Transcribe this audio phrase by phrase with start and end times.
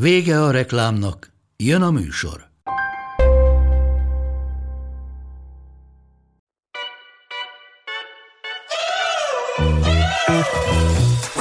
[0.00, 2.48] Vége a reklámnak, jön a műsor.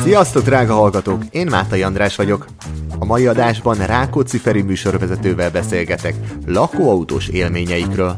[0.02, 1.24] Sziasztok, drága hallgatók!
[1.32, 2.46] Én Mátai András vagyok.
[3.00, 6.16] A mai adásban Rákóczi Feri műsorvezetővel beszélgetek
[6.46, 8.18] lakóautós élményeikről.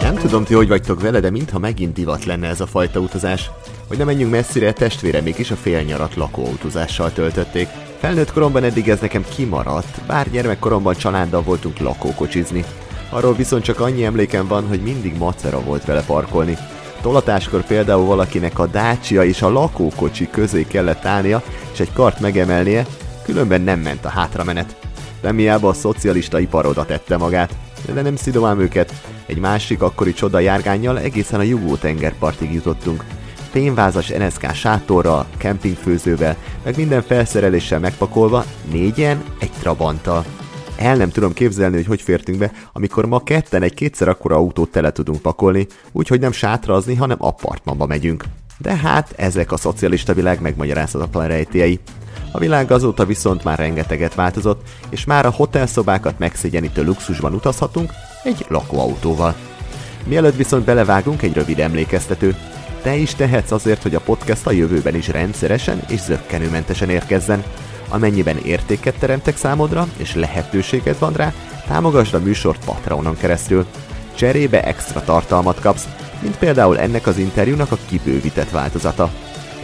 [0.00, 3.50] Nem tudom, ti hogy vagytok vele, de mintha megint divat lenne ez a fajta utazás.
[3.92, 7.68] Hogy nem menjünk messzire, testvérem is a félnyarat lakóautózással töltötték.
[7.98, 12.64] Felnőtt koromban eddig ez nekem kimaradt, bár gyermekkoromban családdal voltunk lakókocsizni.
[13.10, 16.56] Arról viszont csak annyi emlékem van, hogy mindig macera volt vele parkolni.
[17.00, 22.86] Tolatáskor például valakinek a dácsia és a lakókocsi közé kellett állnia, és egy kart megemelnie,
[23.24, 24.76] különben nem ment a hátramenet.
[25.20, 27.54] Remiába a szocialista iparoda tette magát,
[27.94, 28.92] de nem szidomám őket.
[29.26, 33.04] Egy másik akkori csoda járgányjal egészen a Jugó tengerpartig jutottunk.
[33.52, 40.24] Fényvázas NSK sátorral, kempingfőzővel, meg minden felszereléssel megpakolva, négyen egy trabanttal.
[40.76, 44.70] El nem tudom képzelni, hogy hogy fértünk be, amikor ma ketten egy kétszer akkora autót
[44.70, 48.24] tele tudunk pakolni, úgyhogy nem sátrazni, hanem apartmanba megyünk.
[48.58, 51.80] De hát ezek a szocialista világ megmagyarázhatatlan rejtélyei.
[52.30, 57.90] A világ azóta viszont már rengeteget változott, és már a hotelszobákat megszégyenítő luxusban utazhatunk
[58.24, 59.34] egy lakóautóval.
[60.04, 62.36] Mielőtt viszont belevágunk egy rövid emlékeztető.
[62.82, 67.44] Te is tehetsz azért, hogy a podcast a jövőben is rendszeresen és zöggenőmentesen érkezzen.
[67.88, 71.32] Amennyiben értéket teremtek számodra, és lehetőséged van rá,
[71.66, 73.66] támogasd a műsort Patreonon keresztül.
[74.14, 75.88] Cserébe extra tartalmat kapsz,
[76.20, 79.10] mint például ennek az interjúnak a kibővített változata.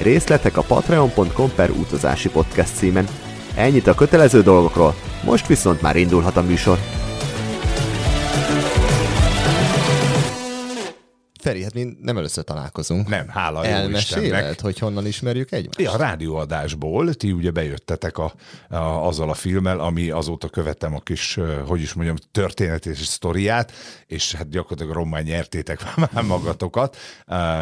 [0.02, 3.08] Részletek a patreon.com per utazási podcast címen.
[3.54, 6.78] Ennyit a kötelező dolgokról, most viszont már indulhat a műsor.
[11.48, 13.08] Feri, hát mi nem először találkozunk.
[13.08, 14.60] Nem, hála jó Elmeséled, Istennek.
[14.60, 15.80] hogy honnan ismerjük egymást?
[15.80, 18.32] Ja, a rádióadásból, ti ugye bejöttetek a,
[18.68, 23.72] a, azzal a filmmel, ami azóta követtem a kis, hogy is mondjam, történet és sztoriát,
[24.06, 25.80] és hát gyakorlatilag rommá nyertétek
[26.12, 26.96] már magatokat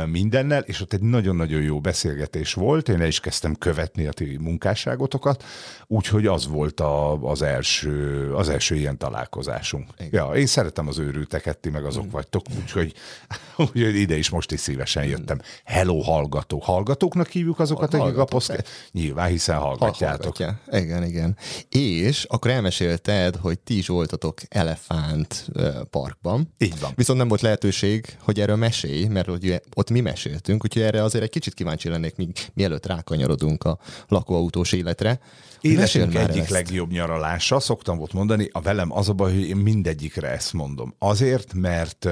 [0.06, 4.36] mindennel, és ott egy nagyon-nagyon jó beszélgetés volt, én el is kezdtem követni a ti
[4.40, 5.44] munkásságotokat,
[5.86, 9.90] úgyhogy az volt a, az, első, az első ilyen találkozásunk.
[9.98, 10.10] Igen.
[10.24, 12.94] Ja, én szeretem az őrülteket, ti meg azok vagytok, úgyhogy,
[13.76, 15.40] úgyhogy ide is most is szívesen jöttem.
[15.64, 16.64] Hello hallgatók.
[16.64, 18.64] Hallgatóknak hívjuk azokat, akik a poszke...
[18.92, 20.36] Nyilván, hiszen hallgatjátok.
[20.36, 20.80] Hallgatja.
[20.80, 21.36] Igen, igen.
[21.68, 25.48] És akkor elmesélted, hogy ti is voltatok Elefánt
[25.90, 26.54] parkban.
[26.58, 26.92] Így van.
[26.94, 31.24] Viszont nem volt lehetőség, hogy erről mesélj, mert ugye ott mi meséltünk, úgyhogy erre azért
[31.24, 35.20] egy kicsit kíváncsi lennék, míg, mielőtt rákanyarodunk a lakóautós életre.
[35.60, 36.50] Életünk egyik ezt.
[36.50, 40.94] legjobb nyaralása, szoktam volt mondani, a velem az a baj, hogy én mindegyikre ezt mondom.
[40.98, 42.08] Azért, mert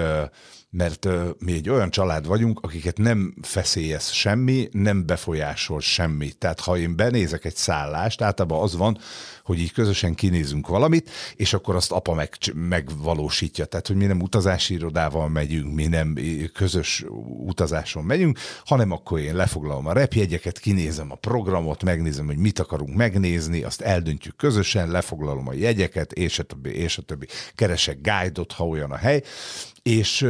[0.77, 1.09] mert
[1.39, 6.33] mi egy olyan család vagyunk, akiket nem feszélyez semmi, nem befolyásol semmi.
[6.33, 8.99] Tehát ha én benézek egy szállást, általában az van,
[9.45, 13.65] hogy így közösen kinézünk valamit, és akkor azt apa meg, megvalósítja.
[13.65, 16.17] Tehát, hogy mi nem utazási irodával megyünk, mi nem
[16.53, 17.05] közös
[17.47, 22.95] utazáson megyünk, hanem akkor én lefoglalom a repjegyeket, kinézem a programot, megnézem, hogy mit akarunk
[22.95, 27.27] megnézni, azt eldöntjük közösen, lefoglalom a jegyeket, és a többi, és a többi.
[27.55, 29.23] Keresek guide-ot, ha olyan a hely,
[29.85, 30.27] és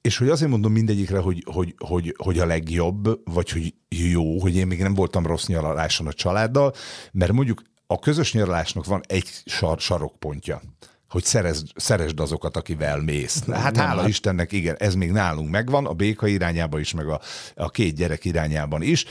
[0.00, 4.56] és hogy azért mondom mindegyikre, hogy, hogy, hogy, hogy a legjobb, vagy hogy jó, hogy
[4.56, 6.74] én még nem voltam rossz nyaraláson a családdal,
[7.12, 10.60] mert mondjuk a közös nyaralásnak van egy sar, sarokpontja
[11.10, 13.44] hogy szerez, szeresd azokat, akivel mész.
[13.50, 17.08] Hát Nem, hála hát- Istennek, igen, ez még nálunk megvan, a béka irányában is, meg
[17.08, 17.20] a,
[17.54, 19.04] a két gyerek irányában is,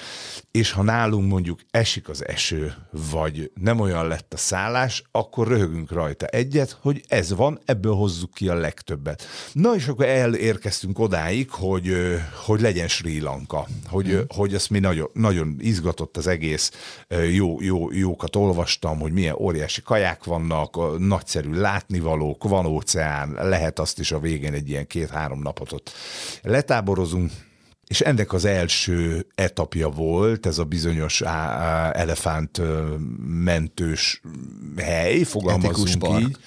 [0.51, 2.73] és ha nálunk mondjuk esik az eső,
[3.11, 8.33] vagy nem olyan lett a szállás, akkor röhögünk rajta egyet, hogy ez van, ebből hozzuk
[8.33, 9.23] ki a legtöbbet.
[9.53, 11.93] Na és akkor elérkeztünk odáig, hogy,
[12.45, 16.71] hogy legyen Sri Lanka, hogy, ö, hogy ezt mi nagyon, nagyon izgatott az egész,
[17.31, 21.53] jó, jó, jókat olvastam, hogy milyen óriási kaják vannak, nagyszerű
[21.89, 25.91] látnivalók, van óceán, lehet azt is a végén egy ilyen két-három napot ott
[26.41, 27.31] letáborozunk,
[27.87, 31.21] és ennek az első etapja volt ez a bizonyos
[31.91, 32.61] elefánt
[33.43, 34.21] mentős
[34.77, 36.21] hely, fogalmazunk Etikus park.
[36.21, 36.37] így.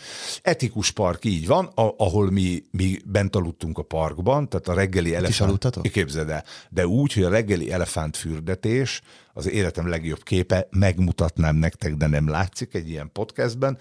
[0.43, 5.31] Etikus park, így van, ahol mi, mi bent aludtunk a parkban, tehát a reggeli elefánt...
[5.93, 6.45] Képzeld el.
[6.71, 9.03] De úgy, hogy a reggeli elefántfürdetés
[9.33, 13.79] az életem legjobb képe, megmutatnám nektek, de nem látszik egy ilyen podcastben,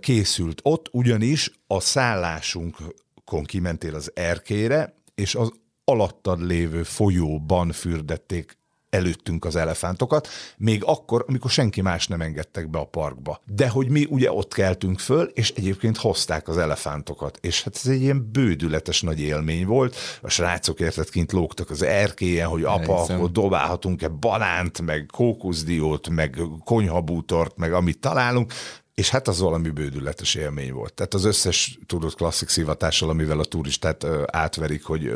[0.00, 5.52] készült ott, ugyanis a szállásunkon kimentél az erkére, és az
[5.84, 8.58] alattad lévő folyóban fürdették
[8.90, 13.40] előttünk az elefántokat, még akkor, amikor senki más nem engedtek be a parkba.
[13.44, 17.90] De hogy mi ugye ott keltünk föl, és egyébként hozták az elefántokat, és hát ez
[17.90, 19.96] egy ilyen bődületes nagy élmény volt.
[20.20, 26.40] A srácok érted kint lógtak az erkélyen, hogy apa, akkor dobálhatunk-e banánt, meg kókuszdiót, meg
[26.64, 28.52] konyhabútort, meg amit találunk,
[28.96, 30.94] és hát az valami bődületes élmény volt.
[30.94, 35.12] Tehát az összes tudott klasszik szivatással, amivel a turistát átverik, hogy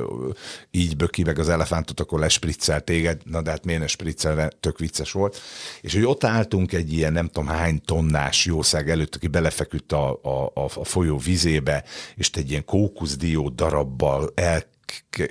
[0.70, 4.78] így böki meg az elefántot, akkor lespriccel téged, na de hát miért ne spriccelve, tök
[4.78, 5.40] vicces volt.
[5.80, 10.20] És hogy ott álltunk egy ilyen nem tudom hány tonnás jószág előtt, aki belefeküdt a,
[10.22, 11.84] a, a, a folyó vizébe,
[12.14, 14.64] és egy ilyen kókuszdió darabbal el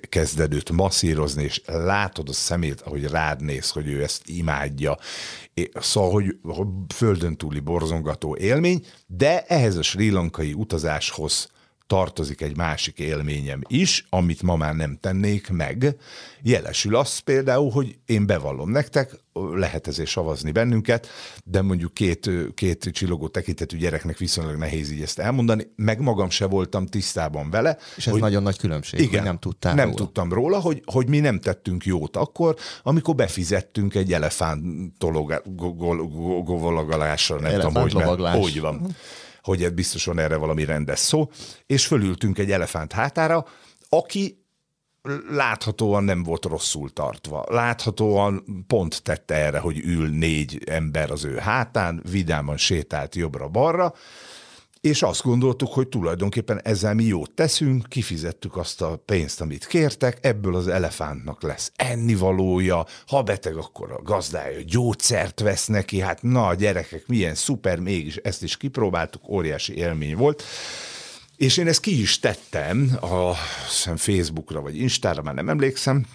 [0.09, 4.97] kezded masszírozni, és látod a szemét, ahogy rád néz, hogy ő ezt imádja.
[5.73, 6.35] Szóval, hogy
[6.95, 11.49] földön túli borzongató élmény, de ehhez a sri lankai utazáshoz
[11.89, 15.95] tartozik egy másik élményem is, amit ma már nem tennék meg.
[16.41, 21.07] Jelesül az például, hogy én bevallom nektek, lehet ezért savazni bennünket,
[21.43, 26.45] de mondjuk két, két csillogó tekintetű gyereknek viszonylag nehéz így ezt elmondani, meg magam se
[26.45, 27.77] voltam tisztában vele.
[27.95, 29.97] És ez hogy, nagyon nagy különbség, igen, nem tudtál Nem róla.
[29.97, 34.63] tudtam róla, hogy, hogy mi nem tettünk jót akkor, amikor befizettünk egy elefánt
[36.43, 38.95] govolagolásra, nem tudom, hogy, mert, hogy van
[39.41, 41.29] hogy biztosan erre valami rendes szó,
[41.65, 43.45] és fölültünk egy elefánt hátára,
[43.89, 44.43] aki
[45.29, 47.45] láthatóan nem volt rosszul tartva.
[47.47, 53.93] Láthatóan pont tette erre, hogy ül négy ember az ő hátán, vidáman sétált jobbra-balra,
[54.81, 60.17] és azt gondoltuk, hogy tulajdonképpen ezzel mi jót teszünk, kifizettük azt a pénzt, amit kértek,
[60.21, 66.53] ebből az elefántnak lesz ennivalója, ha beteg, akkor a gazdája gyógyszert vesz neki, hát na
[66.53, 70.43] gyerekek, milyen szuper, mégis ezt is kipróbáltuk, óriási élmény volt.
[71.35, 73.33] És én ezt ki is tettem a
[73.95, 76.05] Facebookra vagy Instára, már nem emlékszem,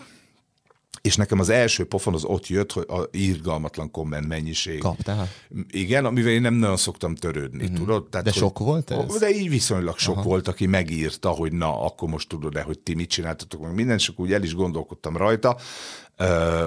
[1.05, 4.79] és nekem az első pofon az ott jött, hogy a írgalmatlan komment mennyiség.
[4.79, 5.29] Kaptál?
[5.71, 7.75] Igen, amivel én nem nagyon szoktam törődni, mm-hmm.
[7.75, 8.09] tudod?
[8.09, 9.19] Tehát, de hogy, sok volt ez?
[9.19, 10.25] De így viszonylag sok Aha.
[10.25, 14.21] volt, aki megírta, hogy na, akkor most tudod-e, hogy ti mit csináltatok, meg minden, csak
[14.21, 15.59] úgy el is gondolkodtam rajta,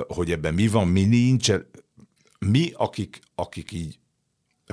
[0.08, 1.52] hogy ebben mi van, mi nincs.
[2.40, 4.00] Mi, akik, akik így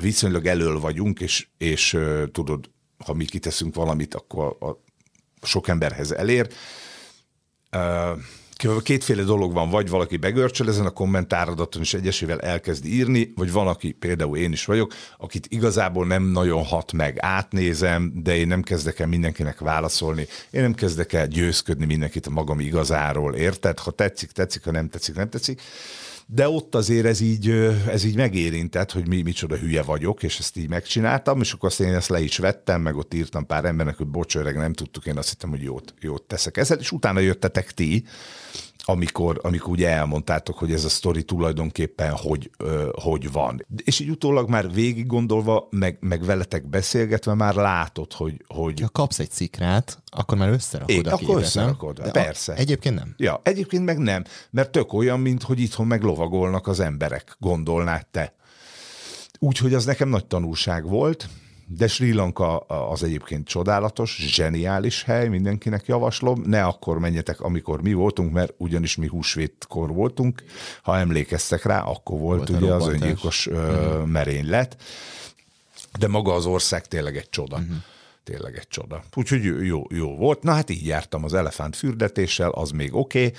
[0.00, 1.99] viszonylag elől vagyunk, és, és
[2.32, 2.70] tudod,
[3.05, 4.82] ha mi kiteszünk valamit, akkor a, a
[5.43, 6.49] sok emberhez elér
[8.82, 13.66] kétféle dolog van, vagy valaki begörcsöl ezen a kommentáradaton, és egyesével elkezd írni, vagy van,
[13.66, 18.62] aki, például én is vagyok, akit igazából nem nagyon hat meg, átnézem, de én nem
[18.62, 23.78] kezdek el mindenkinek válaszolni, én nem kezdek el győzködni mindenkit a magam igazáról, érted?
[23.78, 25.60] Ha tetszik, tetszik, ha nem tetszik, nem tetszik
[26.26, 27.50] de ott azért ez így,
[27.88, 31.81] ez így megérintett, hogy mi micsoda hülye vagyok, és ezt így megcsináltam, és akkor azt
[31.81, 35.19] én ezt le is vettem, meg ott írtam pár embernek, hogy bocs, nem tudtuk, én
[35.19, 36.56] azt hittem, hogy jót, jót teszek.
[36.56, 38.05] Ezzel, és utána jöttetek ti,
[38.84, 43.66] amikor, amikor ugye elmondtátok, hogy ez a sztori tulajdonképpen hogy, ö, hogy van.
[43.84, 48.44] És így utólag már végig gondolva, meg, meg veletek beszélgetve már látod, hogy...
[48.48, 48.81] hogy...
[48.81, 52.10] Ha kapsz egy szikrát, akkor már összerakod é, a akkor képet, összerakod, nem?
[52.10, 52.52] persze.
[52.52, 53.14] A, egyébként nem.
[53.16, 58.34] Ja, egyébként meg nem, mert tök olyan, mint hogy itthon meglovagolnak az emberek, gondolnád te.
[59.38, 61.28] Úgyhogy az nekem nagy tanulság volt,
[61.66, 66.42] de Sri Lanka az egyébként csodálatos, zseniális hely, mindenkinek javaslom.
[66.47, 70.42] Ne akkor menjetek, amikor mi voltunk, mert ugyanis mi húsvétkor voltunk.
[70.83, 74.06] Ha emlékeztek rá, akkor volt, volt ugye az öngyilkos uh-huh.
[74.06, 74.76] merénylet.
[75.99, 77.56] De maga az ország tényleg egy csoda.
[77.56, 77.76] Uh-huh
[78.25, 79.04] tényleg egy csoda.
[79.14, 80.43] Úgyhogy jó, jó volt.
[80.43, 83.26] Na hát így jártam az elefánt fürdetéssel, az még oké.
[83.26, 83.33] Okay.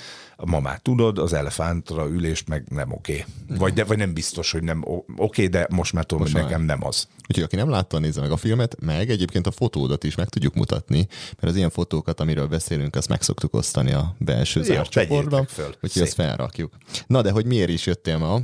[0.44, 3.24] Ma már tudod, az elefántra ülést meg nem oké.
[3.48, 3.58] Okay.
[3.58, 6.42] Vagy, de, vagy nem biztos, hogy nem oké, okay, de most már tudom, most hogy
[6.42, 7.08] nekem nem az.
[7.28, 10.54] Úgyhogy aki nem látta, nézze meg a filmet, meg egyébként a fotódat is meg tudjuk
[10.54, 15.46] mutatni, mert az ilyen fotókat, amiről beszélünk, azt meg szoktuk osztani a belső zárt csoportban.
[15.80, 16.76] Úgyhogy azt felrakjuk.
[17.06, 18.40] Na de hogy miért is jöttél ma?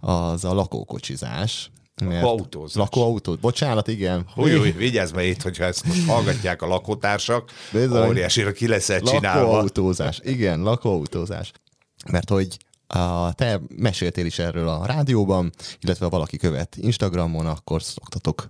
[0.00, 1.70] Az a lakókocsizás,
[2.00, 2.74] Lakóautózás.
[2.74, 3.36] Lakóautó.
[3.40, 4.26] Bocsánat, igen.
[4.34, 7.50] Hogy, hogy vigyázz meg itt, hogyha ezt most hallgatják a lakótársak,
[7.92, 9.40] óriásira ki lesz csinálva.
[9.40, 10.20] Lakóautózás.
[10.24, 11.52] Igen, lakóautózás.
[12.10, 17.82] Mert hogy a, te meséltél is erről a rádióban, illetve ha valaki követ Instagramon, akkor
[17.82, 18.48] szoktatok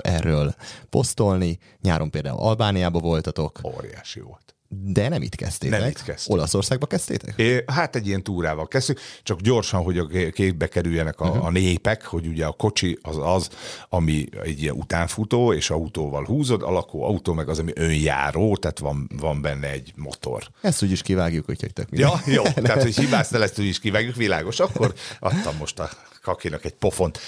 [0.00, 0.54] erről
[0.90, 1.58] posztolni.
[1.82, 3.60] Nyáron például Albániába voltatok.
[3.76, 4.55] Óriási volt.
[4.68, 5.80] De nem itt kezdtétek.
[5.80, 6.34] Nem itt kezdtük.
[6.34, 7.34] Olaszországba kezdtétek?
[7.36, 11.44] É, hát egy ilyen túrával kezdtük, csak gyorsan, hogy a képbe kerüljenek a, uh-huh.
[11.44, 13.48] a népek, hogy ugye a kocsi az az,
[13.88, 18.78] ami egy ilyen utánfutó, és autóval húzod, a lakó autó meg az, ami önjáró, tehát
[18.78, 20.42] van, van benne egy motor.
[20.60, 24.14] Ezt úgy is kivágjuk, hogy jöttek Ja, jó, tehát hogy hibáztál, ezt úgy is kivágjuk,
[24.14, 24.60] világos.
[24.60, 25.90] Akkor adtam most a
[26.26, 27.18] kakinak egy pofont.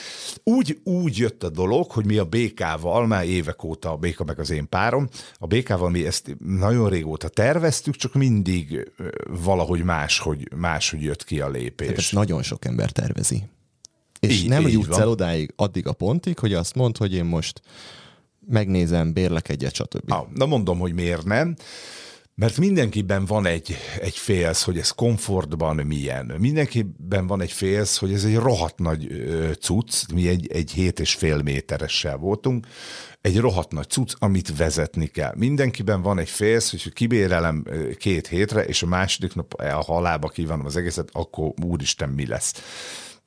[0.44, 4.38] Úgy, úgy jött a dolog, hogy mi a BK-val, már évek óta a BK meg
[4.38, 8.92] az én párom, a BK-val mi ezt nagyon régóta terveztük, csak mindig
[9.26, 11.88] valahogy máshogy, máshogy jött ki a lépés.
[11.88, 13.42] Tehát nagyon sok ember tervezi.
[14.20, 15.00] És így, nem így jutsz van.
[15.00, 17.60] el odáig, addig a pontig, hogy azt mond, hogy én most
[18.46, 20.12] megnézem, bérlek egyet, stb.
[20.12, 21.56] Ah, na mondom, hogy miért nem.
[22.38, 26.34] Mert mindenkiben van egy, egy félsz, hogy ez komfortban milyen.
[26.38, 29.08] Mindenkiben van egy félsz, hogy ez egy rohadt nagy
[29.60, 32.66] cucc, mi egy, egy hét és fél méteressel voltunk,
[33.20, 35.32] egy rohadt nagy cucc, amit vezetni kell.
[35.36, 37.64] Mindenkiben van egy félsz, hogy kibérelem
[37.96, 42.54] két hétre, és a második nap a halába kívánom az egészet, akkor úristen mi lesz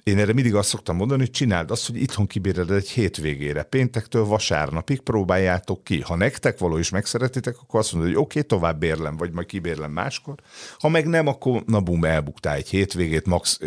[0.04, 4.26] én erre mindig azt szoktam mondani, hogy csináld azt, hogy itthon kibéred egy hétvégére, péntektől
[4.26, 6.02] vasárnapig próbáljátok ki.
[6.02, 9.48] Ha nektek való is megszeretitek, akkor azt mondod, hogy oké, okay, tovább bérlem, vagy majd
[9.48, 10.36] kibérlem máskor.
[10.80, 13.60] Ha meg nem, akkor na bum, elbuktál egy hétvégét, max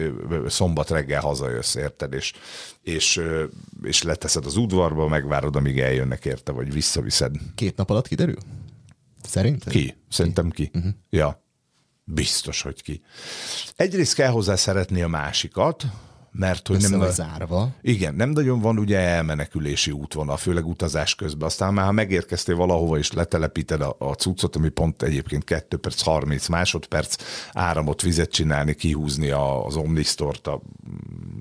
[0.47, 2.33] szombat reggel hazajössz, érted, és,
[2.83, 3.21] és,
[3.83, 7.35] és leteszed az udvarba, megvárod, amíg eljönnek érte, vagy visszaviszed.
[7.55, 8.39] Két nap alatt kiderül?
[9.23, 9.73] Szerinted?
[9.73, 9.97] Ki?
[10.09, 10.71] Szerintem ki.
[10.75, 10.93] Uh-huh.
[11.11, 11.43] Ja.
[12.05, 13.03] Biztos, hogy ki.
[13.77, 15.85] Egyrészt kell hozzá szeretni a másikat,
[16.39, 17.11] mert hogy nem...
[17.11, 17.75] zárva.
[17.83, 21.49] Igen, nem nagyon van ugye elmenekülési útvonal, főleg utazás közben.
[21.49, 26.03] Aztán már ha megérkeztél valahova és letelepíted a, a cuccot, ami pont egyébként 2 perc,
[26.03, 27.17] 30 másodperc
[27.53, 30.63] áramot, vizet csinálni, kihúzni az Omnistort, a,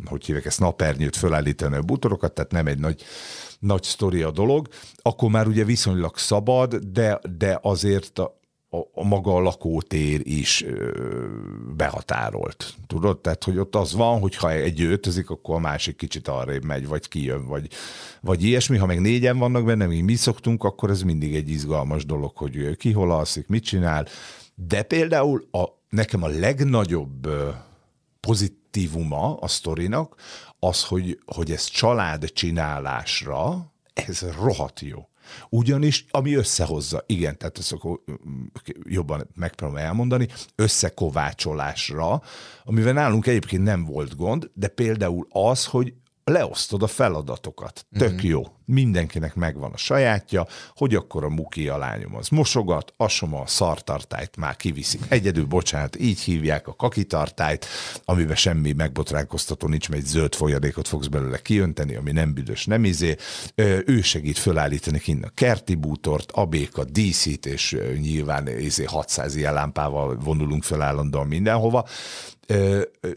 [0.06, 3.04] hogy hívják ezt, napernyőt, fölállítani a butorokat, tehát nem egy nagy
[3.60, 4.68] nagy sztori a dolog,
[5.02, 8.40] akkor már ugye viszonylag szabad, de, de azért a,
[8.74, 11.28] a, a maga a lakótér is ö,
[11.76, 12.74] behatárolt.
[12.88, 13.20] Tudod?
[13.20, 16.88] Tehát, hogy ott az van, hogy ha egy öltözik, akkor a másik kicsit arrébb megy,
[16.88, 17.70] vagy kijön, vagy,
[18.22, 18.78] vagy ilyesmi.
[18.78, 22.76] Ha meg négyen vannak benne, mi mi szoktunk, akkor ez mindig egy izgalmas dolog, hogy
[22.78, 24.08] ki hol alszik, mit csinál.
[24.56, 27.30] De például a, nekem a legnagyobb
[28.20, 30.16] pozitívuma a sztorinak
[30.60, 35.08] az, hogy, hogy ez család csinálásra, ez rohadt jó.
[35.50, 38.00] Ugyanis, ami összehozza, igen, tehát ezt akkor
[38.84, 42.22] jobban megpróbálom elmondani, összekovácsolásra,
[42.64, 47.86] amivel nálunk egyébként nem volt gond, de például az, hogy leosztod a feladatokat.
[47.98, 48.28] Tök mm-hmm.
[48.28, 53.48] jó mindenkinek megvan a sajátja, hogy akkor a muki a lányom az mosogat, asoma a
[53.48, 55.02] szartartályt már kiviszik.
[55.08, 57.66] Egyedül, bocsánat, így hívják a kakitartályt,
[58.06, 62.84] amiben semmi megbotránkoztató nincs, mert egy zöld folyadékot fogsz belőle kiönteni, ami nem büdös, nem
[62.84, 63.16] izé.
[63.86, 69.54] Ő segít fölállítani kint a kerti bútort, a béka, díszít, és nyilván izé 600 ilyen
[69.54, 71.86] lámpával vonulunk fel állandóan mindenhova.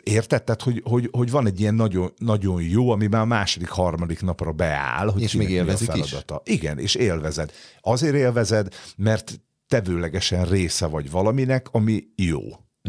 [0.03, 0.45] Érted?
[0.45, 4.23] Tehát, hogy, hogy, hogy van egy ilyen nagyon, nagyon jó, ami már a második, harmadik
[4.23, 6.17] napra beáll, hogy és még élvezik is.
[6.45, 7.53] Igen, és élvezed.
[7.81, 12.41] Azért élvezed, mert tevőlegesen része vagy valaminek, ami jó.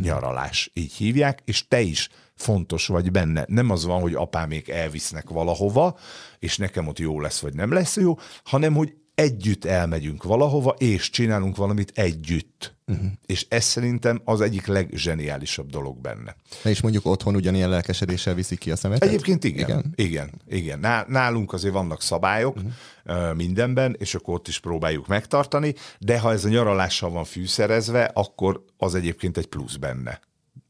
[0.01, 3.45] Nyaralás, így hívják, és te is fontos vagy benne.
[3.47, 5.97] Nem az van, hogy apámék elvisznek valahova,
[6.39, 11.09] és nekem ott jó lesz, vagy nem lesz jó, hanem hogy együtt elmegyünk valahova, és
[11.09, 12.75] csinálunk valamit együtt.
[12.87, 13.05] Uh-huh.
[13.25, 16.35] És ez szerintem az egyik legzseniálisabb dolog benne.
[16.63, 19.09] Na és mondjuk otthon ugyanilyen lelkesedéssel viszik ki a szemetet?
[19.09, 19.93] Egyébként igen.
[19.95, 20.79] Igen, igen.
[20.79, 21.05] igen.
[21.07, 23.35] Nálunk azért vannak szabályok uh-huh.
[23.35, 28.63] mindenben, és akkor ott is próbáljuk megtartani, de ha ez a nyaralással van fűszerezve, akkor
[28.77, 30.19] az egyébként egy plusz benne.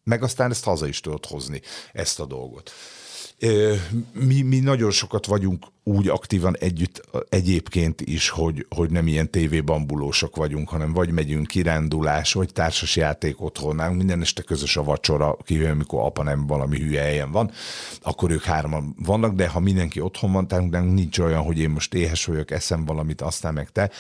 [0.04, 1.62] Meg aztán ezt haza is tudod hozni,
[1.94, 2.72] ezt a dolgot.
[4.14, 10.36] Mi, mi nagyon sokat vagyunk úgy aktívan együtt egyébként is, hogy, hogy nem ilyen tévébambulósok
[10.36, 15.38] vagyunk, hanem vagy megyünk kirándulás, vagy társas játék otthon, nálunk minden este közös a vacsora,
[15.44, 17.52] kivéve amikor apa nem valami hülye helyen van,
[18.02, 21.94] akkor ők hárman vannak, de ha mindenki otthon van, tehát nincs olyan, hogy én most
[21.94, 23.92] éhes vagyok, eszem valamit, aztán meg te,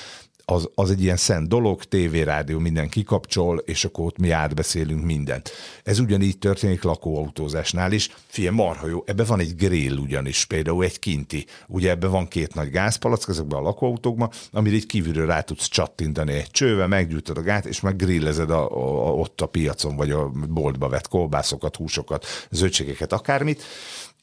[0.51, 5.51] az, az egy ilyen szent dolog, tévérádió, minden kikapcsol, és akkor ott mi átbeszélünk mindent.
[5.83, 8.09] Ez ugyanígy történik lakóautózásnál is.
[8.27, 11.45] Fie, marha jó, ebbe van egy grill ugyanis, például egy kinti.
[11.67, 16.33] Ugye ebbe van két nagy gázpalack ezekben a lakóautókban, amire így kívülről rá tudsz csattintani
[16.33, 20.29] egy csővel, meggyújtod a gát, és meg grillezed a, a, ott a piacon, vagy a
[20.49, 23.63] boltba vett kolbászokat, húsokat, zöldségeket, akármit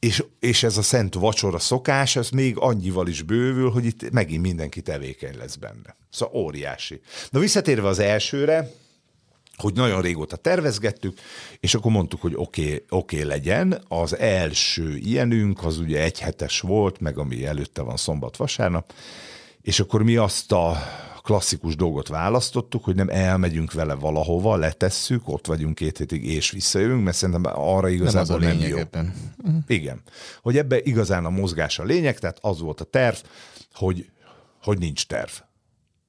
[0.04, 4.42] és, és ez a szent vacsora szokás, ez még annyival is bővül, hogy itt megint
[4.42, 5.96] mindenki tevékeny lesz benne.
[6.10, 7.00] Szóval óriási.
[7.30, 8.70] Na visszatérve az elsőre,
[9.56, 11.18] hogy nagyon régóta tervezgettük,
[11.60, 13.84] és akkor mondtuk, hogy oké, okay, oké okay legyen.
[13.88, 18.92] Az első ilyenünk, az ugye egy hetes volt, meg ami előtte van szombat-vasárnap,
[19.62, 20.82] és akkor mi azt a
[21.24, 27.04] klasszikus dolgot választottuk, hogy nem elmegyünk vele valahova, letesszük, ott vagyunk két hétig és visszajövünk,
[27.04, 28.76] mert szerintem arra igazából nem, nem jó.
[28.76, 29.14] Ebben.
[29.66, 30.02] Igen.
[30.42, 33.16] Hogy ebbe igazán a mozgás a lényeg, tehát az volt a terv,
[33.72, 34.10] hogy,
[34.62, 35.30] hogy nincs terv.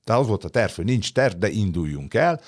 [0.03, 2.41] Tehát az volt a terv, hogy nincs terv, de induljunk el,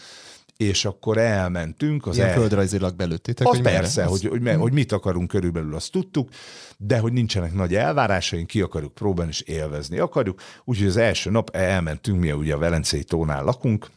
[0.58, 2.08] és akkor elmentünk.
[2.08, 2.36] Az Ilyen el...
[2.36, 4.12] földrajzilag belőttétek, az hogy persze, merre?
[4.12, 6.30] hogy, hogy, hogy, hogy mit akarunk körülbelül, azt tudtuk,
[6.78, 10.42] de hogy nincsenek nagy elvárásaink, ki akarjuk próbálni és élvezni akarjuk.
[10.64, 13.90] Úgyhogy az első nap elmentünk, mi ugye a Velencei tónál lakunk,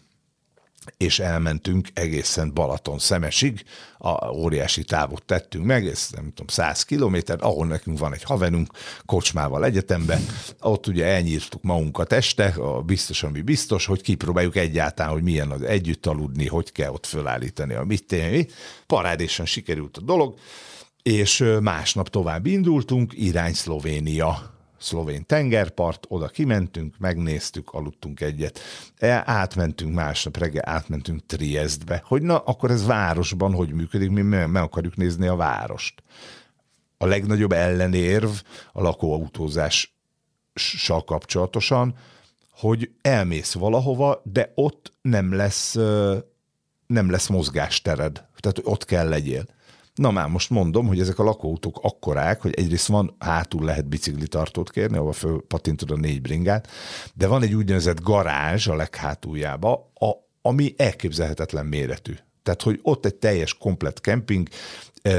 [0.96, 3.64] és elmentünk egészen Balaton szemesig,
[3.99, 8.72] a óriási távot tettünk meg, ez nem tudom, 100 kilométer, ahol nekünk van egy haverunk,
[9.06, 10.26] kocsmával egyetemben,
[10.60, 15.62] ott ugye elnyírtuk magunkat este, a biztos, ami biztos, hogy kipróbáljuk egyáltalán, hogy milyen az
[15.62, 18.46] együtt aludni, hogy kell ott fölállítani a mit tenni.
[18.87, 20.38] Parádésen sikerült a dolog,
[21.02, 24.50] és másnap tovább indultunk, irány Szlovénia
[24.80, 28.60] szlovén tengerpart, oda kimentünk, megnéztük, aludtunk egyet,
[28.96, 34.56] e, átmentünk másnap reggel, átmentünk Triestbe, hogy na, akkor ez városban hogy működik, mi meg
[34.56, 36.02] akarjuk nézni a várost.
[36.99, 38.30] A legnagyobb ellenérv
[38.72, 41.94] a lakóautózással kapcsolatosan,
[42.50, 45.75] hogy elmész valahova, de ott nem lesz,
[46.87, 49.44] nem lesz mozgástered, tehát ott kell legyél.
[50.00, 54.71] Na már most mondom, hogy ezek a lakóautók akkorák, hogy egyrészt van, hátul lehet biciklitartót
[54.71, 56.69] kérni, ahol fölpatintod a négy bringát,
[57.14, 60.11] de van egy úgynevezett garázs a leghátuljába, a,
[60.42, 62.14] ami elképzelhetetlen méretű.
[62.42, 64.49] Tehát, hogy ott egy teljes, komplet kemping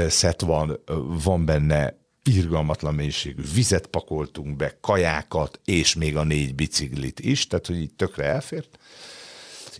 [0.08, 0.78] szet van,
[1.24, 7.66] van benne irgalmatlan mennyiségű vizet pakoltunk be, kajákat, és még a négy biciklit is, tehát,
[7.66, 8.78] hogy így tökre elfért.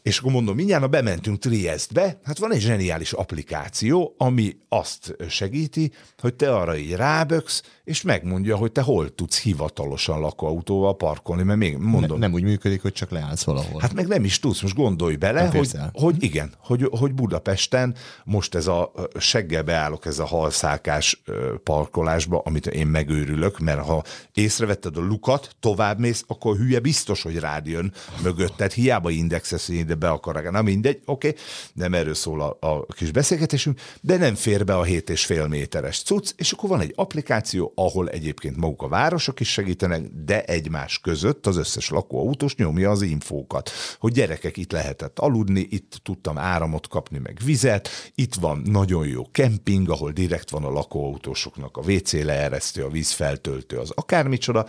[0.03, 6.35] És akkor mondom, mindjárt bementünk Triestbe, hát van egy zseniális applikáció, ami azt segíti, hogy
[6.35, 11.77] te arra így ráböksz, és megmondja, hogy te hol tudsz hivatalosan lakóautóval parkolni, mert még
[11.77, 12.19] mondom.
[12.19, 13.81] Ne, nem úgy működik, hogy csak leállsz valahol.
[13.81, 17.95] Hát meg nem is tudsz, most gondolj bele, hogy, hogy igen, hogy, hogy Budapesten
[18.25, 21.23] most ez a seggel beállok ez a halszálkás
[21.63, 24.05] parkolásba, amit én megőrülök, mert ha
[24.35, 27.93] észrevetted a lukat, továbbmész, akkor hülye biztos, hogy rád jön
[28.23, 30.51] mögötted, hiába indexesz, ide be akarok.
[30.51, 31.41] Na mindegy, oké, okay,
[31.75, 36.33] nem erről szól a, a kis beszélgetésünk, de nem fér be a 7,5 méteres cucc,
[36.37, 41.47] és akkor van egy applikáció, ahol egyébként maguk a városok is segítenek, de egymás között
[41.47, 47.19] az összes lakóautós nyomja az infókat, hogy gyerekek itt lehetett aludni, itt tudtam áramot kapni,
[47.19, 52.85] meg vizet, itt van nagyon jó kemping, ahol direkt van a lakóautósoknak a WC leeresztő,
[52.85, 54.67] a vízfeltöltő, az akármicsoda,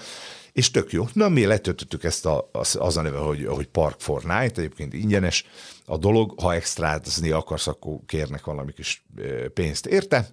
[0.53, 1.05] és tök jó.
[1.13, 4.93] Na, mi letöltöttük ezt a, az, az a neve, hogy, hogy Park for Night, egyébként
[4.93, 5.45] ingyenes
[5.85, 9.05] a dolog, ha extrázni akarsz, akkor kérnek valami kis
[9.53, 10.27] pénzt érte,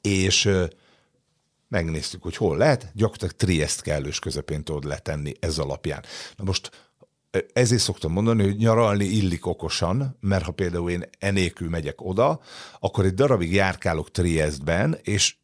[0.00, 0.50] és
[1.68, 6.04] megnéztük, hogy hol lehet, gyakorlatilag Triest kellős közepén tudod letenni ez alapján.
[6.36, 6.70] Na most
[7.52, 12.40] ezért szoktam mondani, hogy nyaralni illik okosan, mert ha például én enélkül megyek oda,
[12.80, 15.36] akkor egy darabig járkálok Triestben, és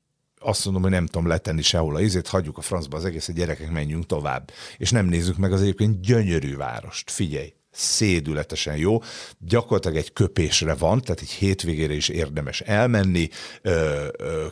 [0.43, 3.33] azt mondom, hogy nem tudom letenni sehol a izét, hagyjuk a francba az egész, a
[3.33, 4.51] gyerekek menjünk tovább.
[4.77, 7.11] És nem nézzük meg az egyébként gyönyörű várost.
[7.11, 8.99] Figyelj, szédületesen jó.
[9.39, 13.29] Gyakorlatilag egy köpésre van, tehát egy hétvégére is érdemes elmenni.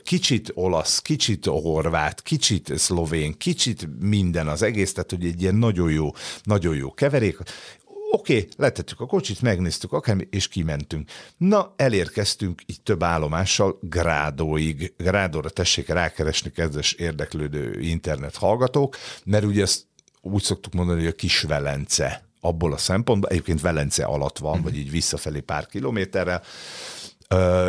[0.02, 5.90] Kicsit olasz, kicsit horvát, kicsit szlovén, kicsit minden az egész, tehát hogy egy ilyen nagyon
[5.90, 6.10] jó,
[6.42, 7.38] nagyon jó keverék.
[8.12, 11.10] Oké, okay, letettük a kocsit, megnéztük akármi, és kimentünk.
[11.36, 14.92] Na, elérkeztünk így több állomással Grádóig.
[14.96, 19.86] Grádóra tessék rákeresni, kedves érdeklődő internet hallgatók, mert ugye ezt
[20.20, 24.62] úgy szoktuk mondani, hogy a kis Velence abból a szempontból, egyébként Velence alatt van, mm.
[24.62, 26.42] vagy így visszafelé pár kilométerrel,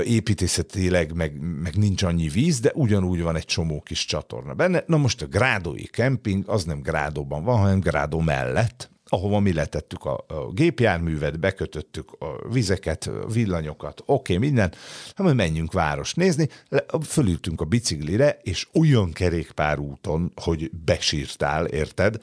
[0.04, 4.84] építészetileg meg, meg nincs annyi víz, de ugyanúgy van egy csomó kis csatorna benne.
[4.88, 10.06] Na most a Grádói kemping, az nem Grádóban van, hanem Grádó mellett, ahova mi letettük
[10.06, 14.74] a, a gépjárművet, bekötöttük a vizeket, villanyokat, oké, okay, minden,
[15.16, 16.50] hát menjünk város nézni,
[17.08, 22.18] fölültünk a biciklire, és olyan kerékpárúton, hogy besírtál, érted,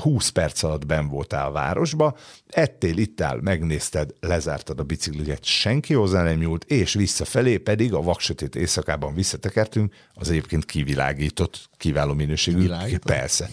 [0.00, 6.22] 20 perc alatt ben voltál a városba, ettél, ittál, megnézted, lezártad a bicikliget, senki hozzá
[6.22, 12.56] nem nyúlt, és visszafelé pedig a vaksötét éjszakában visszatekertünk, az egyébként kivilágított, kiváló minőségű.
[12.56, 13.12] Kivilágított?
[13.12, 13.48] Persze.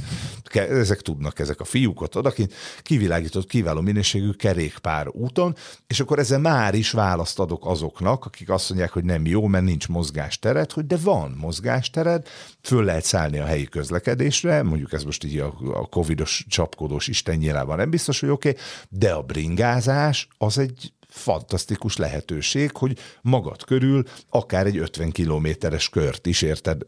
[0.54, 5.56] Ezek tudnak, ezek a fiúk ott odakint, kivilágított, kiváló minőségű kerékpár úton,
[5.88, 9.64] és akkor ezzel már is választ adok azoknak, akik azt mondják, hogy nem jó, mert
[9.64, 12.28] nincs mozgástered, hogy de van mozgástered,
[12.62, 17.38] föl lehet szállni a helyi közlekedésre, mondjuk ez most így a, a covidos csapkodós Isten
[17.38, 23.64] nyilában nem biztos, hogy oké, okay, de a bringázás az egy fantasztikus lehetőség, hogy magad
[23.64, 26.82] körül akár egy 50 kilométeres kört is, érted,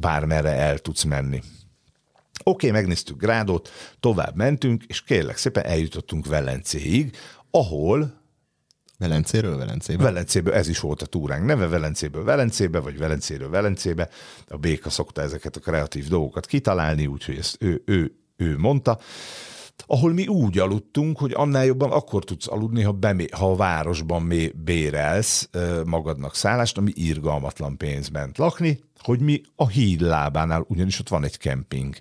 [0.00, 1.42] bármerre el tudsz menni.
[2.44, 3.70] Oké, okay, megnéztük Grádot,
[4.00, 7.16] tovább mentünk, és kérlek szépen eljutottunk Velencéig,
[7.50, 8.18] ahol
[8.98, 10.02] Velencéről Velencébe?
[10.02, 14.08] Velencéből, ez is volt a túránk neve, Velencéből Velencébe, vagy Velencéről Velencébe.
[14.48, 18.98] A Béka szokta ezeket a kreatív dolgokat kitalálni, úgyhogy ezt ő, ő, ő mondta
[19.90, 24.22] ahol mi úgy aludtunk, hogy annál jobban akkor tudsz aludni, ha, bemé, ha a városban
[24.22, 25.48] mé, bérelsz
[25.84, 31.24] magadnak szállást, ami irgalmatlan pénz ment lakni, hogy mi a híd lábánál, ugyanis ott van
[31.24, 31.96] egy kemping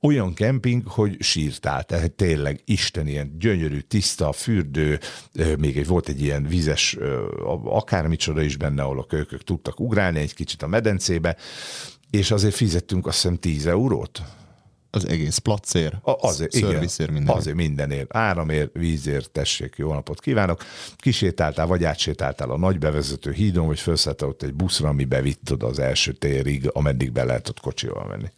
[0.00, 4.98] olyan kemping, hogy sírtál, tehát tényleg Isten ilyen gyönyörű, tiszta, fürdő,
[5.58, 6.96] még egy volt egy ilyen vizes,
[7.64, 11.36] akármicsoda is benne, ahol a kölykök tudtak ugrálni egy kicsit a medencébe,
[12.10, 14.22] és azért fizettünk azt hiszem 10 eurót.
[14.90, 17.36] Az egész placér, a, azért, igen, minden.
[17.36, 18.16] Azért mindenért.
[18.16, 20.64] Áramért, vízért, tessék, jó napot kívánok.
[20.96, 25.66] Kisétáltál, vagy átsétáltál a nagy bevezető hídon, vagy felszálltál ott egy buszra, ami bevitt oda
[25.66, 28.28] az első térig, ameddig be lehet ott kocsival menni.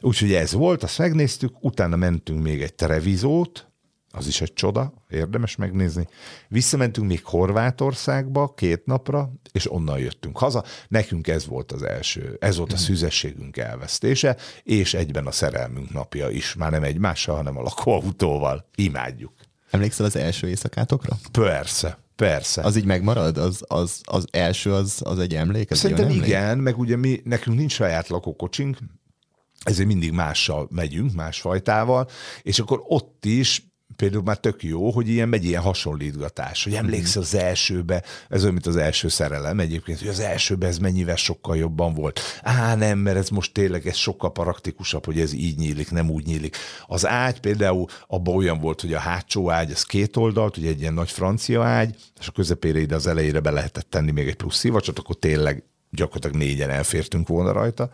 [0.00, 3.68] Úgyhogy ez volt, azt megnéztük, utána mentünk még egy Trevizót,
[4.16, 6.08] az is egy csoda, érdemes megnézni.
[6.48, 10.64] Visszamentünk még Horvátországba két napra, és onnan jöttünk haza.
[10.88, 12.84] Nekünk ez volt az első, ez volt a hmm.
[12.84, 16.54] szüzességünk elvesztése, és egyben a szerelmünk napja is.
[16.54, 18.68] Már nem egymással, hanem a lakóautóval.
[18.74, 19.32] Imádjuk.
[19.70, 21.16] Emlékszel az első éjszakátokra?
[21.32, 21.98] Persze.
[22.16, 22.62] Persze.
[22.62, 23.38] Az így megmarad?
[23.38, 25.70] Az, az, az első az, az egy emlék?
[25.70, 26.26] Az Szerintem emlék?
[26.26, 28.78] igen, meg ugye mi, nekünk nincs saját lakókocsink,
[29.64, 32.08] ezért mindig mással megyünk, másfajtával,
[32.42, 37.22] és akkor ott is például már tök jó, hogy ilyen megy ilyen hasonlítgatás, hogy emlékszel
[37.22, 41.56] az elsőbe, ez olyan, mint az első szerelem egyébként, hogy az elsőbe ez mennyivel sokkal
[41.56, 42.20] jobban volt.
[42.42, 46.26] Á, nem, mert ez most tényleg ez sokkal praktikusabb, hogy ez így nyílik, nem úgy
[46.26, 46.56] nyílik.
[46.86, 50.80] Az ágy például abban olyan volt, hogy a hátsó ágy, az két oldalt, ugye egy
[50.80, 54.36] ilyen nagy francia ágy, és a közepére ide az elejére be lehetett tenni még egy
[54.36, 57.90] plusz szivacsot, akkor tényleg gyakorlatilag négyen elfértünk volna rajta.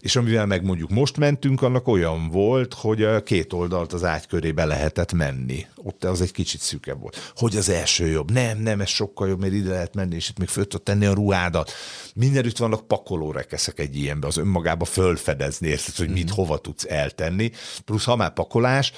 [0.00, 4.26] És amivel meg mondjuk most mentünk, annak olyan volt, hogy a két oldalt az ágy
[4.26, 5.66] körébe lehetett menni.
[5.76, 7.32] Ott az egy kicsit szűkebb volt.
[7.36, 8.30] Hogy az első jobb?
[8.30, 11.06] Nem, nem, ez sokkal jobb, mert ide lehet menni, és itt még föl tudod tenni
[11.06, 11.72] a ruhádat.
[12.14, 16.34] Mindenütt vannak pakolórekeszek egy ilyenbe, az önmagába fölfedezni, érted, hogy mit mhm.
[16.34, 17.50] hova tudsz eltenni.
[17.84, 18.92] Plusz ha már pakolás,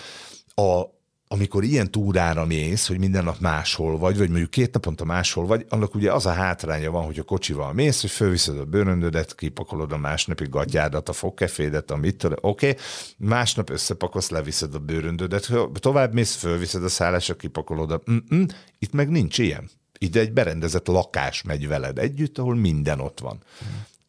[0.55, 0.96] a,
[1.29, 5.67] amikor ilyen túrára mész, hogy minden nap máshol vagy, vagy mondjuk két naponta máshol vagy,
[5.69, 9.93] annak ugye az a hátránya van, hogy a kocsival mész, hogy fölviszed a bőröndödet, kipakolod
[9.93, 12.75] a másnapi gatyádat, a fogkefédet, amit oké, okay.
[13.17, 18.03] másnap összepakolsz, leviszed a bőröndödet, tovább mész, fölviszed a szállásra, kipakolod a...
[18.11, 18.47] Mm-mm.
[18.79, 19.71] Itt meg nincs ilyen.
[19.99, 23.43] Itt egy berendezett lakás megy veled együtt, ahol minden ott van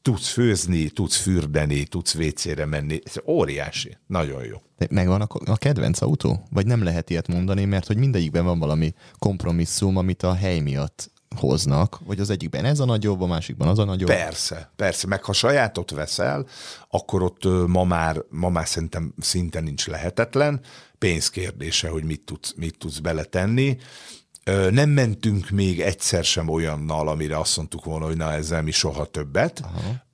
[0.08, 3.00] tudsz főzni, tudsz fürdeni, tudsz vécére menni.
[3.04, 3.98] Ez óriási.
[4.08, 4.58] Nagyon jó.
[4.90, 6.48] Megvan a, a kedvenc autó?
[6.52, 11.12] Vagy nem lehet ilyet mondani, mert hogy mindegyikben van valami kompromisszum, amit a hely miatt
[11.36, 14.08] hoznak, vagy az egyikben ez a nagyobb, a másikban az a nagyobb?
[14.08, 16.46] Persze, persze, meg ha sajátot veszel,
[16.90, 20.62] akkor ott ma már, ma már szerintem szinte nincs lehetetlen,
[20.98, 23.78] pénzkérdése, hogy mit tudsz, mit tudsz beletenni,
[24.70, 29.06] nem mentünk még egyszer sem olyannal, amire azt mondtuk volna, hogy na ezzel mi soha
[29.06, 29.60] többet.
[29.64, 30.06] Aha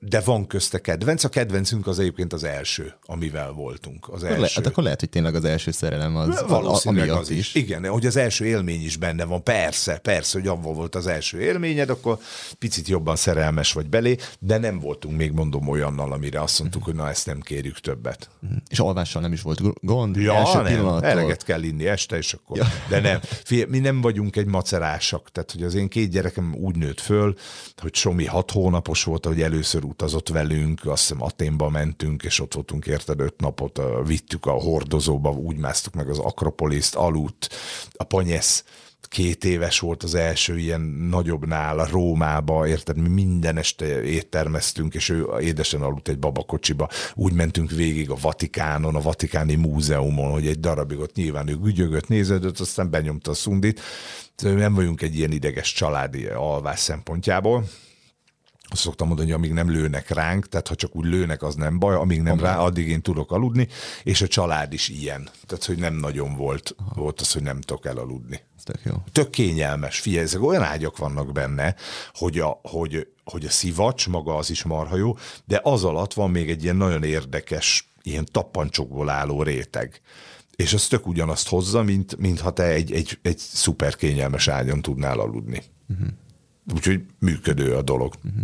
[0.00, 1.24] de van közte kedvenc.
[1.24, 4.08] A kedvencünk az egyébként az első, amivel voltunk.
[4.08, 4.40] Az első.
[4.40, 7.38] Le, hát akkor lehet, hogy tényleg az első szerelem az, Valószínűleg az is.
[7.38, 7.54] is.
[7.54, 9.42] Igen, hogy az első élmény is benne van.
[9.42, 12.18] Persze, persze, hogy avval volt az első élményed, akkor
[12.58, 16.94] picit jobban szerelmes vagy belé, de nem voltunk még mondom olyannal, amire azt mondtuk, hogy
[16.94, 18.28] na ezt nem kérjük többet.
[18.40, 18.52] Mhm.
[18.68, 20.16] És alvással nem is volt gond?
[20.16, 20.86] Ja, első nem.
[21.02, 22.56] Eleget kell inni este, és akkor.
[22.56, 22.66] Ja.
[22.88, 23.20] De nem.
[23.22, 25.30] Fé, mi nem vagyunk egy macerásak.
[25.30, 27.34] Tehát, hogy az én két gyerekem úgy nőtt föl,
[27.76, 32.54] hogy Somi hat hónapos volt, hogy először utazott velünk, azt hiszem Aténba mentünk, és ott
[32.54, 37.48] voltunk érted öt napot, vittük a hordozóba, úgy másztuk meg az Akropoliszt, aludt,
[37.92, 38.64] a Panyesz
[39.08, 40.80] két éves volt az első ilyen
[41.10, 46.88] nagyobbnál a Rómába, érted, mi minden este éttermeztünk, és ő édesen aludt egy babakocsiba.
[47.14, 52.08] Úgy mentünk végig a Vatikánon, a Vatikáni Múzeumon, hogy egy darabig ott nyilván ő gügyögött,
[52.08, 53.80] néződött, aztán benyomta a szundit.
[54.42, 57.64] Nem vagyunk egy ilyen ideges családi alvás szempontjából
[58.70, 61.78] azt szoktam mondani, hogy amíg nem lőnek ránk, tehát ha csak úgy lőnek, az nem
[61.78, 63.68] baj, amíg nem rá, addig én tudok aludni,
[64.02, 65.28] és a család is ilyen.
[65.46, 67.00] Tehát, hogy nem nagyon volt, Aha.
[67.00, 68.40] volt az, hogy nem tudok elaludni.
[68.64, 68.94] tök jó.
[69.12, 70.00] Tök kényelmes.
[70.00, 71.74] Figyelj, ezek olyan ágyak vannak benne,
[72.12, 76.30] hogy a, hogy, hogy a szivacs maga az is marha jó, de az alatt van
[76.30, 80.00] még egy ilyen nagyon érdekes, ilyen tappancsokból álló réteg.
[80.56, 84.82] És az tök ugyanazt hozza, mint, mint ha te egy, egy, egy szuper kényelmes ágyon
[84.82, 85.62] tudnál aludni.
[85.88, 86.08] Uh-huh.
[86.74, 88.14] Úgyhogy működő a dolog.
[88.24, 88.42] Uh-huh.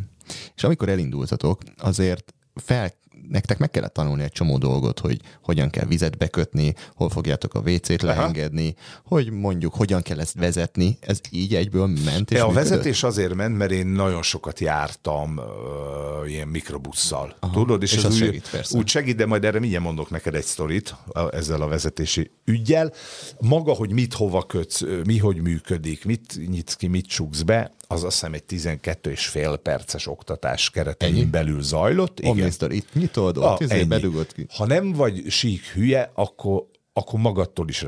[0.56, 2.92] És amikor elindultatok, azért fel
[3.28, 7.58] nektek meg kellett tanulni egy csomó dolgot, hogy hogyan kell vizet bekötni, hol fogjátok a
[7.58, 10.98] WC-t leengedni, hogy mondjuk hogyan kell ezt vezetni.
[11.00, 12.68] Ez így egyből ment és A működött?
[12.68, 17.36] vezetés azért ment, mert én nagyon sokat jártam uh, ilyen mikrobusszal.
[17.40, 18.78] Aha, Tudod, és, és ez úgy, segít, persze.
[18.78, 20.94] úgy segít, de majd erre mindjárt mondok neked egy sztorit
[21.30, 22.92] ezzel a vezetési ügyjel.
[23.40, 28.04] Maga, hogy mit hova kötsz, mi hogy működik, mit nyitsz ki, mit csuksz be, az
[28.04, 31.24] azt hiszem egy 12 és fél perces oktatás keretein ennyi?
[31.24, 32.20] belül zajlott.
[32.20, 32.30] Igen.
[32.30, 34.46] Omnisztor, itt nyitod, ott ah, izé bedugod ki.
[34.56, 37.84] Ha nem vagy sík hülye, akkor akkor magadtól is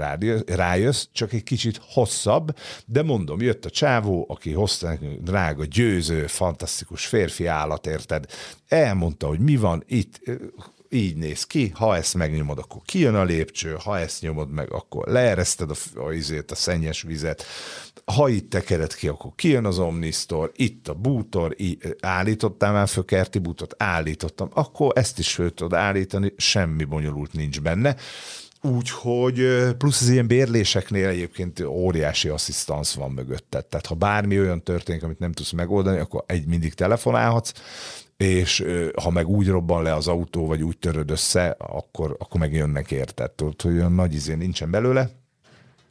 [0.47, 2.57] rájössz, csak egy kicsit hosszabb,
[2.87, 8.27] de mondom, jött a csávó, aki hozta nekünk drága, győző, fantasztikus férfi állat, érted?
[8.69, 10.21] Elmondta, hogy mi van itt,
[10.89, 15.09] így néz ki, ha ezt megnyomod, akkor kijön a lépcső, ha ezt nyomod meg, akkor
[15.09, 17.45] leereszted a, a, izét, a szennyes vizet,
[18.13, 23.05] ha itt tekered ki, akkor kijön az Omnistor, itt a bútor, í- állítottál már föl
[23.05, 27.97] kerti bútot, állítottam, akkor ezt is föl tudod állítani, semmi bonyolult nincs benne.
[28.63, 29.47] Úgyhogy
[29.79, 33.67] plusz az ilyen bérléseknél egyébként óriási asszisztans van mögötted.
[33.67, 37.53] Tehát ha bármi olyan történik, amit nem tudsz megoldani, akkor egy mindig telefonálhatsz,
[38.17, 38.65] és
[39.03, 42.91] ha meg úgy robban le az autó, vagy úgy töröd össze, akkor, akkor meg jönnek
[42.91, 43.31] érted.
[43.31, 45.11] Tudod, hogy olyan nagy izé nincsen belőle.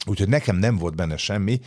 [0.06, 1.60] Úgyhogy nekem nem volt benne semmi,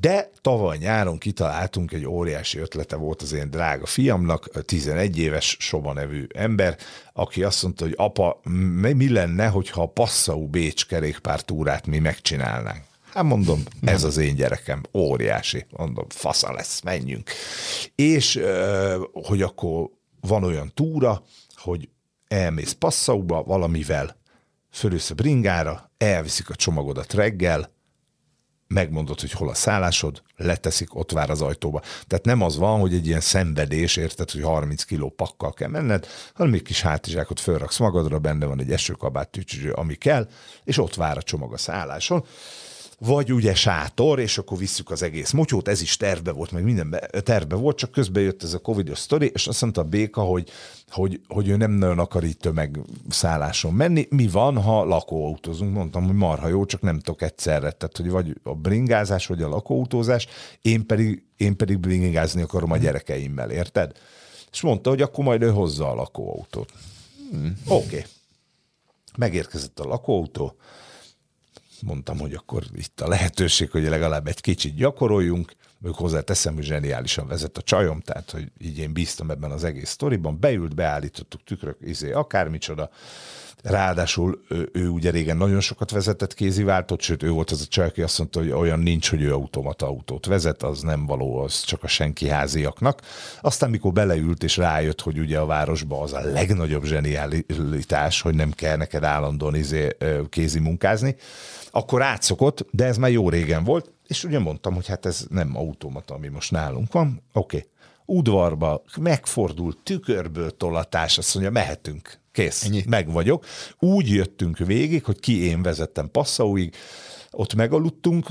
[0.00, 5.92] de tavaly nyáron kitaláltunk egy óriási ötlete volt az én drága fiamnak, 11 éves Soba
[5.92, 6.76] nevű ember,
[7.12, 8.40] aki azt mondta, hogy apa,
[8.72, 12.82] mi lenne, hogyha a Passau Bécs kerékpártúrát mi megcsinálnánk.
[13.12, 15.66] Hát mondom, ez az én gyerekem, óriási.
[15.70, 17.30] Mondom, fasza lesz, menjünk.
[17.94, 18.40] És
[19.12, 21.22] hogy akkor van olyan túra,
[21.54, 21.88] hogy
[22.28, 24.16] elmész Passauba valamivel,
[24.70, 27.76] fölülsz a bringára, elviszik a csomagodat reggel,
[28.68, 31.82] megmondod, hogy hol a szállásod, leteszik, ott vár az ajtóba.
[32.06, 36.06] Tehát nem az van, hogy egy ilyen szenvedés, érted, hogy 30 kiló pakkal kell menned,
[36.34, 40.28] hanem egy kis hátizsákot fölraksz magadra, benne van egy esőkabát, tücsüzső, ami kell,
[40.64, 42.24] és ott vár a csomag a szálláson
[42.98, 47.00] vagy ugye sátor, és akkor visszük az egész motyót, ez is terve volt, meg minden
[47.10, 50.50] terve volt, csak közben jött ez a Covid-os sztori, és azt mondta a Béka, hogy,
[50.90, 54.06] hogy, hogy ő nem nagyon akar itt tömegszálláson menni.
[54.10, 55.74] Mi van, ha lakóautózunk?
[55.74, 57.70] Mondtam, hogy marha jó, csak nem tudok egyszerre.
[57.70, 60.26] Tehát, hogy vagy a bringázás, vagy a lakóautózás,
[60.62, 63.92] én pedig, én pedig bringázni akarom a gyerekeimmel, érted?
[64.52, 66.72] És mondta, hogy akkor majd ő hozza a lakóautót.
[67.30, 67.58] Hmm.
[67.66, 67.84] Oké.
[67.84, 68.04] Okay.
[69.16, 70.56] Megérkezett a lakóautó,
[71.82, 77.26] mondtam, hogy akkor itt a lehetőség, hogy legalább egy kicsit gyakoroljunk, ők hozzáteszem, hogy zseniálisan
[77.26, 81.76] vezet a csajom, tehát hogy így én bíztam ebben az egész sztoriban, beült, beállítottuk tükrök,
[81.80, 82.90] izé, akármicsoda,
[83.62, 87.86] Ráadásul ő, ő ugye régen nagyon sokat vezetett kéziváltót, sőt ő volt az a csaj,
[87.86, 91.60] aki azt mondta, hogy olyan nincs, hogy ő automata autót vezet, az nem való, az
[91.60, 93.02] csak a senki háziaknak.
[93.40, 98.50] Aztán mikor beleült és rájött, hogy ugye a városban az a legnagyobb zsenialitás, hogy nem
[98.50, 99.96] kell neked állandóan izé,
[100.28, 101.16] kézi munkázni,
[101.70, 105.56] akkor átszokott, de ez már jó régen volt, és ugye mondtam, hogy hát ez nem
[105.56, 107.22] automata, ami most nálunk van.
[107.32, 107.56] Oké.
[107.56, 107.68] Okay.
[108.04, 112.18] Udvarba megfordult tükörből tolatás, azt mondja, mehetünk.
[112.38, 112.84] Kész, Ennyi.
[112.88, 113.44] meg vagyok.
[113.78, 116.74] Úgy jöttünk végig, hogy ki én vezettem Passauig,
[117.30, 118.26] ott megaludtunk,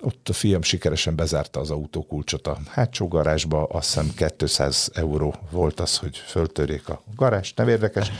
[0.00, 5.80] ott a fiam sikeresen bezárta az autókulcsot a hátsó garázsba, azt hiszem 200 euró volt
[5.80, 8.10] az, hogy föltörjék a garást, nem érdekes,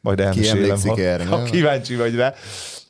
[0.00, 2.34] majd elmesélem, ha, erre, ha kíváncsi vagy rá.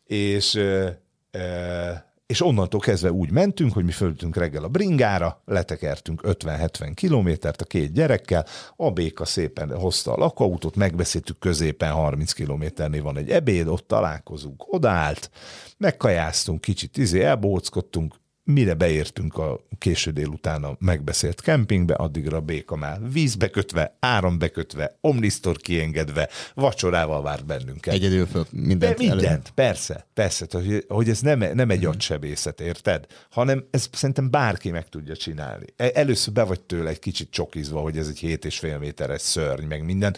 [0.07, 6.21] És e, e, és onnantól kezdve úgy mentünk, hogy mi föltünk reggel a bringára, letekertünk
[6.25, 13.03] 50-70 kilométert a két gyerekkel, a béka szépen hozta a lakóautót, megbeszéltük középen 30 kilométernél
[13.03, 15.31] van egy ebéd, ott találkozunk, odaállt,
[15.79, 18.15] megkajáztunk kicsit, izé, elbóckodtunk,
[18.47, 24.49] mire beértünk a késő délután a megbeszélt kempingbe, addigra a béka már vízbe kötve, árambe
[24.49, 27.95] kötve, omnisztor kiengedve, vacsorával vár bennünket.
[27.95, 28.97] Egyedül föl mindent.
[28.97, 29.41] De mindent, elő.
[29.55, 31.89] persze, persze, hogy, hogy ez nem, nem egy mm.
[31.89, 33.07] agysebészet, érted?
[33.31, 35.67] Hanem ez szerintem bárki meg tudja csinálni.
[35.77, 39.85] E, először be vagy tőle egy kicsit csokizva, hogy ez egy 7,5 méteres szörny, meg
[39.85, 40.17] minden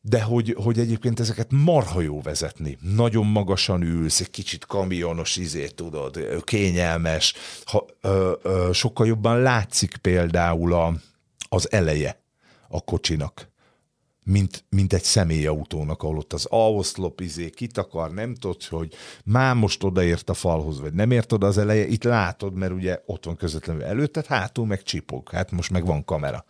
[0.00, 2.78] de hogy, hogy egyébként ezeket marha jó vezetni.
[2.94, 7.34] Nagyon magasan ülsz, egy kicsit kamionos izé, tudod, kényelmes,
[7.64, 10.94] ha, ö, ö, sokkal jobban látszik például a,
[11.48, 12.20] az eleje
[12.68, 13.50] a kocsinak
[14.24, 19.82] mint, mint egy személyautónak, ahol ott az A-oszlop izé kitakar, nem tudod, hogy már most
[19.82, 23.36] odaért a falhoz, vagy nem ért oda az eleje, itt látod, mert ugye ott van
[23.36, 26.44] közvetlenül előtted, hátul meg csipog, hát most meg van kamera.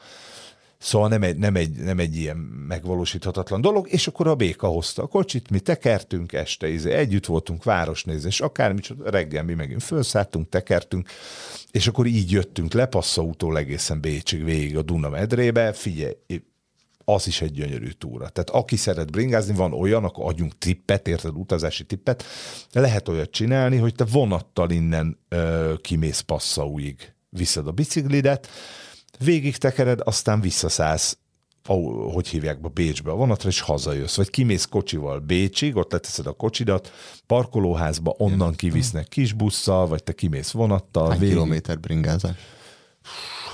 [0.80, 2.36] Szóval nem egy, nem, egy, nem egy ilyen
[2.68, 7.64] megvalósíthatatlan dolog, és akkor a béka hozta a kocsit, mi tekertünk este, izé, együtt voltunk
[7.64, 11.08] városnézés, akármicsoda, reggel mi megint felszálltunk, tekertünk,
[11.70, 16.14] és akkor így jöttünk le, passzautól egészen Bécsig végig a Duna medrébe, figyelj,
[17.04, 18.28] az is egy gyönyörű túra.
[18.28, 22.24] Tehát aki szeret bringázni, van olyan, akkor adjunk tippet, érted, utazási tippet,
[22.72, 28.48] lehet olyat csinálni, hogy te vonattal innen ö, kimész Passauig, viszed a biciklidet,
[29.24, 31.18] végig tekered, aztán visszaszállsz
[32.12, 34.16] hogy hívják be Bécsbe a vonatra, és hazajössz.
[34.16, 36.92] Vagy kimész kocsival Bécsig, ott leteszed a kocsidat,
[37.26, 41.08] parkolóházba, onnan kivisznek kis busszal, vagy te kimész vonattal.
[41.08, 41.34] Hány végig...
[41.34, 42.36] kilométer bringázás?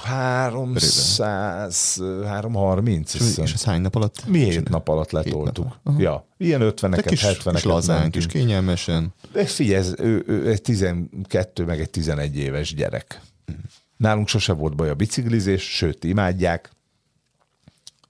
[0.05, 3.15] 300, 330.
[3.15, 4.27] És, és ez hány nap alatt?
[4.27, 5.79] Mi hét nap alatt letoltuk.
[5.99, 7.51] Ja, ilyen 50-eket, 70-eket.
[7.53, 9.15] Kis lazán, kis kényelmesen.
[9.33, 13.21] De figyelj, ez, ő, ő, egy 12 meg egy 11 éves gyerek.
[13.97, 16.71] Nálunk sose volt baj a biciklizés, sőt, imádják.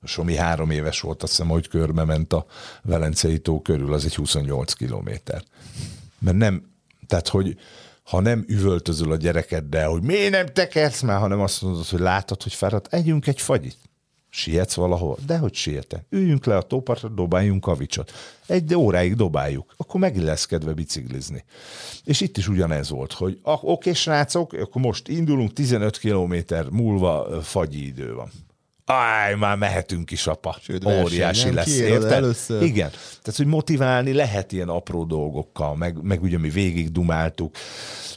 [0.05, 2.47] Somi három éves volt, azt hiszem, hogy körbe ment a
[2.83, 5.43] Velencei tó körül, az egy 28 kilométer.
[6.19, 6.71] Mert nem,
[7.07, 7.59] tehát hogy
[8.03, 12.43] ha nem üvöltözöl a gyerekeddel, hogy miért nem tekersz már, hanem azt mondod, hogy látod,
[12.43, 13.79] hogy fáradt, együnk egy fagyit.
[14.37, 15.19] Sietsz valahol?
[15.27, 16.05] De hogy sietek.
[16.11, 18.13] Üljünk le a tópartra, dobáljunk kavicsot.
[18.47, 21.45] Egy óráig dobáljuk, akkor meg lesz kedve biciklizni.
[22.05, 27.43] És itt is ugyanez volt, hogy ah, oké, srácok, akkor most indulunk, 15 kilométer múlva
[27.43, 28.31] fagyi idő van.
[28.87, 30.57] Áj, már mehetünk is, apa.
[30.63, 32.13] Sőt, Óriási lesz, érted?
[32.13, 32.63] Először.
[32.63, 32.91] Igen.
[33.23, 37.57] Tehát, hogy motiválni lehet ilyen apró dolgokkal, meg, meg ugye mi végig dumáltuk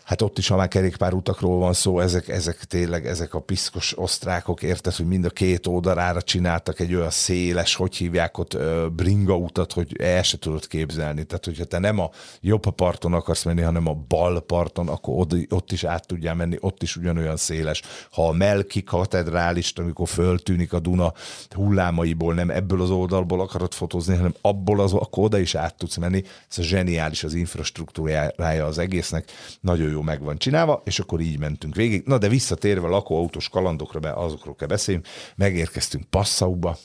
[0.10, 4.62] hát ott is, ha már kerékpárutakról van szó, ezek, ezek tényleg, ezek a piszkos osztrákok,
[4.64, 8.58] érted, hogy mind a két oldalára csináltak egy olyan széles, hogy hívják ott
[8.92, 11.24] bringa utat, hogy el se tudod képzelni.
[11.24, 12.10] Tehát, hogyha te nem a
[12.42, 16.58] jobb parton akarsz menni, hanem a bal parton, akkor ott, ott is át tudjál menni,
[16.60, 17.82] ott is ugyanolyan széles.
[18.12, 20.08] Ha a Melki katedrálist, amikor
[20.60, 21.14] föltűnik a Duna
[21.50, 25.98] hullámaiból, nem ebből az oldalból akarod fotózni, hanem abból az, akkor oda is át tudsz
[25.98, 26.24] menni.
[26.50, 29.32] Ez a zseniális az infrastruktúrája az egésznek.
[29.62, 32.04] Nagyon jó meg van csinálva, és akkor így mentünk végig.
[32.06, 36.78] Na de visszatérve a lakóautós kalandokra, be, azokról kell beszéljünk, megérkeztünk Passauba,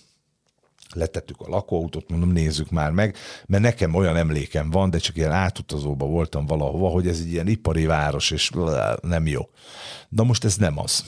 [0.92, 5.32] letettük a lakóautót, mondom, nézzük már meg, mert nekem olyan emlékem van, de csak ilyen
[5.32, 8.50] átutazóba voltam valahova, hogy ez egy ilyen ipari város, és
[9.00, 9.48] nem jó.
[10.08, 11.04] De most ez nem az.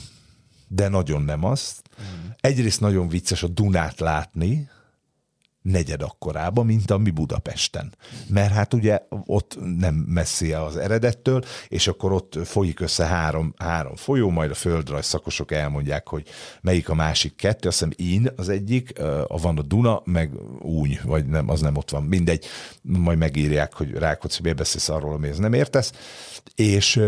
[0.67, 1.81] De nagyon nem az.
[2.01, 2.16] Mm.
[2.47, 4.69] Egyrészt nagyon vicces a Dunát látni,
[5.61, 7.93] negyed akkorába, mint ami Budapesten.
[8.29, 13.95] Mert hát ugye ott nem messzi az eredettől, és akkor ott folyik össze három, három
[13.95, 16.27] folyó, majd a földrajz szakosok elmondják, hogy
[16.61, 20.99] melyik a másik kettő, azt hiszem Ín az egyik, a van a Duna, meg Úny,
[21.03, 22.45] vagy nem, az nem ott van, mindegy,
[22.81, 25.91] majd megírják, hogy Rákóczi, miért beszélsz arról, ami ez nem értesz,
[26.55, 27.01] és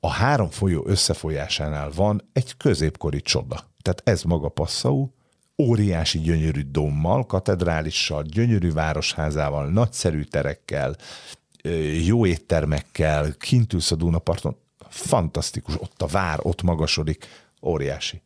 [0.00, 3.66] a három folyó összefolyásánál van egy középkori csoda.
[3.88, 5.08] Tehát ez maga Passau,
[5.58, 10.96] óriási gyönyörű dommal, katedrálissal, gyönyörű városházával, nagyszerű terekkel,
[12.04, 14.56] jó éttermekkel, kint ülsz a Dunaparton,
[14.88, 17.26] fantasztikus, ott a vár, ott magasodik,
[17.62, 18.22] óriási.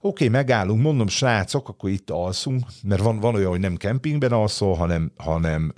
[0.00, 4.32] Oké, okay, megállunk, mondom, srácok, akkor itt alszunk, mert van, van olyan, hogy nem kempingben
[4.32, 5.72] alszol, hanem, hanem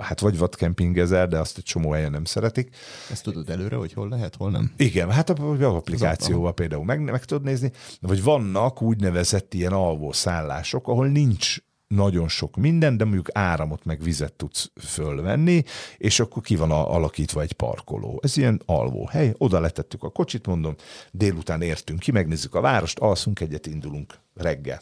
[0.00, 2.76] hát vagy vad kempingezel, de azt egy csomó helyen nem szeretik.
[3.10, 4.72] Ezt tudod előre, hogy hol lehet, hol nem?
[4.76, 10.88] Igen, hát az applikációval például meg, meg tudod nézni, vagy vannak úgynevezett ilyen alvó szállások,
[10.88, 15.62] ahol nincs nagyon sok minden, de mondjuk áramot meg vizet tudsz fölvenni,
[15.96, 18.20] és akkor ki van alakítva egy parkoló.
[18.22, 20.74] Ez ilyen alvó hely, oda letettük a kocsit, mondom,
[21.10, 24.80] délután értünk ki, megnézzük a várost, alszunk egyet, indulunk reggel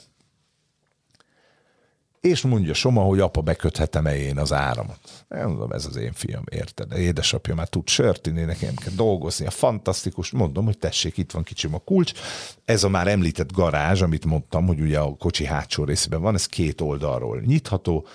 [2.22, 4.98] és mondja Soma, hogy apa, beköthetem-e én az áramot.
[5.36, 6.92] Én mondom, ez az én fiam, érted?
[6.92, 10.30] Édesapja már tud sört inni, nekem kell dolgozni, a fantasztikus.
[10.30, 12.12] Mondom, hogy tessék, itt van kicsim a kulcs.
[12.64, 16.46] Ez a már említett garázs, amit mondtam, hogy ugye a kocsi hátsó részében van, ez
[16.46, 18.06] két oldalról nyitható,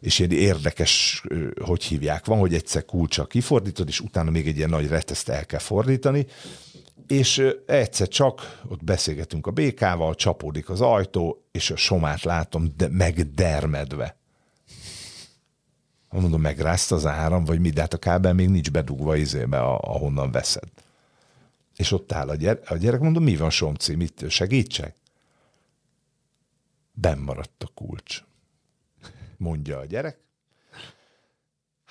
[0.00, 1.24] és ilyen érdekes,
[1.64, 5.46] hogy hívják, van, hogy egyszer kulcsa kifordítod, és utána még egy ilyen nagy reteszt el
[5.46, 6.26] kell fordítani,
[7.06, 12.88] és egyszer csak ott beszélgetünk a békával, csapódik az ajtó, és a somát látom de
[12.88, 14.16] megdermedve.
[16.10, 20.30] Mondom, megrázt az áram, vagy mi, de hát a kábel még nincs bedugva izébe, ahonnan
[20.30, 20.68] veszed.
[21.76, 24.96] És ott áll a gyerek, a gyerek mondom, mi van Somci, mit segítsek?
[26.92, 28.22] Ben maradt a kulcs.
[29.36, 30.18] Mondja a gyerek,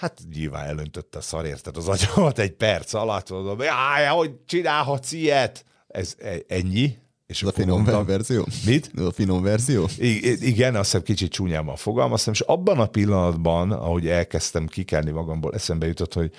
[0.03, 5.11] Hát nyilván elöntötte a szar, érted az agyamat egy perc alatt, mondom, jaj, hogy csinálhatsz
[5.11, 5.65] ilyet?
[5.87, 6.97] Ez e, ennyi.
[7.27, 8.47] És ez a finom mondtam, verzió?
[8.65, 8.91] Mit?
[8.95, 9.87] Ez a finom verzió?
[9.97, 15.53] I- igen, azt hiszem kicsit csúnyában fogalmaztam, és abban a pillanatban, ahogy elkezdtem kikelni magamból,
[15.53, 16.31] eszembe jutott, hogy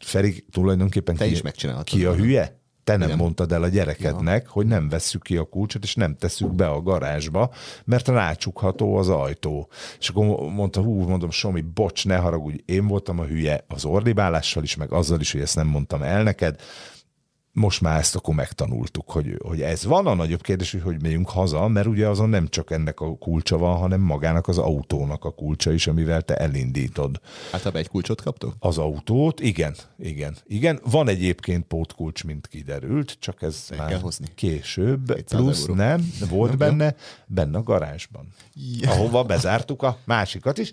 [0.00, 1.42] Feri tulajdonképpen Te ki, is
[1.84, 2.61] ki a hülye?
[2.84, 4.50] Te nem, nem mondtad el a gyerekednek, ja.
[4.50, 7.50] hogy nem vesszük ki a kulcsot, és nem tesszük be a garázsba,
[7.84, 9.68] mert rácsukható az ajtó.
[9.98, 14.62] És akkor mondta, hú, mondom, Somi, bocs, ne haragudj, én voltam a hülye az ordibálással
[14.62, 16.60] is, meg azzal is, hogy ezt nem mondtam el neked.
[17.54, 20.06] Most már ezt akkor megtanultuk, hogy, hogy ez van.
[20.06, 23.58] A nagyobb kérdés, hogy hogy megyünk haza, mert ugye azon nem csak ennek a kulcsa
[23.58, 27.20] van, hanem magának az autónak a kulcsa is, amivel te elindítod.
[27.52, 28.54] Hát egy kulcsot kaptok?
[28.58, 30.80] Az autót, igen, igen, igen.
[30.90, 34.26] Van egyébként pótkulcs, mint kiderült, csak ez Meg már kell hozni.
[34.34, 35.74] később, plusz euró.
[35.74, 36.94] nem, volt Nem, benne,
[37.26, 38.28] benne a garázsban,
[38.80, 38.90] Ja.
[38.90, 40.72] ahova bezártuk a másikat is,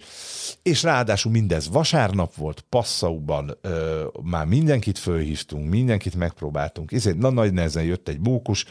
[0.61, 7.53] és ráadásul mindez vasárnap volt, Passauban, ö, már mindenkit fölhívtunk, mindenkit megpróbáltunk, ezért na nagy
[7.53, 8.65] nehezen jött egy bókus,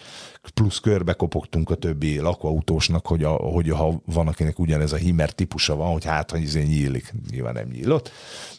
[0.54, 5.32] plusz körbe kopogtunk a többi lakóautósnak, hogy, a, hogy ha van, akinek ugyanez a himer
[5.32, 8.10] típusa van, hogy hát, hogy izé nyílik, nyilván nem nyílott.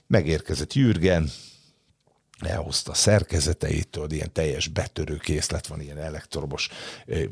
[0.08, 1.30] Megérkezett Jürgen,
[2.40, 6.70] elhozta a szerkezeteit, tudod, ilyen teljes betörő készlet van, ilyen elektromos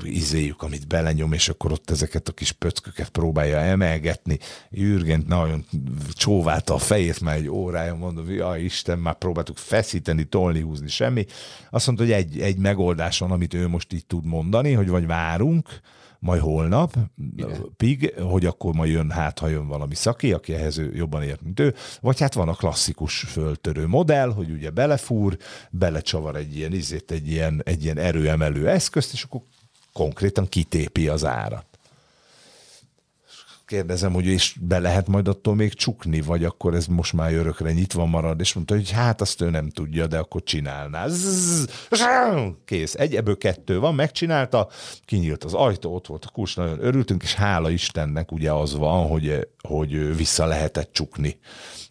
[0.04, 4.40] izéjük, amit belenyom, és akkor ott ezeket a kis pöcköket próbálja emelgetni.
[4.70, 5.66] Jürgen nagyon
[6.14, 11.26] csóválta a fejét már egy órája, mondom, ja Isten, már próbáltuk feszíteni, tolni, húzni, semmi.
[11.70, 15.06] Azt mondta, hogy egy, egy megoldás van, amit ő most így tud mondani, hogy vagy
[15.06, 15.82] várunk,
[16.28, 16.96] majd holnap,
[17.78, 21.60] pig, hogy akkor majd jön, hát ha jön valami szaki, aki ehhez jobban ért, mint
[21.60, 25.38] ő, vagy hát van a klasszikus föltörő modell, hogy ugye belefúr,
[25.72, 29.42] belecsavar egy ilyen izét, egy ilyen, egy ilyen erőemelő eszközt, és akkor
[29.94, 31.67] konkrétan kitépi az árat.
[33.68, 37.72] Kérdezem, hogy és be lehet majd attól még csukni, vagy akkor ez most már örökre
[37.72, 41.08] nyitva marad, és mondta, hogy hát azt ő nem tudja, de akkor csinálná.
[41.08, 41.68] Zzz,
[42.66, 42.94] Kész.
[42.96, 44.70] Egy, ebből kettő van, megcsinálta,
[45.06, 49.08] kinyílt az ajtó, ott volt a kulcs, nagyon örültünk, és hála Istennek ugye az van,
[49.08, 51.40] hogy, hogy vissza lehetett csukni.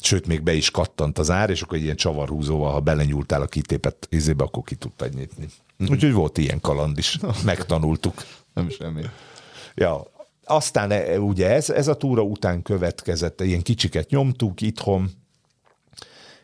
[0.03, 3.47] Sőt, még be is kattant az ár, és akkor egy ilyen csavarhúzóval, ha belenyúltál a
[3.47, 5.47] kitépet izébe, akkor ki tudtad nyitni.
[5.89, 7.19] Úgyhogy volt ilyen kaland is.
[7.45, 8.25] Megtanultuk.
[8.55, 9.03] Nem semmi.
[9.75, 10.15] Ja,
[10.47, 15.11] aztán e, ugye ez, ez a túra után következett, ilyen kicsiket nyomtuk itthon,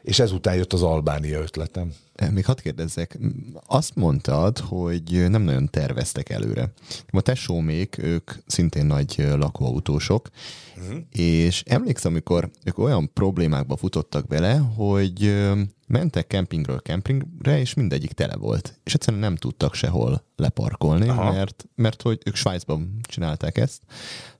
[0.02, 1.92] és ezután jött az Albánia ötletem.
[2.14, 3.18] Eh, Még hadd kérdezzek,
[3.66, 6.72] azt mondtad, hogy nem nagyon terveztek előre.
[7.10, 10.28] A tesómék, ők szintén nagy ö, lakóautósok,
[10.76, 10.98] uh-huh.
[11.10, 18.12] és emlékszem, amikor ők olyan problémákba futottak bele, hogy ö, mentek kempingről kempingre, és mindegyik
[18.12, 18.80] tele volt.
[18.84, 21.32] És egyszerűen nem tudtak sehol leparkolni, Aha.
[21.32, 23.82] mert, mert hogy ők Svájcban csinálták ezt.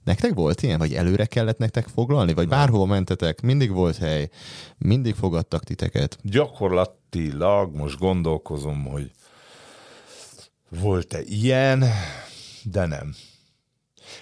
[0.05, 4.29] Nektek volt ilyen, vagy előre kellett nektek foglalni, vagy bárhova mentetek, mindig volt hely,
[4.79, 6.19] mindig fogadtak titeket.
[6.23, 9.11] Gyakorlatilag most gondolkozom, hogy
[10.69, 11.85] volt-e ilyen,
[12.63, 13.15] de nem.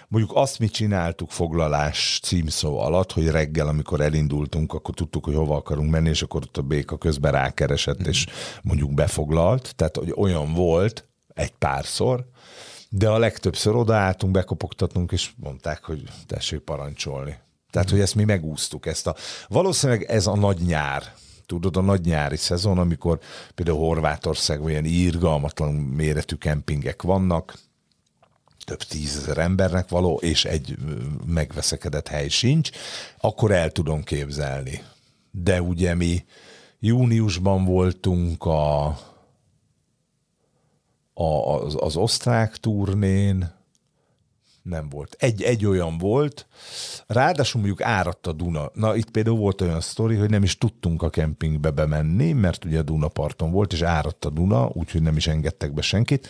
[0.08, 5.56] Mondjuk azt mi csináltuk foglalás címszó alatt, hogy reggel, amikor elindultunk, akkor tudtuk, hogy hova
[5.56, 8.26] akarunk menni, és akkor ott a béka közben rákeresett, és
[8.62, 9.74] mondjuk befoglalt.
[9.76, 12.26] Tehát, hogy olyan volt egy párszor,
[12.92, 17.38] de a legtöbbször odaálltunk, bekopogtatunk, és mondták, hogy tessék parancsolni.
[17.70, 18.86] Tehát, hogy ezt mi megúsztuk.
[18.86, 19.16] Ezt a,
[19.48, 21.14] valószínűleg ez a nagy nyár,
[21.46, 23.18] tudod, a nagy nyári szezon, amikor
[23.54, 27.54] például Horvátországban ilyen írgalmatlan méretű kempingek vannak,
[28.64, 30.76] több tízezer embernek való, és egy
[31.26, 32.70] megveszekedett hely sincs,
[33.20, 34.82] akkor el tudom képzelni.
[35.30, 36.24] De ugye mi
[36.78, 38.98] júniusban voltunk a,
[41.20, 43.58] a, az, az osztrák turnén,
[44.62, 45.16] nem volt.
[45.18, 46.46] Egy, egy olyan volt,
[47.06, 48.70] ráadásul mondjuk áradt a Duna.
[48.74, 52.78] Na, itt például volt olyan sztori, hogy nem is tudtunk a kempingbe bemenni, mert ugye
[52.78, 56.28] a Dunaparton volt, és áradt a Duna, úgyhogy nem is engedtek be senkit.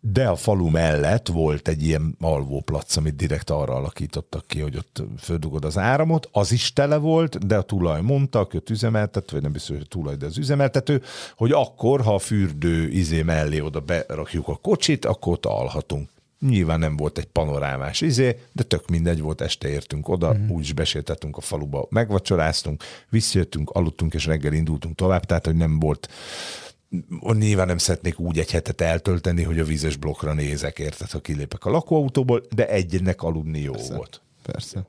[0.00, 5.02] De a falu mellett volt egy ilyen alvóplac, amit direkt arra alakítottak ki, hogy ott
[5.18, 6.28] földugod az áramot.
[6.32, 9.84] Az is tele volt, de a tulaj mondta, aki ott üzemeltető, vagy nem biztos, hogy
[9.84, 11.02] a tulaj, de az üzemeltető,
[11.36, 16.08] hogy akkor, ha a fürdő izé mellé oda berakjuk a kocsit, akkor ott alhatunk.
[16.40, 20.48] Nyilván nem volt egy panorámás izé, de tök mindegy volt, este értünk oda, mm.
[20.48, 26.08] úgyis besétáltunk a faluba, megvacsoráztunk, visszajöttünk, aludtunk, és reggel indultunk tovább, tehát, hogy nem volt
[27.32, 31.64] nyilván nem szeretnék úgy egy hetet eltölteni, hogy a vízes blokkra nézek, érted, ha kilépek
[31.64, 33.94] a lakóautóból, de egynek aludni jó Persze.
[33.94, 34.20] volt.
[34.42, 34.86] Persze.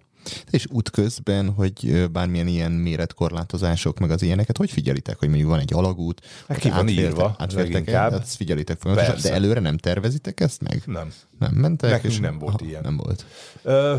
[0.50, 5.74] És útközben, hogy bármilyen ilyen méretkorlátozások, meg az ilyeneket, hogy figyelitek, hogy mondjuk van egy
[5.74, 8.12] alagút, Hát ki van írva, leginkább.
[8.14, 10.82] el, azt figyelitek folyamatosan, de előre nem tervezitek ezt meg?
[10.86, 11.14] Nem.
[11.40, 11.90] Nem mentek?
[11.92, 12.82] Nekünk nem volt ilyen.
[12.84, 13.26] Nem volt.
[13.64, 13.96] Ö,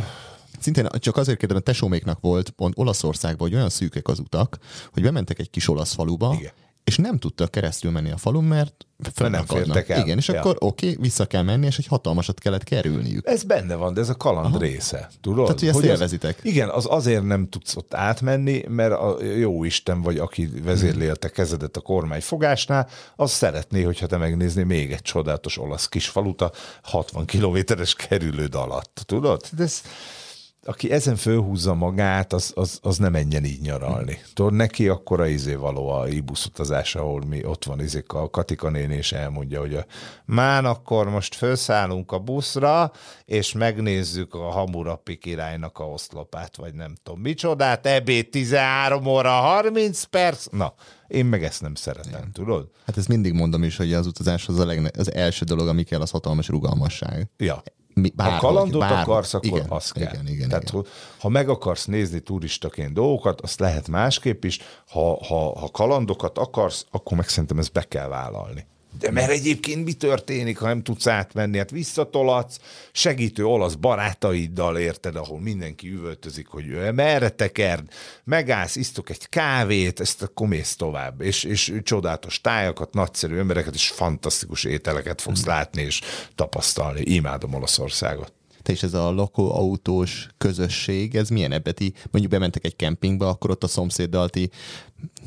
[0.59, 4.59] Szintén csak azért kérdezem, a tesóméknak volt pont Olaszországban, hogy olyan szűkek az utak,
[4.93, 6.53] hogy bementek egy kis olasz faluba, Igen.
[6.87, 8.75] És nem tudtak keresztül menni a falun, mert
[9.89, 10.01] el.
[10.01, 10.39] Igen, és Ja.
[10.39, 13.27] akkor oké, okay, vissza kell menni, és egy hatalmasat kellett kerülniük.
[13.27, 14.59] Ez benne van, de ez a kaland Aha.
[14.59, 15.09] része.
[15.21, 15.45] Tudod?
[15.45, 16.39] Tehát, hogy ezt az- élvezitek.
[16.43, 21.77] Igen, az azért nem tudsz ott átmenni, mert a jó Isten vagy, aki vezérlélte kezedet
[21.77, 26.53] a kormány fogásnál, az szeretné, hogyha te megnézné még egy csodálatos olasz kis falut a
[26.83, 29.03] 60 kilométeres kerülőd alatt.
[29.07, 29.43] Tudod?
[29.57, 29.83] De ez,
[30.67, 34.19] aki ezen fölhúzza magát, az, az, az nem menjen így nyaralni.
[34.35, 38.31] Tudod, neki akkor a izé való a ibusz utazás, ahol mi ott van izék a
[38.31, 39.85] Katika néni, és elmondja, hogy a,
[40.25, 42.93] már akkor most felszállunk a buszra,
[43.25, 50.03] és megnézzük a Hamurapi királynak a oszlopát, vagy nem tudom micsodát, ebéd 13 óra 30
[50.03, 50.47] perc.
[50.51, 50.75] Na,
[51.09, 52.33] én meg ezt nem szeretem, Igen.
[52.33, 52.71] tudod?
[52.87, 55.83] Hát ezt mindig mondom is, hogy az utazás az, a legne- az első dolog, ami
[55.83, 57.29] kell, az hatalmas rugalmasság.
[57.37, 57.63] Ja.
[58.01, 60.13] Mi, bárhogy, ha kalandot bárhogy, akarsz, akkor igen, az kell.
[60.13, 60.85] Igen, igen, Tehát, igen.
[61.19, 64.59] ha meg akarsz nézni turistaként dolgokat, azt lehet másképp is.
[64.89, 68.67] Ha, ha, ha kalandokat akarsz, akkor meg szerintem ezt be kell vállalni.
[68.99, 71.59] De mert egyébként mi történik, ha nem tudsz átmenni?
[71.59, 72.59] Hát visszatolatsz,
[72.93, 77.89] segítő olasz barátaiddal érted, ahol mindenki üvöltözik, hogy merre tekerd,
[78.25, 81.21] megállsz, isztok egy kávét, ezt akkor mész tovább.
[81.21, 85.49] És, és csodálatos tájakat, nagyszerű embereket, és fantasztikus ételeket fogsz mm.
[85.49, 86.01] látni és
[86.35, 87.01] tapasztalni.
[87.01, 88.36] Imádom Olaszországot
[88.67, 91.93] te is ez a lakóautós közösség, ez milyen ebbeti?
[92.11, 94.51] Mondjuk bementek egy kempingbe, akkor ott a szomszéddal ti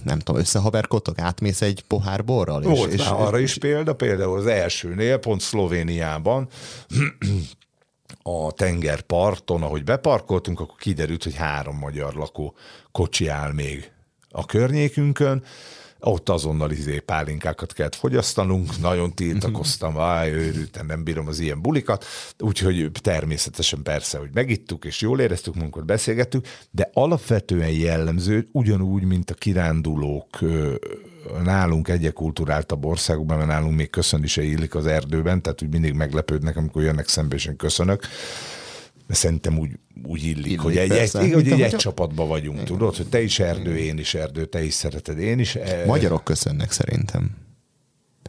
[0.03, 2.61] nem tudom, összehaverkodtok, átmész egy pohár borral?
[2.61, 6.47] Volt és, és, arra is példa, például az elsőnél, pont Szlovéniában,
[8.23, 12.55] a tengerparton, ahogy beparkoltunk, akkor kiderült, hogy három magyar lakó
[12.91, 13.91] kocsi áll még
[14.29, 15.43] a környékünkön,
[15.99, 22.05] ott azonnal izé pálinkákat kellett fogyasztanunk, nagyon tiltakoztam, áj, őrültem, nem bírom az ilyen bulikat,
[22.39, 29.29] úgyhogy természetesen persze, hogy megittuk, és jól éreztük magunkat, beszélgettük, de alapvetően jellemző, ugyanúgy, mint
[29.29, 30.39] a kirándulók
[31.43, 35.93] nálunk egyek kulturáltabb országokban, mert nálunk még köszönni se illik az erdőben, tehát úgy mindig
[35.93, 38.07] meglepődnek, amikor jönnek szembe, és én köszönök
[39.09, 39.71] de szerintem úgy,
[40.03, 42.65] úgy illik, illik hogy egy, egy, egy, hogy egy, egy csapatban vagyunk, Igen.
[42.67, 43.87] tudod, hogy te is erdő, Igen.
[43.87, 45.55] én is erdő, te is szereted, én is.
[45.55, 47.37] E- Magyarok köszönnek szerintem.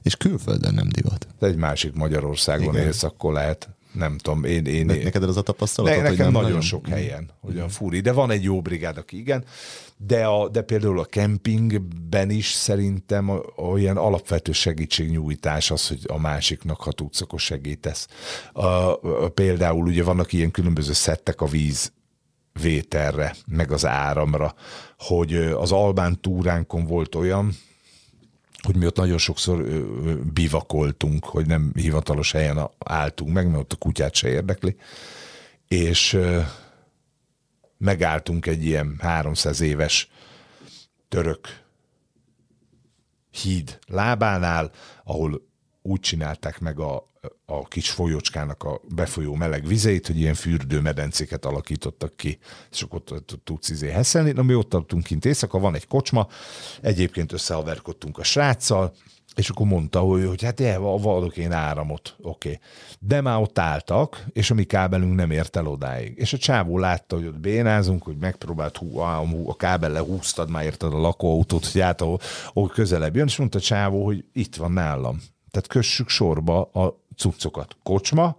[0.03, 1.27] És külföldön nem divat.
[1.39, 2.87] De egy másik Magyarországon Igen.
[2.87, 4.65] élsz, akkor lehet nem tudom, én...
[4.65, 5.97] én, ne, neked az a tapasztalat?
[5.97, 8.97] Ne, nekem nem nagyon, nagyon sok helyen, hogy a furi, de van egy jó brigád,
[8.97, 9.45] aki igen,
[9.97, 16.81] de, a, de például a kempingben is szerintem olyan alapvető segítségnyújtás az, hogy a másiknak,
[16.81, 18.09] ha tudsz, akkor segítesz.
[18.53, 18.99] A, a,
[19.35, 21.93] például ugye vannak ilyen különböző szettek a víz
[22.63, 24.55] vételre, meg az áramra,
[24.99, 27.53] hogy az Albán túránkon volt olyan,
[28.63, 29.65] hogy mi ott nagyon sokszor
[30.33, 34.77] bivakoltunk, hogy nem hivatalos helyen álltunk meg, mert ott a kutyát se érdekli,
[35.69, 36.19] és
[37.79, 40.11] megálltunk egy ilyen 300 éves
[41.09, 41.61] török
[43.31, 44.71] híd lábánál,
[45.05, 45.49] ahol
[45.83, 47.11] úgy csinálták meg a,
[47.47, 52.39] a kis folyócskának a befolyó meleg vizeit, hogy ilyen fürdőmedencéket alakítottak ki,
[52.71, 54.33] és akkor ott tudsz izé heszelni.
[54.33, 56.29] Na, mi ott adtunk kint éjszaka, van egy kocsma,
[56.81, 58.93] egyébként összehaverkodtunk a sráccal,
[59.35, 62.49] és akkor mondta, hogy, hogy hát je, adok én áramot, oké.
[62.49, 62.61] Okay.
[62.99, 66.13] De már ott álltak, és a mi kábelünk nem ért el odáig.
[66.17, 70.65] És a csávó látta, hogy ott bénázunk, hogy megpróbált, hú, a, a kábel lehúztad, már
[70.65, 72.21] érted a lakóautót, hogy át, ahol,
[72.53, 75.21] ahol közelebb jön, és mondta a csávó, hogy itt van nálam.
[75.51, 77.77] Tehát kössük sorba a cuccokat.
[77.83, 78.37] Kocsma,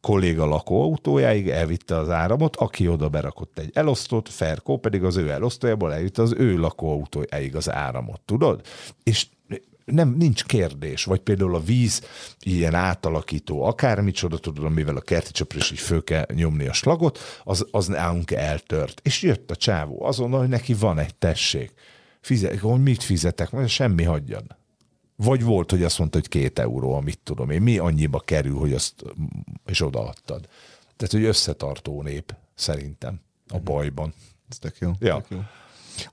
[0.00, 5.94] kolléga lakóautójáig elvitte az áramot, aki oda berakott egy elosztót, Ferkó pedig az ő elosztójából
[5.94, 8.60] elvitte az ő lakóautójáig az áramot, tudod?
[9.02, 9.26] És
[9.84, 12.02] nem, nincs kérdés, vagy például a víz
[12.40, 17.18] ilyen átalakító akármicsoda, tudod, amivel a kerti csöpre is így föl kell nyomni a slagot,
[17.44, 19.00] az, az nálunk eltört.
[19.04, 21.72] És jött a csávó azonnal, hogy neki van egy tessék.
[22.20, 23.50] Fizet, hogy mit fizetek?
[23.50, 24.44] Majd semmi hagyjad.
[25.16, 27.62] Vagy volt, hogy azt mondta, hogy két euró, amit tudom én.
[27.62, 29.04] Mi annyiba kerül, hogy azt
[29.66, 30.48] és odaadtad.
[30.96, 33.64] Tehát, hogy összetartó nép, szerintem, a mhm.
[33.64, 34.14] bajban.
[34.50, 34.90] Ez tök jó.
[34.98, 35.16] Ja.
[35.16, 35.42] Tök jó.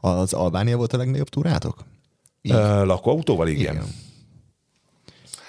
[0.09, 1.83] Az Albánia volt a legnagyobb túrátok?
[2.43, 3.75] Uh, lakóautóval, igen.
[3.75, 3.87] igen.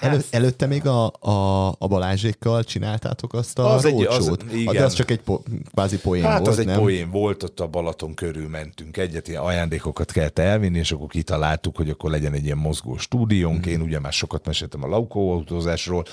[0.03, 4.75] Elő, előtte még a, a, a Balázsékkal csináltátok azt a az egy, az, igen.
[4.75, 5.39] De az csak egy po,
[5.73, 6.79] kvázi poén hát volt, az egy nem?
[6.79, 11.77] poén volt, ott a Balaton körül mentünk egyet, ilyen ajándékokat kellett elvinni, és akkor kitaláltuk,
[11.77, 13.67] hogy akkor legyen egy ilyen mozgó stúdiónk.
[13.67, 13.71] Mm.
[13.71, 16.05] Én ugye már sokat meséltem a laukóautózásról,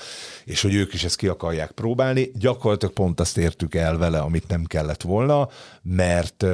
[0.44, 2.30] és hogy ők is ezt ki akarják próbálni.
[2.34, 5.48] Gyakorlatilag pont azt értük el vele, amit nem kellett volna,
[5.82, 6.44] mert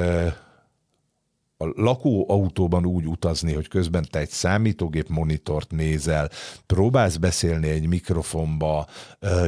[1.57, 6.29] a lakóautóban úgy utazni, hogy közben te egy számítógép monitort nézel,
[6.65, 8.87] próbálsz beszélni egy mikrofonba,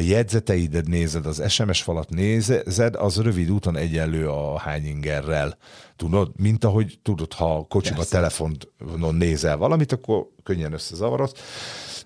[0.01, 5.57] jegyzeteidet nézed, az SMS falat nézed, az rövid úton egyenlő a hány ingerrel.
[5.95, 11.33] Tudod, mint ahogy tudod, ha kocsiba telefonon nézel valamit, akkor könnyen összezavarodsz.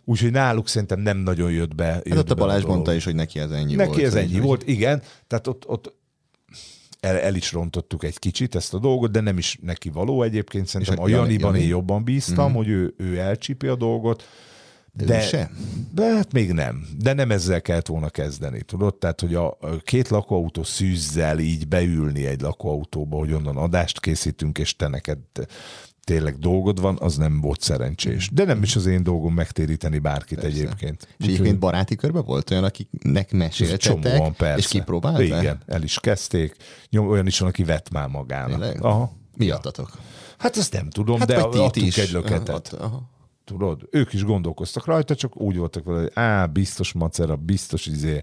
[0.06, 1.86] Úgyhogy náluk szerintem nem nagyon jött be.
[1.86, 3.90] Hát jött ott a Balázs mondta is, hogy neki ez ennyi neki volt.
[3.90, 5.02] Neki ez ennyi volt, igen.
[5.28, 5.94] Tehát ott, ott
[7.04, 10.68] el, el is rontottuk egy kicsit ezt a dolgot, de nem is neki való egyébként.
[10.68, 11.64] Szerintem a Janiban Jani?
[11.64, 12.56] én jobban bíztam, mm.
[12.56, 14.24] hogy ő, ő elcsipi a dolgot,
[14.92, 15.52] De, de se?
[15.94, 16.88] De hát még nem.
[16.98, 18.96] De nem ezzel kellett volna kezdeni, tudod?
[18.96, 24.76] Tehát, hogy a két lakóautó szűzzel így beülni egy lakóautóba, hogy onnan adást készítünk, és
[24.76, 25.20] te neked
[26.04, 28.30] tényleg dolgod van, az nem volt szerencsés.
[28.34, 30.58] De nem is az én dolgom megtéríteni bárkit persze.
[30.58, 31.08] egyébként.
[31.18, 34.58] És egyébként baráti körbe volt olyan, akiknek meséltetek, van, persze.
[34.58, 35.26] és kipróbálták?
[35.26, 36.56] Igen, el is kezdték.
[36.92, 38.60] Olyan is van, aki vett már magának.
[38.60, 38.84] Tényleg?
[38.84, 39.12] Aha.
[39.38, 39.92] Miattatok?
[40.38, 41.98] Hát ezt nem tudom, hát de adtunk is.
[41.98, 42.74] egy löketet.
[42.74, 43.12] Aha, aha.
[43.46, 43.88] Tudod?
[43.92, 48.22] Ők is gondolkoztak rajta, csak úgy voltak vele, hogy á, biztos macera, biztos izé,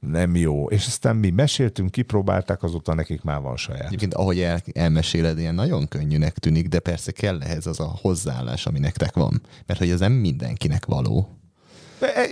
[0.00, 0.68] nem jó.
[0.68, 3.86] És aztán mi meséltünk, kipróbálták, azóta nekik már van saját.
[3.86, 8.66] Egyébként ahogy el, elmeséled, ilyen nagyon könnyűnek tűnik, de persze kell ehhez az a hozzáállás,
[8.66, 9.42] ami nektek van.
[9.66, 11.37] Mert hogy ez nem mindenkinek való.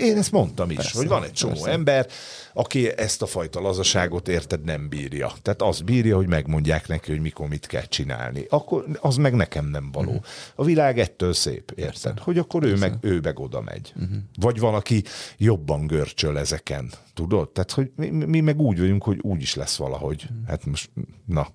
[0.01, 1.71] Én ezt mondtam is, persze, hogy van egy csomó persze.
[1.71, 2.07] ember,
[2.53, 5.33] aki ezt a fajta lazaságot érted nem bírja.
[5.43, 8.47] Tehát az bírja, hogy megmondják neki, hogy mikor mit kell csinálni.
[8.49, 10.11] Akkor az meg nekem nem való.
[10.11, 10.25] Uh-huh.
[10.55, 11.85] A világ ettől szép, érted?
[11.85, 12.15] Persze.
[12.21, 13.93] Hogy akkor ő meg, ő meg oda megy.
[13.97, 14.17] Uh-huh.
[14.41, 15.03] Vagy van, aki
[15.37, 16.93] jobban görcsöl ezeken.
[17.15, 17.51] Tudod?
[17.51, 20.23] Tehát, hogy mi, mi meg úgy vagyunk, hogy úgy is lesz valahogy.
[20.23, 20.49] Uh-huh.
[20.49, 20.91] Hát most,
[21.27, 21.49] na,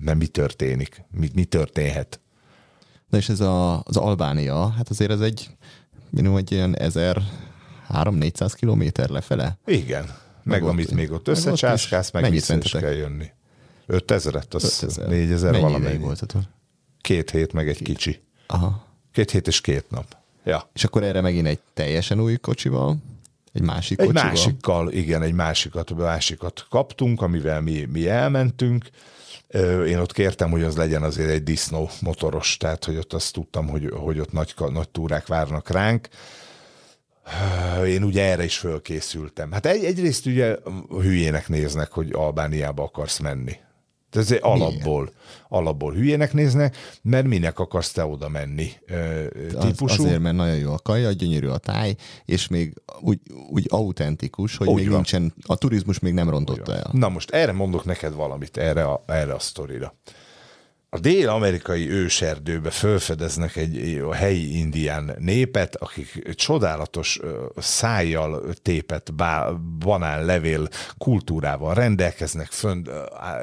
[0.00, 1.04] nem mi történik?
[1.10, 2.20] Mi, mi történhet?
[3.08, 5.50] Na és ez a, az Albánia, hát azért ez egy
[6.10, 9.58] minimum egy ilyen 1000-3-400 kilométer lefele?
[9.66, 10.04] Igen.
[10.42, 13.26] Meg, meg amit még ott összecsászkálsz, meg, meg vissza is kell jönni.
[13.88, 15.08] 5000-et, az 5000.
[15.08, 15.98] 4000 valamennyi.
[15.98, 16.42] voltatok?
[17.00, 18.20] Két hét, meg egy kicsi.
[18.46, 18.86] Aha.
[19.12, 20.16] Két hét és két nap.
[20.44, 20.70] Ja.
[20.74, 22.96] És akkor erre megint egy teljesen új kocsival?
[23.52, 24.30] Egy másik egy kocsival?
[24.30, 28.88] másikkal, igen, egy másikat, másikat kaptunk, amivel mi, mi elmentünk.
[29.86, 33.68] Én ott kértem, hogy az legyen azért egy disznó motoros, tehát hogy ott azt tudtam,
[33.68, 36.08] hogy, hogy ott nagy, nagy túrák várnak ránk.
[37.86, 39.52] Én ugye erre is fölkészültem.
[39.52, 40.56] Hát egy, egyrészt ugye
[40.88, 43.56] hülyének néznek, hogy Albániába akarsz menni.
[44.16, 45.10] Ez alapból,
[45.48, 48.70] alapból hülyének néznek, mert minek akarsz te oda menni
[49.60, 50.02] típusú.
[50.02, 51.94] Az, azért, mert nagyon jó a kaja, gyönyörű a táj,
[52.24, 54.94] és még úgy, úgy autentikus, hogy úgy még van.
[54.94, 56.90] nincsen, a turizmus még nem rontotta el.
[56.92, 59.94] Na most erre mondok neked valamit, erre a, erre a sztorira
[60.96, 67.20] a dél-amerikai őserdőbe felfedeznek egy a helyi indián népet, akik csodálatos
[67.56, 69.14] szájjal tépet
[69.78, 70.68] banán levél
[70.98, 72.88] kultúrával rendelkeznek, fönn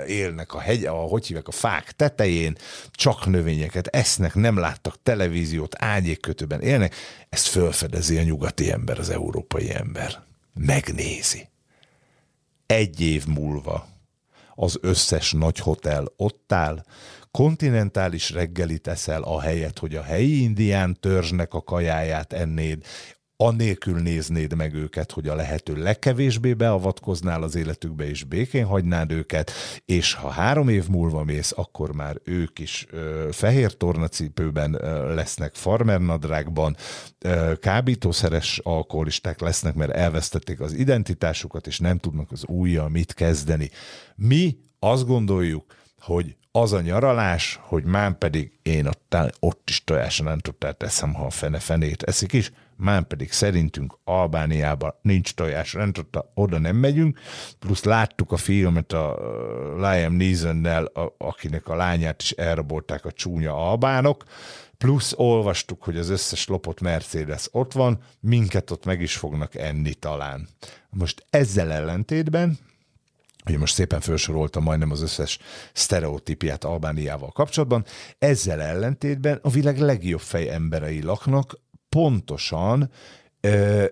[0.08, 2.56] élnek a hegy, a, hogy hívják, a fák tetején,
[2.92, 6.96] csak növényeket esznek, nem láttak televíziót, ágyékkötőben élnek.
[7.30, 10.24] Ezt felfedezi a nyugati ember, az európai ember.
[10.54, 11.50] Megnézi.
[12.66, 13.88] Egy év múlva
[14.56, 16.84] az összes nagy hotel ott áll,
[17.38, 22.84] kontinentális reggelit eszel a helyet, hogy a helyi indián törzsnek a kajáját ennéd,
[23.38, 29.52] anélkül néznéd meg őket, hogy a lehető legkevésbé beavatkoznál az életükbe, és békén hagynád őket,
[29.86, 35.56] és ha három év múlva mész, akkor már ők is ö, fehér tornacipőben ö, lesznek,
[35.56, 36.76] farmernadrágban,
[37.20, 43.70] ö, kábítószeres alkoholisták lesznek, mert elvesztették az identitásukat, és nem tudnak az újjal mit kezdeni.
[44.16, 50.26] Mi azt gondoljuk, hogy az a nyaralás, hogy már pedig én ott, ott is tojáson
[50.26, 55.78] nem tudtál teszem, ha a fene fenét eszik is, már pedig szerintünk Albániában nincs tojás,
[55.92, 57.20] tudta, oda nem megyünk,
[57.60, 59.20] plusz láttuk a filmet a
[59.78, 64.24] Liam Neeson-nel, akinek a lányát is elrabolták a csúnya albánok,
[64.78, 69.94] plusz olvastuk, hogy az összes lopott Mercedes ott van, minket ott meg is fognak enni
[69.94, 70.48] talán.
[70.90, 72.58] Most ezzel ellentétben
[73.44, 75.40] hogy most szépen felsoroltam majdnem az összes
[75.74, 77.86] sztereotípiát Albániával kapcsolatban.
[78.20, 82.92] Ezzel ellentétben a világ legjobb fej emberei laknak, pontosan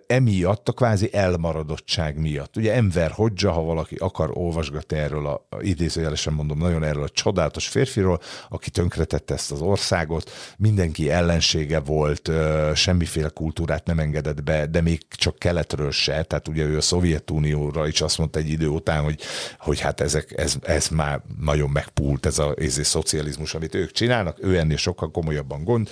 [0.08, 2.58] emiatt, a kvázi elmaradottság miatt.
[2.58, 7.68] Ugye Enver Hodzsa, ha valaki akar olvasgatni erről a idézőjelesen mondom, nagyon erről a csodálatos
[7.68, 12.32] férfiról, aki tönkretette ezt az országot, mindenki ellensége volt,
[12.76, 17.88] semmiféle kultúrát nem engedett be, de még csak keletről se, tehát ugye ő a Szovjetunióra
[17.88, 19.22] is azt mondta egy idő után, hogy,
[19.60, 23.92] hogy hát ezek, ez, ez már nagyon megpult, ez a, ez a szocializmus, amit ők
[23.92, 25.90] csinálnak, ő ennél sokkal komolyabban gond,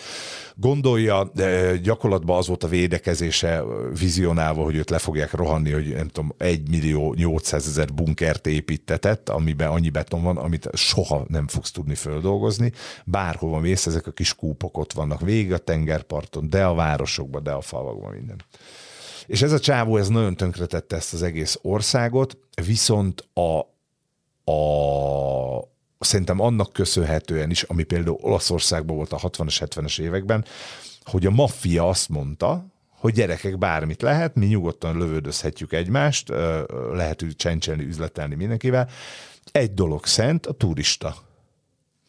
[0.59, 3.63] gondolja, de gyakorlatban az volt a védekezése
[3.99, 9.29] vizionálva, hogy őt le fogják rohanni, hogy nem tudom, 1 millió 800 ezer bunkert építetett,
[9.29, 12.71] amiben annyi beton van, amit soha nem fogsz tudni földolgozni.
[13.05, 17.51] Bárhova mész, ezek a kis kúpok ott vannak végig a tengerparton, de a városokban, de
[17.51, 18.43] a falvakban minden.
[19.25, 23.59] És ez a csávó, ez nagyon tönkretette ezt az egész országot, viszont a,
[24.51, 25.57] a,
[25.99, 30.45] szerintem annak köszönhetően is, ami például Olaszországban volt a 60-as, 70-es években,
[31.03, 36.29] hogy a maffia azt mondta, hogy gyerekek, bármit lehet, mi nyugodtan lövöldözhetjük egymást,
[36.91, 38.89] lehet csencselni, üzletelni mindenkivel.
[39.51, 41.15] Egy dolog szent, a turista.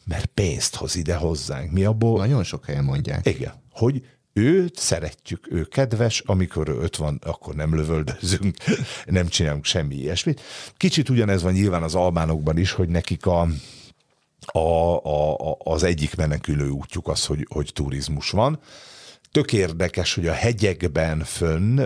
[0.05, 1.71] Mert pénzt hoz ide hozzánk.
[1.71, 2.19] Mi abból...
[2.19, 3.27] Nagyon sok helyen mondják.
[3.27, 3.53] Igen.
[3.71, 8.57] Hogy őt szeretjük, ő kedves, amikor ő öt van, akkor nem lövöldözünk,
[9.07, 10.41] nem csinálunk semmi ilyesmit.
[10.77, 13.49] Kicsit ugyanez van nyilván az albánokban is, hogy nekik a,
[14.47, 18.61] a, a, az egyik menekülő útjuk az, hogy, hogy turizmus van.
[19.31, 21.81] Tök érdekes, hogy a hegyekben fönn,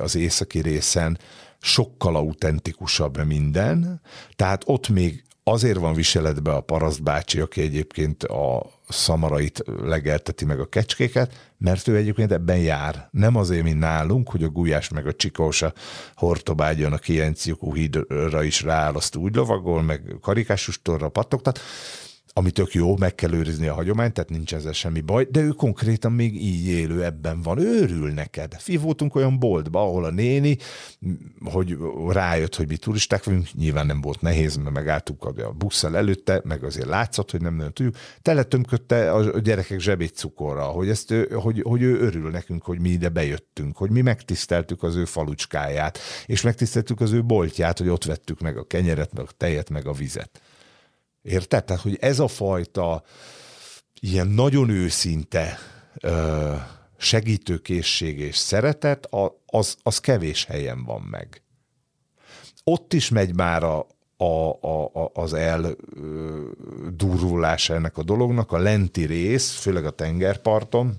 [0.00, 1.18] az északi részen
[1.60, 4.00] sokkal autentikusabb minden,
[4.36, 10.60] tehát ott még azért van viseletbe a paraszt bácsi, aki egyébként a szamarait legelteti meg
[10.60, 13.08] a kecskéket, mert ő egyébként ebben jár.
[13.10, 15.72] Nem azért, mint nálunk, hogy a gulyás meg a csikósa
[16.14, 21.60] hortobágyon a kienciukú hídra is rááll, azt úgy lovagol, meg karikásustorra pattogtat,
[22.38, 25.48] ami tök jó, meg kell őrizni a hagyományt, tehát nincs ezzel semmi baj, de ő
[25.48, 28.54] konkrétan még így élő ebben van, őrül neked.
[28.58, 30.56] Fi voltunk olyan boltba, ahol a néni,
[31.44, 31.76] hogy
[32.08, 36.64] rájött, hogy mi turisták vagyunk, nyilván nem volt nehéz, mert megálltuk a busszal előtte, meg
[36.64, 41.82] azért látszott, hogy nem nagyon tudjuk, teletömködte a gyerekek zsebét cukorra, hogy, ezt, hogy, hogy
[41.82, 47.00] ő örül nekünk, hogy mi ide bejöttünk, hogy mi megtiszteltük az ő falucskáját, és megtiszteltük
[47.00, 50.40] az ő boltját, hogy ott vettük meg a kenyeret, meg a tejet, meg a vizet.
[51.26, 51.64] Érted?
[51.64, 53.02] Tehát, hogy ez a fajta
[54.00, 55.58] ilyen nagyon őszinte
[56.00, 56.54] ö,
[56.96, 59.08] segítőkészség és szeretet,
[59.46, 61.42] az, az kevés helyen van meg.
[62.64, 69.50] Ott is megy már a, a, a, az eldurrulása ennek a dolognak, a lenti rész,
[69.50, 70.94] főleg a tengerparton,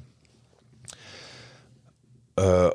[2.34, 2.70] ö,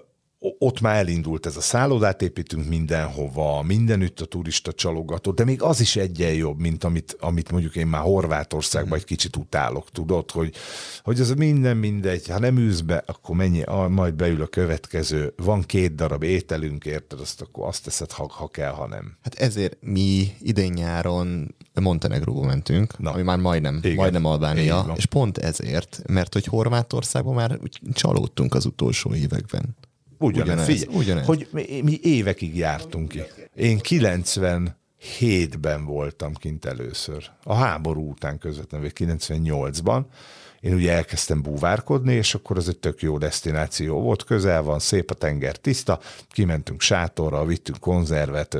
[0.58, 5.80] ott már elindult ez a szállodát építünk mindenhova, mindenütt a turista csalogató, de még az
[5.80, 10.54] is egyen jobb, mint amit, amit mondjuk én már Horvátországban egy kicsit utálok, tudod, hogy,
[11.02, 15.62] hogy az minden mindegy, ha nem űzsz be, akkor mennyi, majd beül a következő, van
[15.62, 19.16] két darab ételünk, érted, azt akkor azt teszed, ha, ha kell, ha nem.
[19.22, 23.10] Hát ezért mi idén nyáron Montenegróba mentünk, Na.
[23.10, 23.94] ami már majdnem, Igen.
[23.94, 27.58] majdnem Albánia, és pont ezért, mert hogy Horvátországban már
[27.92, 29.76] csalódtunk az utolsó években.
[30.22, 31.26] Ugyanez, ugyanez, figyelj, ugyanez.
[31.26, 33.22] hogy mi, mi évekig jártunk ki.
[33.54, 37.30] Én 97-ben voltam kint először.
[37.42, 40.02] A háború után közvetlenül, 98-ban
[40.62, 45.10] én ugye elkezdtem búvárkodni, és akkor az egy tök jó destináció volt, közel van, szép
[45.10, 48.58] a tenger, tiszta, kimentünk sátorra, vittünk konzervet,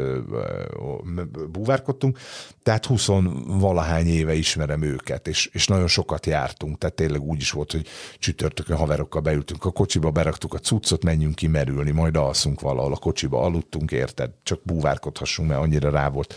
[1.51, 2.19] búvárkodtunk,
[2.63, 3.07] tehát 20
[3.47, 7.87] valahány éve ismerem őket, és, és nagyon sokat jártunk, tehát tényleg úgy is volt, hogy
[8.19, 13.43] csütörtökön haverokkal beültünk a kocsiba, beraktuk a cuccot, menjünk kimerülni, majd alszunk valahol, a kocsiba.
[13.43, 14.31] Aludtunk, érted?
[14.43, 16.35] Csak búvárkodhassunk, mert annyira rá volt.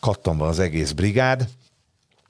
[0.00, 1.48] Kattanva az egész brigád,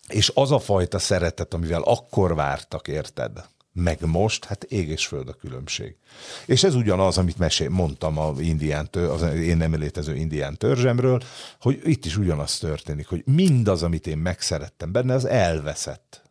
[0.09, 3.45] és az a fajta szeretet, amivel akkor vártak, érted?
[3.73, 5.97] Meg most, hát ég és föld a különbség.
[6.47, 11.21] És ez ugyanaz, amit mesél, mondtam a indián, az én nem létező indián törzsemről,
[11.61, 16.28] hogy itt is ugyanaz történik, hogy mindaz, amit én megszerettem benne, az elveszett.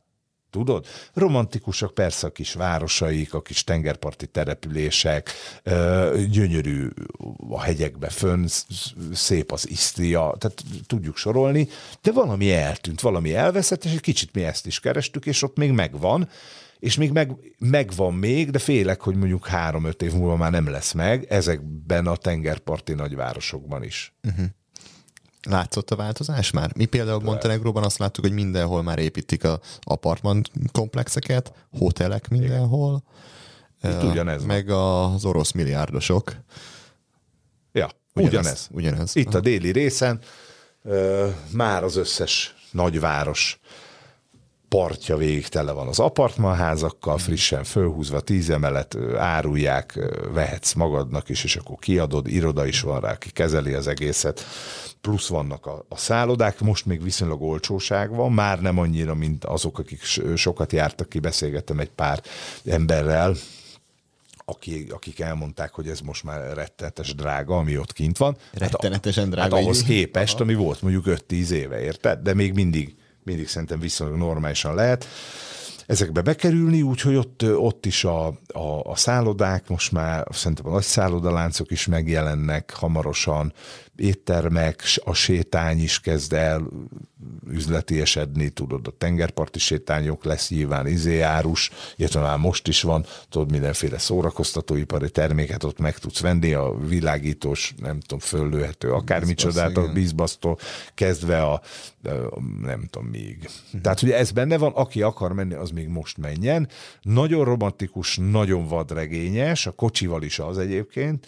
[0.49, 0.85] Tudod?
[1.13, 5.31] Romantikusak persze a kis városaik, a kis tengerparti települések,
[6.29, 6.87] gyönyörű
[7.49, 8.45] a hegyekbe fönn,
[9.13, 11.67] szép az Isztria, tehát tudjuk sorolni,
[12.01, 15.71] de valami eltűnt, valami elveszett, és egy kicsit mi ezt is kerestük, és ott még
[15.71, 16.29] megvan,
[16.79, 20.91] és még meg, megvan még, de félek, hogy mondjuk három-öt év múlva már nem lesz
[20.91, 24.13] meg, ezekben a tengerparti nagyvárosokban is.
[24.23, 24.45] Uh-huh.
[25.43, 26.71] Látszott a változás már?
[26.75, 33.03] Mi például Montenegróban azt láttuk, hogy mindenhol már építik a apartman komplexeket, hotelek mindenhol.
[33.83, 36.35] Itt ugyanez Meg az orosz milliárdosok.
[37.71, 38.33] Ja, ugyanez.
[38.33, 38.69] ugyanez.
[38.71, 39.15] ugyanez.
[39.15, 40.19] Itt a déli részen
[41.51, 43.59] már az összes nagyváros
[44.69, 49.99] partja végig tele van az apartmanházakkal, frissen fölhúzva, tíz emelet, árulják,
[50.33, 54.45] vehetsz magadnak is, és akkor kiadod, iroda is van rá, aki kezeli az egészet,
[55.01, 59.79] plusz vannak a, a szállodák, most még viszonylag olcsóság van, már nem annyira, mint azok,
[59.79, 60.01] akik
[60.35, 62.21] sokat jártak ki, beszélgettem egy pár
[62.65, 63.35] emberrel,
[64.45, 68.37] akik, akik elmondták, hogy ez most már rettenetes drága, ami ott kint van.
[68.53, 69.55] Rettenetesen hát, drága.
[69.55, 70.43] Hát ahhoz képest, Aha.
[70.43, 72.19] ami volt mondjuk 5-10 éve, érted?
[72.19, 72.95] De még mindig
[73.27, 75.07] mindig szerintem viszonylag normálisan lehet
[75.87, 80.83] ezekbe bekerülni, úgyhogy ott, ott is a, a, a szállodák, most már szerintem a nagy
[80.83, 83.53] szállodaláncok is megjelennek hamarosan,
[83.97, 86.67] éttermek, a sétány is kezd el
[87.49, 93.97] üzletiesedni, tudod, a tengerparti sétányok lesz nyilván izéárus, illetve már most is van, tudod, mindenféle
[93.97, 100.57] szórakoztatóipari terméket ott meg tudsz venni, a világítós, nem tudom, föllőhető, akármicsodát, a bízbasztól
[100.93, 101.53] kezdve a,
[102.03, 103.49] a nem tudom, még.
[103.71, 103.77] Hm.
[103.81, 106.69] Tehát ugye ez benne van, aki akar menni, az még most menjen.
[107.01, 111.27] Nagyon romantikus, nagyon vadregényes, a kocsival is az egyébként,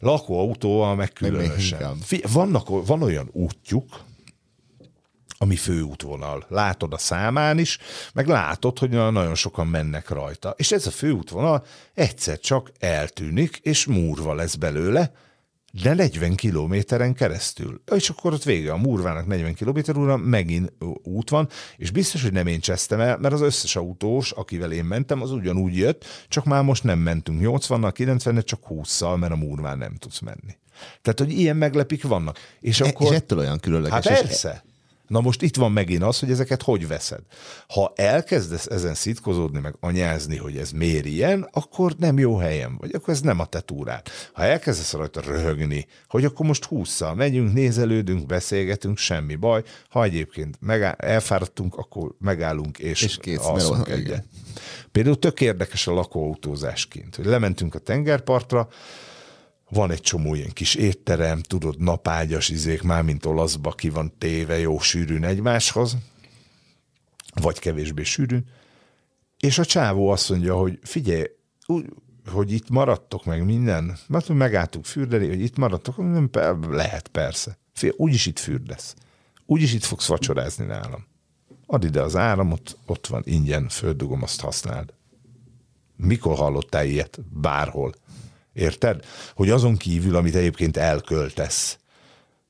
[0.00, 1.98] lakóautóval meg különösen.
[2.32, 4.00] Vannak, van olyan útjuk,
[5.38, 6.44] ami főútvonal.
[6.48, 7.78] Látod a számán is,
[8.12, 10.54] meg látod, hogy nagyon sokan mennek rajta.
[10.56, 15.12] És ez a főútvonal egyszer csak eltűnik, és múrva lesz belőle,
[15.70, 17.82] de 40 kilométeren keresztül.
[17.94, 22.32] És akkor ott vége a Murvának 40 kilométer óra, megint út van, és biztos, hogy
[22.32, 26.44] nem én csesztem el, mert az összes autós, akivel én mentem, az ugyanúgy jött, csak
[26.44, 30.58] már most nem mentünk 80-nal, 90 csak 20-szal, mert a Murván nem tudsz menni.
[31.02, 32.38] Tehát, hogy ilyen meglepik vannak.
[32.60, 33.10] És, e, akkor...
[33.10, 34.06] és ettől olyan különleges.
[34.06, 34.64] Hát persze.
[35.10, 37.20] Na most itt van megint az, hogy ezeket hogy veszed.
[37.68, 42.94] Ha elkezdesz ezen szitkozódni, meg anyázni, hogy ez miért ilyen, akkor nem jó helyen vagy,
[42.94, 44.06] akkor ez nem a te túrád.
[44.32, 49.62] Ha elkezdesz rajta röhögni, hogy akkor most húszszal megyünk, nézelődünk, beszélgetünk, semmi baj.
[49.88, 54.24] Ha egyébként megáll, elfáradtunk, akkor megállunk és, és kész, alszunk egyet.
[54.92, 58.68] Például tök érdekes a lakóautózásként, hogy lementünk a tengerpartra,
[59.70, 64.58] van egy csomó ilyen kis étterem, tudod, napágyas izék, már mint olaszba ki van téve
[64.58, 65.96] jó sűrűn egymáshoz,
[67.34, 68.44] vagy kevésbé sűrűn,
[69.38, 71.24] és a csávó azt mondja, hogy figyelj,
[71.66, 71.84] úgy,
[72.26, 76.30] hogy itt maradtok meg minden, mert megálltuk fürdeni, hogy itt maradtok, nem,
[76.70, 77.58] lehet persze.
[77.72, 78.94] Fél, úgyis itt fürdesz.
[79.46, 81.06] Úgyis itt fogsz vacsorázni nálam.
[81.66, 84.92] Add ide az áramot, ott van ingyen, földugom, azt használd.
[85.96, 87.20] Mikor hallottál ilyet?
[87.30, 87.94] Bárhol.
[88.60, 89.04] Érted?
[89.34, 91.78] Hogy azon kívül, amit egyébként elköltesz,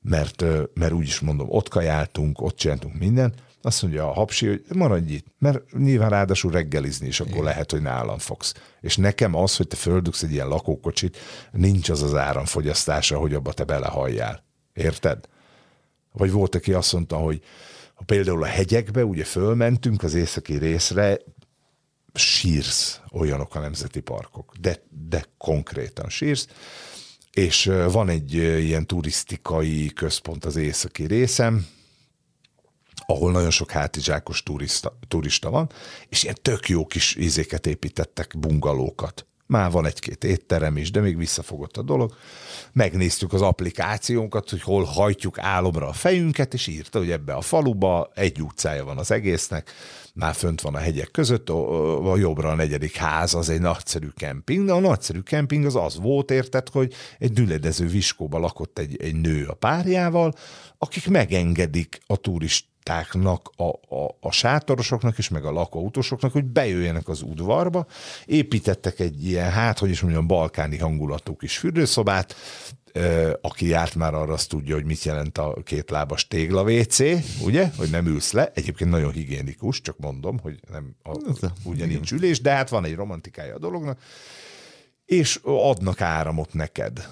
[0.01, 0.43] mert,
[0.73, 5.13] mert úgy is mondom, ott kajáltunk, ott csináltunk minden, azt mondja a hapsi, hogy maradj
[5.13, 7.43] itt, mert nyilván ráadásul reggelizni is, akkor Igen.
[7.43, 8.53] lehet, hogy nálam fogsz.
[8.81, 11.17] És nekem az, hogy te földugsz egy ilyen lakókocsit,
[11.51, 14.43] nincs az az áramfogyasztása, hogy abba te belehalljál.
[14.73, 15.25] Érted?
[16.11, 17.41] Vagy volt, aki azt mondta, hogy
[18.05, 21.17] például a hegyekbe ugye fölmentünk az északi részre,
[22.13, 26.47] sírsz, olyanok a nemzeti parkok, de, de konkrétan sírsz,
[27.31, 31.67] és van egy ilyen turisztikai központ az északi részem,
[33.05, 35.69] ahol nagyon sok hátizsákos turista, turista van,
[36.09, 39.25] és ilyen tök jó kis ízéket építettek, bungalókat.
[39.45, 42.15] Már van egy-két étterem is, de még visszafogott a dolog.
[42.71, 48.11] Megnéztük az applikációnkat, hogy hol hajtjuk álomra a fejünket, és írta, hogy ebbe a faluba
[48.13, 49.71] egy utcája van az egésznek,
[50.13, 54.65] már fönt van a hegyek között, a, jobbra a negyedik ház, az egy nagyszerű kemping,
[54.65, 59.15] de a nagyszerű kemping az az volt, érted, hogy egy düledező viskóba lakott egy, egy
[59.15, 60.33] nő a párjával,
[60.77, 63.63] akik megengedik a turist a,
[63.95, 67.85] a, a sátorosoknak is, meg a lakóutósoknak, hogy bejöjjenek az udvarba.
[68.25, 72.35] Építettek egy ilyen, hát hogy is mondjam, balkáni hangulatú kis fürdőszobát,
[73.41, 76.99] aki járt már arra, azt tudja, hogy mit jelent a kétlábas tégla WC,
[77.43, 77.69] ugye?
[77.77, 78.51] Hogy nem ülsz le.
[78.53, 82.95] Egyébként nagyon higiénikus, csak mondom, hogy nem, a, ugye nincs ülés, de hát van egy
[82.95, 83.99] romantikája a dolognak.
[85.05, 87.07] És adnak áramot neked.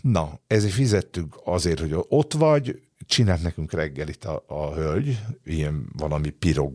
[0.00, 6.30] Na, ezért fizettük azért, hogy ott vagy, csinált nekünk reggelit a, a hölgy, ilyen valami
[6.30, 6.74] pirog,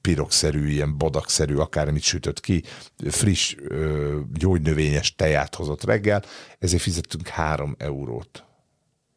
[0.00, 2.62] pirogszerű, ilyen badakszerű, akármit sütött ki,
[3.08, 6.22] friss, ö, gyógynövényes teját hozott reggel,
[6.58, 8.44] ezért fizettünk három eurót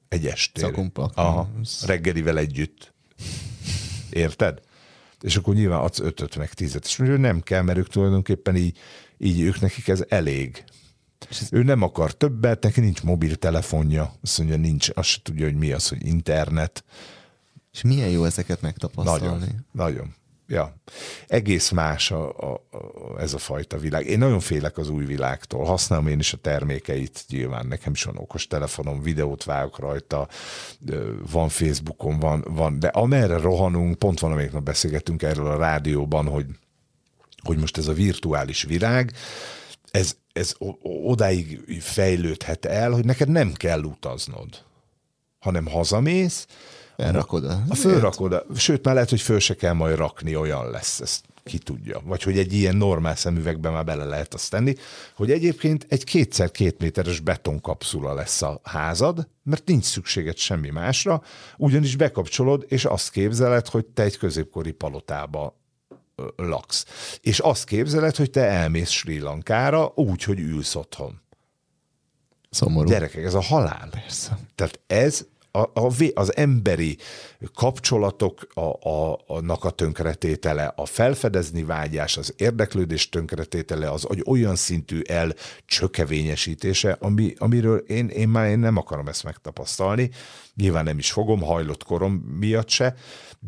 [0.07, 0.67] egy estére.
[0.67, 1.11] Szakumpa.
[1.13, 1.49] Aha,
[1.85, 2.93] reggelivel együtt.
[4.09, 4.59] Érted?
[5.21, 6.85] És akkor nyilván adsz ötöt meg tízet.
[6.85, 8.77] És mondja, nem kell, mert ők tulajdonképpen így,
[9.17, 10.63] így ők nekik ez elég.
[11.51, 15.71] Ő nem akar többet, neki nincs mobiltelefonja, azt mondja, nincs, azt se tudja, hogy mi
[15.71, 16.83] az, hogy internet.
[17.73, 19.25] És milyen jó ezeket megtapasztalni.
[19.25, 20.15] Nagyon, nagyon.
[20.47, 20.75] Ja,
[21.27, 24.05] egész más a, a, a, ez a fajta világ.
[24.05, 25.65] Én nagyon félek az új világtól.
[25.65, 30.27] Használom én is a termékeit, nyilván nekem is van okos telefonom, videót vágok rajta,
[31.31, 36.45] van Facebookon, van, van de amerre rohanunk, pont van, amikor beszélgetünk erről a rádióban, hogy,
[37.43, 39.11] hogy most ez a virtuális világ,
[39.91, 40.53] ez, ez
[41.03, 44.63] odáig fejlődhet el, hogy neked nem kell utaznod,
[45.39, 46.47] hanem hazamész,
[46.97, 47.75] Felrakod a...
[47.75, 52.01] fölrakod, sőt, már lehet, hogy föl se kell majd rakni, olyan lesz, ezt ki tudja.
[52.03, 54.75] Vagy hogy egy ilyen normál szemüvegben már bele lehet azt tenni,
[55.15, 61.21] hogy egyébként egy kétszer két méteres betonkapszula lesz a házad, mert nincs szükséged semmi másra,
[61.57, 65.59] ugyanis bekapcsolod, és azt képzeled, hogy te egy középkori palotába
[66.35, 66.85] laksz.
[67.21, 71.21] És azt képzeled, hogy te elmész Sri Lankára úgy, hogy ülsz otthon.
[72.49, 72.89] Szomorú.
[72.89, 73.89] Gyerekek, ez a halál.
[73.91, 74.37] Persze.
[74.55, 76.97] Tehát ez a, a, az emberi
[77.53, 85.01] kapcsolatok a, a, annak a tönkretétele, a felfedezni vágyás, az érdeklődés tönkretétele, az olyan szintű
[85.01, 90.09] elcsökevényesítése, ami, amiről én, én már én nem akarom ezt megtapasztalni,
[90.55, 92.95] nyilván nem is fogom, hajlott korom miatt se,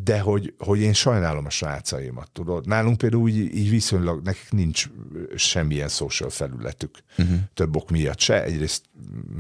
[0.03, 2.67] de hogy, hogy én sajnálom a srácaimat, tudod.
[2.67, 4.89] Nálunk például így, így viszonylag nekik nincs
[5.35, 6.97] semmilyen social felületük.
[7.17, 7.37] Uh-huh.
[7.53, 8.43] Több ok miatt se.
[8.43, 8.83] Egyrészt,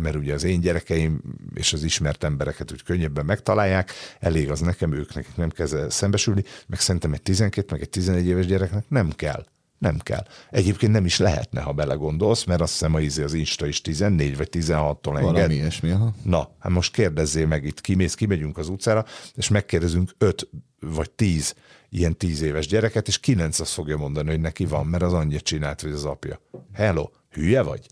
[0.01, 1.21] mert ugye az én gyerekeim
[1.53, 6.43] és az ismert embereket úgy könnyebben megtalálják, elég az nekem, ők nekik nem kell szembesülni,
[6.67, 9.45] meg szerintem egy 12, meg egy 11 éves gyereknek nem kell.
[9.77, 10.25] Nem kell.
[10.49, 14.49] Egyébként nem is lehetne, ha belegondolsz, mert azt hiszem izé az Insta is 14 vagy
[14.51, 15.23] 16-tól enged.
[15.23, 16.13] Valami ilyesmi, aha.
[16.23, 19.05] Na, hát most kérdezzél meg itt, kimész, kimegyünk az utcára,
[19.35, 20.49] és megkérdezünk 5
[20.79, 21.55] vagy 10
[21.89, 25.39] ilyen 10 éves gyereket, és 9 azt fogja mondani, hogy neki van, mert az anyja
[25.39, 26.41] csinált, vagy az apja.
[26.73, 27.87] Hello, hülye vagy?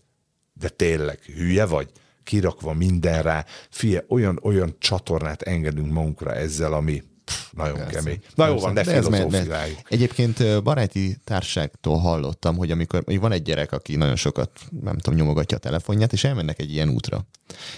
[0.52, 1.90] De tényleg, hülye vagy?
[2.24, 3.44] Kirakva minden rá.
[3.70, 7.92] Fie, olyan, olyan csatornát engedünk magunkra ezzel, ami Pff, nagyon Persze.
[7.92, 8.20] kemény.
[8.34, 13.32] Na jó van, de, de ez mert, Egyébként baráti társágtól hallottam, hogy amikor hogy van
[13.32, 14.50] egy gyerek, aki nagyon sokat,
[14.80, 17.26] nem tudom, nyomogatja a telefonját, és elmennek egy ilyen útra.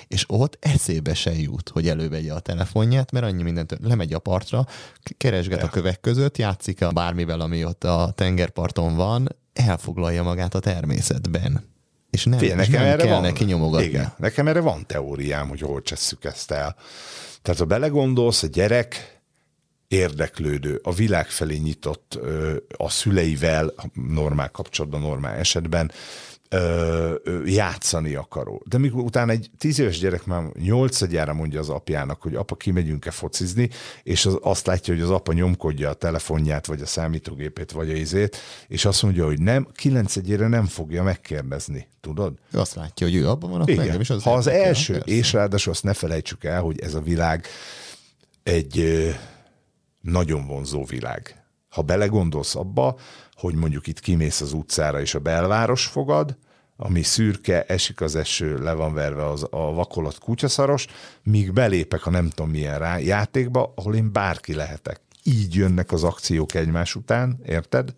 [0.09, 4.66] És ott eszébe se jut, hogy elővegye a telefonját, mert annyi mindent lemegy a partra,
[5.16, 5.66] keresget ja.
[5.66, 11.64] a kövek között, játszik a bármivel, ami ott a tengerparton van, elfoglalja magát a természetben.
[12.11, 13.86] És nem, Fé, nekem nem erre kell van, neki nyomogatni.
[13.86, 16.76] Igen, nekem erre van teóriám, hogy hol csesszük ezt el.
[17.42, 19.18] Tehát ha belegondolsz, a gyerek
[19.89, 22.18] érdeklődő, a világ felé nyitott,
[22.76, 25.91] a szüleivel normál kapcsolatban, normál esetben
[27.45, 28.62] játszani akaró.
[28.66, 33.11] De mikor utána egy tíz éves gyerek már nyolcadjára mondja az apjának, hogy apa, kimegyünk-e
[33.11, 33.70] focizni,
[34.03, 37.95] és az, azt látja, hogy az apa nyomkodja a telefonját, vagy a számítógépét, vagy a
[37.95, 38.36] izét,
[38.68, 42.32] és azt mondja, hogy nem, kilencegyére nem fogja megkérdezni, tudod?
[42.51, 44.01] Ő azt látja, hogy ő abban van, akkor Igen.
[44.01, 45.11] is az Ha az első, persze.
[45.11, 47.47] és ráadásul azt ne felejtsük el, hogy ez a világ
[48.43, 49.07] egy
[50.01, 51.42] nagyon vonzó világ.
[51.68, 52.99] Ha belegondolsz abba,
[53.32, 56.36] hogy mondjuk itt kimész az utcára, és a belváros fogad,
[56.76, 60.86] ami szürke, esik az eső, le van verve az, a vakolat kutyaszaros,
[61.22, 65.01] míg belépek a nem tudom milyen rá, játékba, ahol én bárki lehetek.
[65.22, 67.94] Így jönnek az akciók egymás után, érted?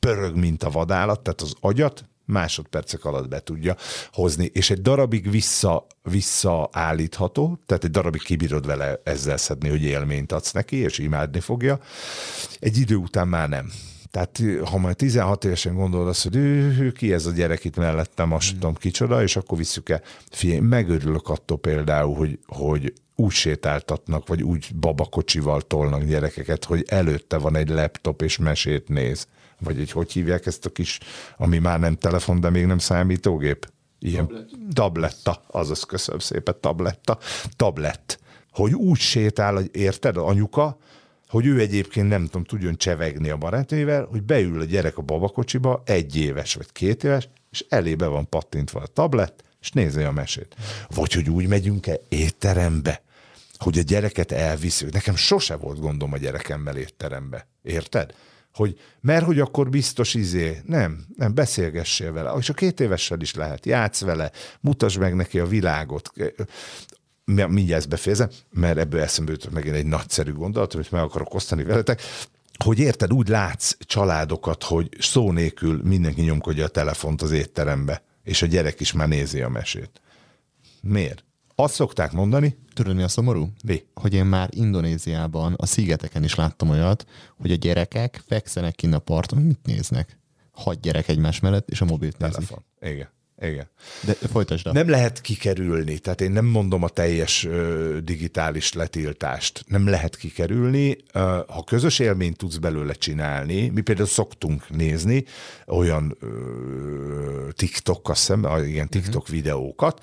[0.00, 3.76] Pörög, mint a vadállat, tehát az agyat másodpercek alatt be tudja
[4.12, 10.32] hozni, és egy darabig vissza, visszaállítható, tehát egy darabig kibírod vele ezzel szedni, hogy élményt
[10.32, 11.80] adsz neki, és imádni fogja.
[12.58, 13.70] Egy idő után már nem.
[14.10, 18.32] Tehát ha majd 16 évesen gondolod azt, hogy ő, ki ez a gyerek itt mellettem,
[18.32, 18.54] azt mm.
[18.54, 20.02] tudom kicsoda, és akkor visszük el.
[20.30, 27.38] Figyelj, megörülök attól például, hogy, hogy úgy sétáltatnak, vagy úgy babakocsival tolnak gyerekeket, hogy előtte
[27.38, 29.26] van egy laptop és mesét néz
[29.64, 30.98] vagy egy hogy hívják ezt a kis,
[31.36, 33.72] ami már nem telefon, de még nem számítógép?
[33.98, 34.74] Ilyen Tablet.
[34.74, 37.18] tabletta, azaz köszönöm szépen, tabletta,
[37.56, 38.18] tablet.
[38.50, 40.78] Hogy úgy sétál, hogy érted, anyuka,
[41.28, 45.82] hogy ő egyébként nem tudom, tudjon csevegni a barátaival, hogy beül a gyerek a babakocsiba,
[45.86, 50.54] egy éves vagy két éves, és elébe van pattintva a tablet, és nézi a mesét.
[50.88, 53.02] Vagy hogy úgy megyünk-e étterembe,
[53.56, 54.92] hogy a gyereket elviszünk.
[54.92, 57.48] Nekem sose volt gondom a gyerekemmel étterembe.
[57.62, 58.14] Érted?
[58.54, 63.34] Hogy mert hogy akkor biztos izé, nem, nem, beszélgessél vele, és a két évessel is
[63.34, 64.30] lehet, játsz vele,
[64.60, 66.12] mutasd meg neki a világot,
[67.24, 71.64] mindjárt ezt befejezem, mert ebből eszembe jutott megint egy nagyszerű gondolat, amit meg akarok osztani
[71.64, 72.02] veletek,
[72.64, 78.42] hogy érted, úgy látsz családokat, hogy szó nélkül mindenki nyomkodja a telefont az étterembe, és
[78.42, 80.00] a gyerek is már nézi a mesét.
[80.80, 81.24] Miért?
[81.54, 82.56] Azt szokták mondani.
[82.74, 83.48] Tudod, mi a szomorú?
[83.64, 83.82] Mi?
[83.94, 87.06] Hogy én már Indonéziában, a szigeteken is láttam olyat,
[87.36, 90.18] hogy a gyerekek fekszenek kinn a parton, mit néznek?
[90.52, 92.34] Hat gyerek egymás mellett, és a mobilt nézik.
[92.34, 92.64] Telefon.
[92.80, 93.08] Igen.
[93.42, 93.68] Igen.
[94.04, 94.72] De folytasd.
[94.72, 99.64] Nem lehet kikerülni, tehát én nem mondom a teljes ö, digitális letiltást.
[99.66, 100.96] Nem lehet kikerülni.
[101.12, 105.24] Ö, ha közös élményt tudsz belőle csinálni, mi például szoktunk nézni
[105.66, 109.36] olyan ö, TikTok, azt hiszem, igen, TikTok uh-huh.
[109.36, 110.02] videókat,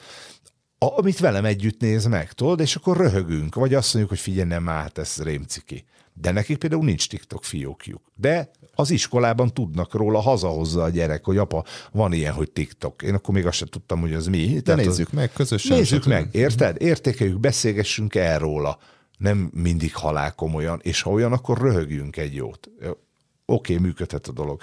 [0.88, 4.70] amit velem együtt néz meg, tudod, és akkor röhögünk, vagy azt mondjuk, hogy figyelj, nem
[4.70, 5.84] át, ez rémciki.
[6.14, 8.02] De nekik például nincs TikTok fiókjuk.
[8.16, 13.02] De az iskolában tudnak róla, hazahozza a gyerek, hogy apa, van ilyen, hogy TikTok.
[13.02, 14.48] Én akkor még azt sem tudtam, hogy az mi.
[14.48, 15.14] De Tehát nézzük az...
[15.14, 15.78] meg közösen.
[15.78, 16.82] Nézzük meg, érted?
[16.82, 18.78] Értékeljük, beszélgessünk el róla.
[19.18, 22.70] Nem mindig halál komolyan, és ha olyan, akkor röhögjünk egy jót
[23.52, 24.62] oké, okay, működhet a dolog.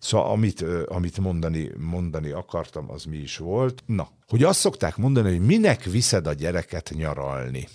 [0.00, 3.82] Szóval amit, amit mondani, mondani akartam, az mi is volt.
[3.86, 7.68] Na, hogy azt szokták mondani, hogy minek viszed a gyereket nyaralni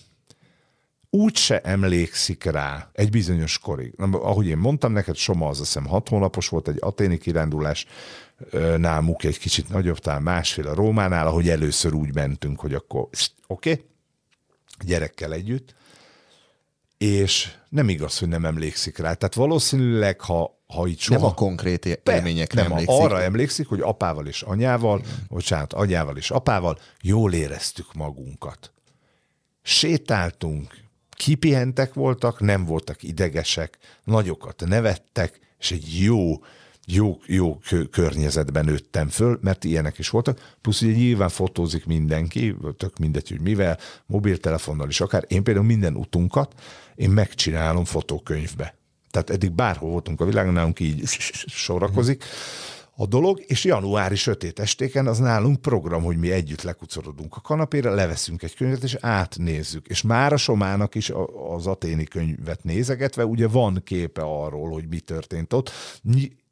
[1.14, 3.94] úgy se emlékszik rá egy bizonyos korig.
[4.12, 7.86] Ahogy én mondtam neked, Soma az azt hiszem hat hónapos volt, egy aténi kirándulás,
[8.78, 13.08] námuk egy kicsit nagyobb, talán másfél a Rómánál, ahogy először úgy mentünk, hogy akkor
[13.48, 13.86] oké, okay,
[14.86, 15.76] gyerekkel együtt,
[17.02, 19.14] és nem igaz, hogy nem emlékszik rá.
[19.14, 21.20] Tehát valószínűleg, ha, ha itt soha...
[21.20, 23.04] Nem a konkrét élményekre nem, emlékszik.
[23.04, 25.26] arra emlékszik, hogy apával és anyával, Igen.
[25.28, 28.72] bocsánat, anyával és apával jól éreztük magunkat.
[29.62, 30.78] sétáltunk,
[31.10, 36.34] kipihentek voltak, nem voltak idegesek, nagyokat nevettek, és egy jó,
[36.86, 37.60] jó, jó
[37.92, 40.56] környezetben nőttem föl, mert ilyenek is voltak.
[40.62, 45.26] Plusz ugye nyilván fotózik mindenki, tök mindegy, hogy mivel, mobiltelefonnal is akár.
[45.28, 46.54] Én például minden utunkat
[46.96, 48.76] én megcsinálom fotókönyvbe.
[49.12, 51.04] Tehát eddig bárhol voltunk a világon, nálunk így
[51.66, 52.24] sorakozik
[52.96, 57.90] a dolog, és januári sötét estéken az nálunk program, hogy mi együtt lekucorodunk a kanapére,
[57.90, 59.88] leveszünk egy könyvet, és átnézzük.
[59.88, 61.12] És már a Somának is
[61.50, 65.72] az aténi könyvet nézegetve, ugye van képe arról, hogy mi történt ott,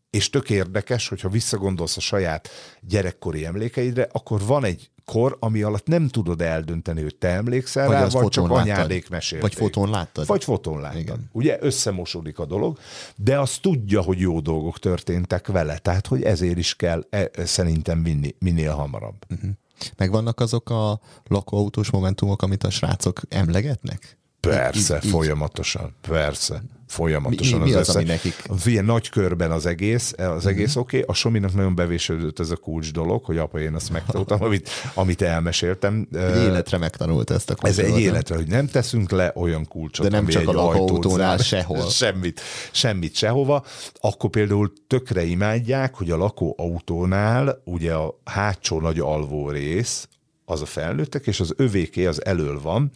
[0.10, 2.50] és tök érdekes, hogyha visszagondolsz a saját
[2.82, 7.96] gyerekkori emlékeidre, akkor van egy kor, ami alatt nem tudod eldönteni, hogy te emlékszel vagy
[7.96, 9.50] rá, vagy csak anyádék mesélték.
[9.50, 10.28] Vagy fotón láttad.
[10.28, 11.00] Vagy fotón láttad.
[11.00, 11.30] Igen.
[11.32, 12.78] Ugye összemosodik a dolog,
[13.16, 18.04] de az tudja, hogy jó dolgok történtek vele, tehát hogy ezért is kell e, szerintem
[18.04, 19.26] vinni minél hamarabb.
[19.30, 19.50] Uh-huh.
[19.98, 24.18] Megvannak azok a lakóautós momentumok, amit a srácok emlegetnek?
[24.40, 27.60] Persze, így, így, folyamatosan, persze folyamatosan.
[27.60, 28.44] Mi, mi, az, az, ami nekik?
[28.66, 30.84] Ilyen nagy körben az egész, az egész uh-huh.
[30.84, 30.98] oké.
[30.98, 31.10] Okay.
[31.10, 35.22] A Sominak nagyon bevésődött ez a kulcs dolog, hogy apa, én azt megtanultam, amit, amit
[35.22, 36.08] elmeséltem.
[36.14, 37.80] Egy életre megtanult ezt a kulcsot.
[37.80, 41.90] Ez egy életre, hogy nem teszünk le olyan kulcsot, De nem csak a lakóautónál sehol.
[42.00, 43.66] Semmit, semmit sehova.
[44.00, 50.08] Akkor például tökre imádják, hogy a lakóautónál ugye a hátsó nagy alvó rész,
[50.46, 52.92] az a felnőttek, és az övéké az elől van,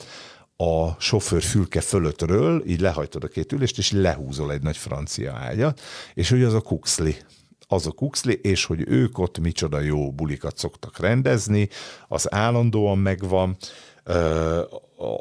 [0.58, 5.82] a sofőr fülke fölöttről, így lehajtod a két ülést, és lehúzol egy nagy francia ágyat,
[6.14, 7.18] és hogy az a kuxli
[7.68, 11.70] az a kuxli, és hogy ők ott micsoda jó bulikat szoktak rendezni,
[12.08, 13.58] az állandóan megvan,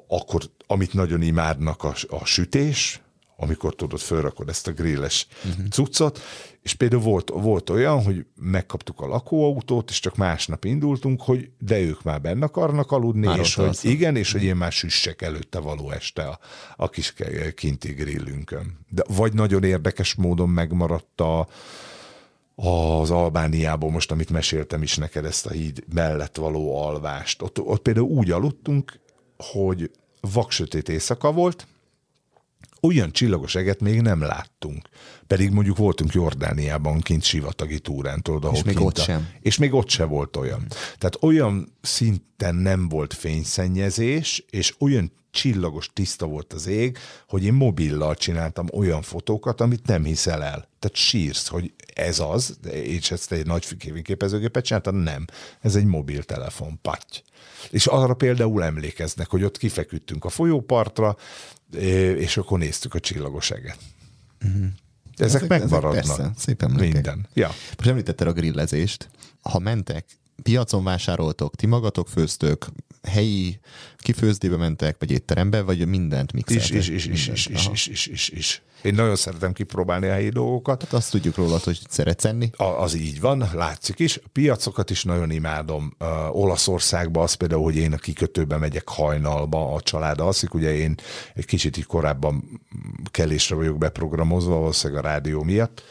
[0.09, 3.01] akkor amit nagyon imádnak a, a sütés,
[3.37, 5.67] amikor tudod, fölrakod ezt a grilles uh-huh.
[5.69, 6.21] cuccot,
[6.63, 11.81] és például volt, volt olyan, hogy megkaptuk a lakóautót, és csak másnap indultunk, hogy de
[11.81, 13.91] ők már benne akarnak aludni, már és hogy alszom.
[13.91, 16.39] igen, és hogy én már süssek előtte való este a,
[16.77, 17.15] a kis
[17.55, 18.79] kinti grillünkön.
[18.89, 21.49] De, vagy nagyon érdekes módon megmaradt a,
[22.55, 27.43] az Albániából, most amit meséltem is neked, ezt a híd mellett való alvást.
[27.43, 29.01] Ott, ott például úgy aludtunk,
[29.37, 29.91] hogy
[30.21, 31.67] vaksötét éjszaka volt,
[32.83, 34.89] olyan csillagos eget még nem láttunk.
[35.27, 39.29] Pedig mondjuk voltunk Jordániában kint sivatagi túrán, tudod, ahol és még ott a, sem.
[39.41, 40.67] És még ott sem volt olyan.
[40.69, 47.53] Tehát olyan szinten nem volt fényszennyezés, és olyan csillagos, tiszta volt az ég, hogy én
[47.53, 50.69] mobillal csináltam olyan fotókat, amit nem hiszel el.
[50.79, 55.25] Tehát sírsz, hogy ez az, és ezt egy nagy fényképezőgépet csináltam, nem.
[55.61, 57.23] Ez egy mobiltelefon, patty.
[57.71, 61.17] És arra például emlékeznek, hogy ott kifeküdtünk a folyópartra,
[62.19, 63.79] és akkor néztük a csillagos eget.
[64.45, 64.67] Uh-huh.
[65.17, 66.03] Ezek, ezek megmaradnak.
[66.03, 67.29] Ezek persze, szépen Minden.
[67.35, 67.49] Ja.
[67.77, 69.09] Most említetted a grillezést.
[69.43, 70.07] Ha mentek,
[70.43, 72.67] piacon vásároltok, ti magatok főztök,
[73.09, 73.59] helyi
[73.97, 76.71] kifőzdébe mentek, vagy étterembe, vagy mindent mixeltek?
[76.71, 78.63] Is, is, is, is, is, is, is, is, is.
[78.83, 80.83] Én nagyon szeretem kipróbálni a helyi dolgokat.
[80.83, 82.51] Hát azt tudjuk róla, hogy szeretsz enni.
[82.57, 84.17] A, az így van, látszik is.
[84.17, 85.97] A piacokat is nagyon imádom.
[86.01, 90.55] Uh, Olaszországban az például, hogy én a kikötőbe megyek hajnalba, a család alszik.
[90.55, 90.95] Ugye én
[91.35, 92.61] egy kicsit így korábban
[93.11, 95.83] kelésre vagyok beprogramozva, valószínűleg a rádió miatt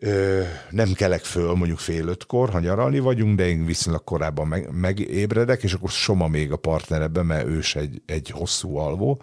[0.00, 4.68] Ö, nem kelek föl mondjuk fél ötkor, ha nyaralni vagyunk, de én viszonylag korábban meg,
[4.72, 9.22] megébredek, és akkor Soma még a partnerebben, mert ő egy, egy hosszú alvó,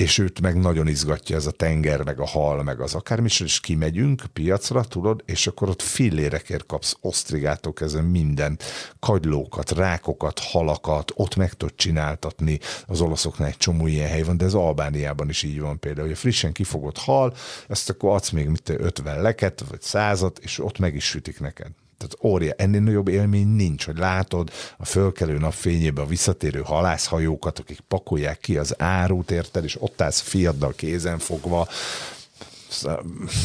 [0.00, 3.60] és őt meg nagyon izgatja ez a tenger, meg a hal, meg az akármi, és
[3.60, 8.64] kimegyünk piacra, tudod, és akkor ott fillérekért kapsz osztrigától kezdve mindent,
[8.98, 12.58] kagylókat, rákokat, halakat, ott meg tudod csináltatni.
[12.86, 16.16] Az olaszoknál egy csomó ilyen hely van, de ez Albániában is így van például, hogy
[16.16, 17.34] a frissen kifogott hal,
[17.68, 21.70] ezt akkor adsz még mit 50 leket, vagy százat, és ott meg is sütik neked.
[22.00, 27.58] Tehát ória, ennél nagyobb élmény nincs, hogy látod a fölkelő nap fényében a visszatérő halászhajókat,
[27.58, 31.68] akik pakolják ki az árut, érted, és ott állsz fiaddal kézen fogva,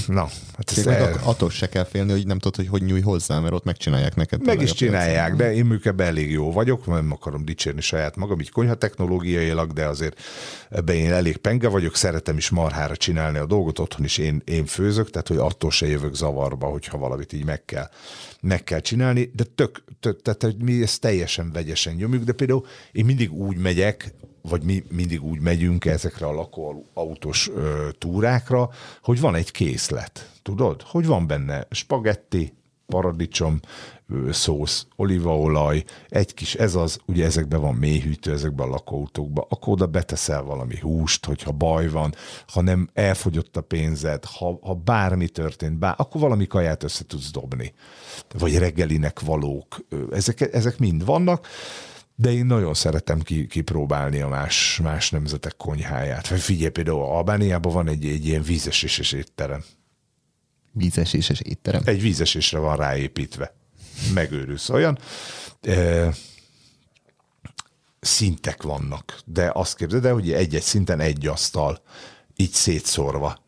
[0.07, 1.19] Na, hát ez meg el...
[1.23, 4.45] attól se kell félni, hogy nem tudod, hogy hogy nyúj hozzá, mert ott megcsinálják neked.
[4.45, 8.51] Meg is csinálják, de én működben elég jó vagyok, nem akarom dicsérni saját magam, így
[8.51, 10.21] konyha technológiailag, de azért
[10.69, 14.65] ebben én elég penge vagyok, szeretem is marhára csinálni a dolgot, otthon is én, én
[14.65, 17.89] főzök, tehát hogy attól se jövök zavarba, hogyha valamit így meg kell,
[18.41, 22.65] meg kell csinálni, de tök, tök tehát hogy mi ezt teljesen vegyesen nyomjuk, de például
[22.91, 24.13] én mindig úgy megyek,
[24.49, 27.49] vagy mi mindig úgy megyünk ezekre a lakóautós
[27.97, 28.69] túrákra,
[29.01, 30.81] hogy van egy készlet, tudod?
[30.81, 32.53] Hogy van benne spagetti,
[32.85, 33.59] paradicsom,
[34.29, 39.85] szósz, olívaolaj, egy kis ez az, ugye ezekben van mélyhűtő, ezekben a lakóautókban, akkor oda
[39.85, 42.13] beteszel valami húst, hogyha baj van,
[42.47, 47.31] ha nem elfogyott a pénzed, ha, ha bármi történt, bár, akkor valami kaját össze tudsz
[47.31, 47.73] dobni,
[48.39, 49.77] vagy reggelinek valók,
[50.11, 51.47] ezek, ezek mind vannak,
[52.15, 56.27] de én nagyon szeretem ki, kipróbálni a más, más nemzetek konyháját.
[56.27, 59.63] Figyelj, például Albániában van egy, egy ilyen vízeséses étterem.
[60.71, 61.81] Vízeséses étterem?
[61.85, 63.55] Egy vízesésre van ráépítve.
[64.13, 64.97] Megőrülsz olyan.
[65.61, 66.09] E,
[67.99, 71.81] szintek vannak, de azt képzeld el, hogy egy-egy szinten egy asztal,
[72.35, 73.44] így szétszórva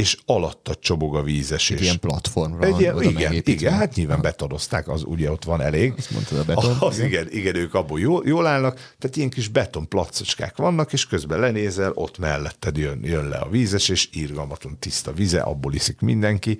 [0.00, 1.70] és alatta csobog a vízes.
[1.70, 5.94] Egy ilyen platformra egy ilyen, igen, igen, hát nyilván betonozták, az ugye ott van elég.
[5.96, 6.76] Azt mondtad a beton.
[6.80, 7.08] Az, igen.
[7.08, 11.40] igen, igen, ők abból jól, jól állnak, tehát ilyen kis beton placocskák vannak, és közben
[11.40, 16.58] lenézel, ott melletted jön, jön le a vízes, és írgalmatlan tiszta vize, abból iszik mindenki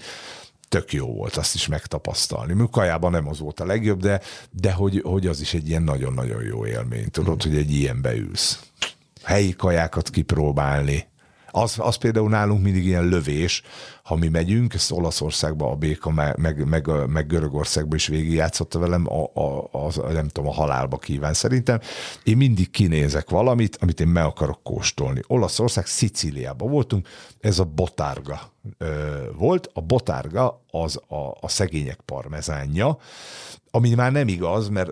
[0.69, 2.53] tök jó volt azt is megtapasztalni.
[2.53, 5.83] Még kajában nem az volt a legjobb, de, de hogy, hogy az is egy ilyen
[5.83, 7.11] nagyon-nagyon jó élmény.
[7.11, 7.51] Tudod, mm.
[7.51, 8.61] hogy egy ilyen beülsz.
[9.23, 11.09] Helyi kajákat kipróbálni,
[11.51, 13.63] az, az például nálunk mindig ilyen lövés,
[14.11, 19.07] ha mi megyünk, ezt Olaszországba a Béka, meg, meg, meg, meg Görögországba is végigjátszotta velem,
[19.09, 21.81] a, a, az, nem tudom, a halálba kíván szerintem.
[22.23, 25.21] Én mindig kinézek valamit, amit én meg akarok kóstolni.
[25.27, 27.09] Olaszország, Szicíliában voltunk,
[27.41, 28.41] ez a botárga
[28.79, 29.71] ö, volt.
[29.73, 32.99] A botárga az a, a szegények parmezánja,
[33.71, 34.91] ami már nem igaz, mert,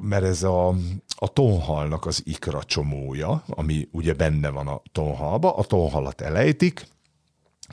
[0.00, 0.68] mert ez a,
[1.16, 6.94] a tonhalnak az ikra csomója, ami ugye benne van a tonhalba, a tonhalat elejtik,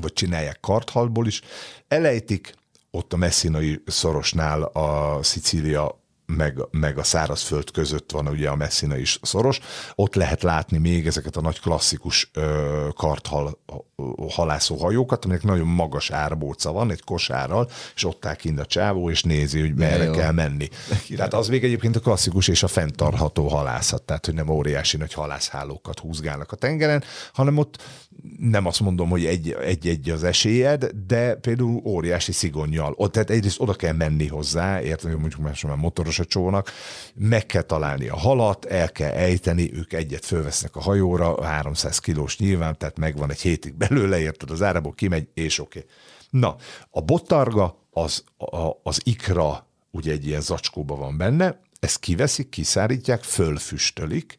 [0.01, 1.41] vagy csinálják karthalból is,
[1.87, 2.53] elejtik,
[2.91, 8.97] ott a messzinai szorosnál a Szicília meg, meg a szárazföld között van ugye a Messina
[8.97, 9.59] is szoros,
[9.95, 13.59] ott lehet látni még ezeket a nagy klasszikus ö, karthal
[14.29, 19.09] halászó hajókat, aminek nagyon magas árbóca van, egy kosárral, és ott áll kint a csávó,
[19.09, 20.67] és nézi, hogy merre kell menni.
[21.15, 25.13] Tehát az még egyébként a klasszikus és a fenntartható halászat, tehát hogy nem óriási nagy
[25.13, 27.03] halászhálókat húzgálnak a tengeren,
[27.33, 27.81] hanem ott
[28.37, 29.25] nem azt mondom, hogy
[29.61, 32.93] egy-egy az esélyed, de például óriási szigonnyal.
[32.95, 36.71] Ott, tehát egyrészt oda kell menni hozzá, értem, hogy mondjuk más már motoros a csónak,
[37.15, 42.37] meg kell találni a halat, el kell ejteni, ők egyet fölvesznek a hajóra, 300 kilós
[42.37, 45.79] nyilván, tehát megvan egy hétig belőle, érted, az árából kimegy, és oké.
[45.79, 45.91] Okay.
[46.29, 46.55] Na,
[46.89, 53.23] a bottarga, az, a, az ikra, ugye egy ilyen zacskóba van benne, ezt kiveszik, kiszárítják,
[53.23, 54.35] fölfüstölik,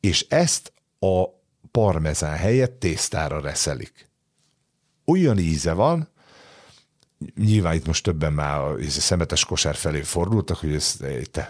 [0.00, 1.42] és ezt a
[1.78, 4.08] parmezán helyett tésztára reszelik.
[5.04, 6.08] Olyan íze van,
[7.36, 10.96] nyilván itt most többen már a szemetes kosár felé fordultak, hogy ez
[11.30, 11.48] te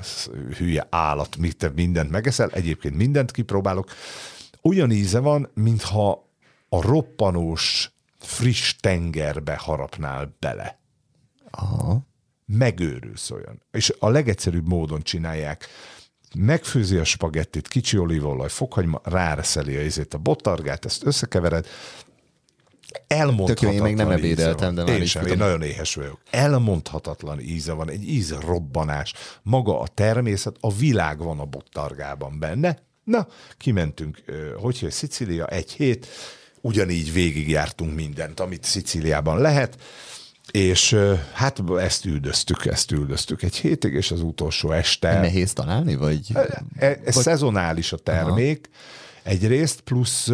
[0.56, 3.90] hülye állat, mit te mindent megeszel, egyébként mindent kipróbálok.
[4.62, 6.30] Olyan íze van, mintha
[6.68, 10.78] a roppanós, friss tengerbe harapnál bele.
[11.50, 12.06] Aha.
[12.46, 13.62] Megőrülsz olyan.
[13.70, 15.68] És a legegyszerűbb módon csinálják
[16.38, 21.66] megfőzi a spagettit, kicsi olívaolaj, fokhagyma, ráreszeli a izét, a botargát, ezt összekevered,
[23.06, 26.20] elmondhatatlan Tök én még nem ebédeltem, de már én sem, én nagyon éhes vagyok.
[26.30, 29.12] Elmondhatatlan íze van, egy íz robbanás.
[29.42, 32.78] Maga a természet, a világ van a bottargában benne.
[33.04, 34.22] Na, kimentünk,
[34.60, 36.06] hogy hogy Szicília, egy hét,
[36.60, 39.78] ugyanígy végigjártunk mindent, amit Szicíliában lehet
[40.50, 40.96] és
[41.32, 45.20] hát ezt üldöztük, ezt üldöztük egy hétig, és az utolsó este...
[45.20, 46.30] Nehéz találni, vagy?
[46.76, 47.24] E, ez vagy...
[47.24, 49.30] szezonális a termék, Aha.
[49.34, 50.30] egyrészt, plusz,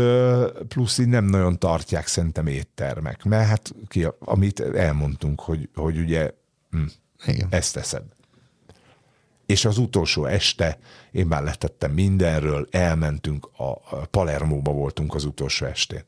[0.68, 6.30] plusz így nem nagyon tartják szerintem éttermek, mert hát ki, amit elmondtunk, hogy, hogy ugye
[6.70, 6.82] hm,
[7.26, 7.46] Igen.
[7.50, 8.02] ezt teszed.
[9.46, 10.78] És az utolsó este
[11.10, 16.04] én már letettem mindenről, elmentünk, a Palermóba voltunk az utolsó estén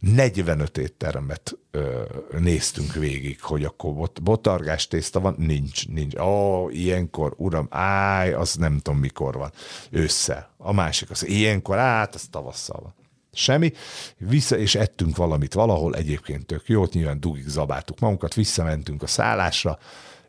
[0.00, 2.02] 45 éttermet ö,
[2.38, 6.14] néztünk végig, hogy akkor bot, botargás tészta van, nincs, nincs.
[6.18, 9.52] Ó, ilyenkor, uram, áj, az nem tudom mikor van,
[9.90, 10.54] ősszel.
[10.56, 12.94] A másik az, ilyenkor, át, az tavasszal van.
[13.32, 13.72] Semmi,
[14.16, 19.78] vissza, és ettünk valamit valahol, egyébként tök jót, nyilván dugig zabáltuk magunkat, visszamentünk a szállásra,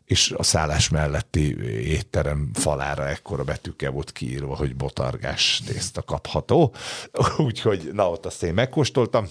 [0.04, 1.56] és a szállás melletti
[1.88, 6.74] étterem falára ekkora betűkkel volt kiírva, hogy botargás tészta kapható.
[7.36, 9.28] Úgyhogy na, ott azt én megkóstoltam,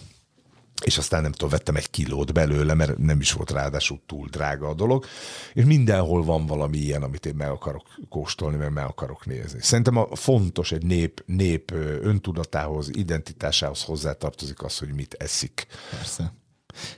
[0.84, 4.68] és aztán nem tudom, vettem egy kilót belőle, mert nem is volt ráadásul túl drága
[4.68, 5.06] a dolog,
[5.54, 9.60] és mindenhol van valami ilyen, amit én meg akarok kóstolni, meg meg akarok nézni.
[9.62, 11.72] Szerintem a fontos egy nép, nép
[12.02, 15.68] öntudatához, identitásához hozzátartozik az, hogy mit eszik.
[15.90, 16.34] Persze.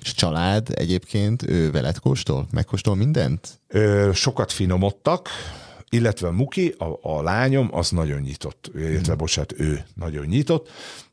[0.02, 2.48] És család egyébként, ő veled kóstol?
[2.52, 3.60] Megkóstol mindent?
[3.68, 5.30] Ö, sokat finomodtak,
[5.90, 9.18] illetve a Muki, a, a lányom, az nagyon nyitott, illetve hmm.
[9.18, 10.70] bocsánat, ő nagyon nyitott.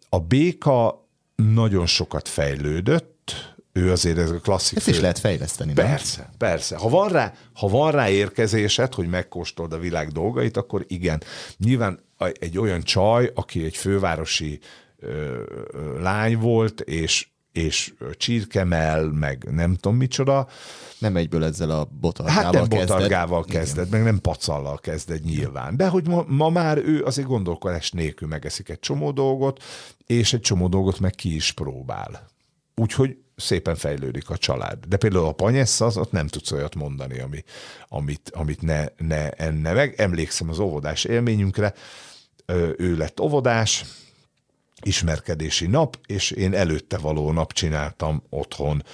[0.08, 1.05] A béka
[1.36, 4.76] nagyon sokat fejlődött, ő azért ez a klasszik.
[4.78, 6.30] Ezt is lehet fejleszteni, Persze, nem?
[6.38, 6.76] persze.
[6.76, 11.22] Ha van, rá, ha van rá érkezésed, hogy megkóstold a világ dolgait, akkor igen.
[11.58, 12.00] Nyilván
[12.38, 14.58] egy olyan csaj, aki egy fővárosi
[14.98, 15.42] ö,
[16.00, 20.48] lány volt, és és csirkemel, meg nem tudom micsoda.
[20.98, 25.76] Nem egyből ezzel a botargával Hát nem botargával kezdett, meg nem pacallal kezdett nyilván.
[25.76, 29.62] De hogy ma, ma már ő azért gondolkodás nélkül megeszik egy csomó dolgot,
[30.06, 32.28] és egy csomó dolgot meg ki is próbál.
[32.74, 34.84] Úgyhogy szépen fejlődik a család.
[34.88, 37.44] De például a panyessa, az ott nem tudsz olyat mondani, ami,
[37.88, 39.94] amit, amit ne, ne enne meg.
[39.96, 41.74] Emlékszem az óvodás élményünkre,
[42.76, 43.84] ő lett óvodás,
[44.86, 48.84] ismerkedési nap, és én előtte való nap csináltam otthon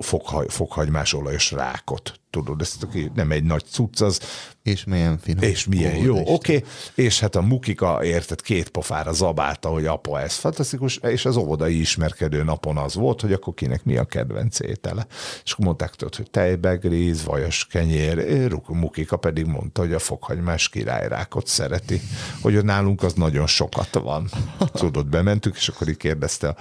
[0.00, 4.20] fokhagy, fokhagymás olajos rákot tudod, ezt nem egy nagy cucc, az...
[4.62, 5.42] És milyen finom.
[5.42, 6.32] És milyen jó, oké.
[6.32, 6.64] Okay.
[6.94, 11.80] És hát a Mukika érted két pofára zabálta, hogy apa, ez fantasztikus, és az óvodai
[11.80, 15.06] ismerkedő napon az volt, hogy akkor kinek mi a kedvenc étele.
[15.44, 21.46] És akkor mondták tudod, hogy tejbegríz, vajas kenyér, Mukika pedig mondta, hogy a fokhagymás királyrákot
[21.46, 22.00] szereti,
[22.40, 24.30] hogy nálunk az nagyon sokat van.
[24.72, 26.56] Tudod, bementük, és akkor így kérdezte a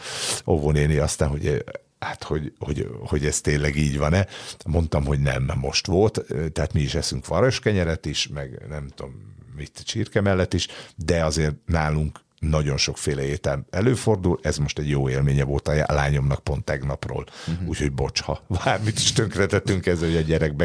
[0.45, 1.63] óvónéni aztán, hogy
[2.03, 4.27] hát hogy, hogy, hogy ez tényleg így van-e.
[4.65, 7.25] Mondtam, hogy nem, most volt, tehát mi is eszünk
[7.61, 13.65] kenyeret is, meg nem tudom, mit csirke mellett is, de azért nálunk nagyon sokféle étel
[13.69, 17.67] előfordul, ez most egy jó élménye volt a lányomnak pont tegnapról, uh-huh.
[17.67, 20.55] úgyhogy bocs, ha bármit is tönkretettünk ezzel, hogy a gyerek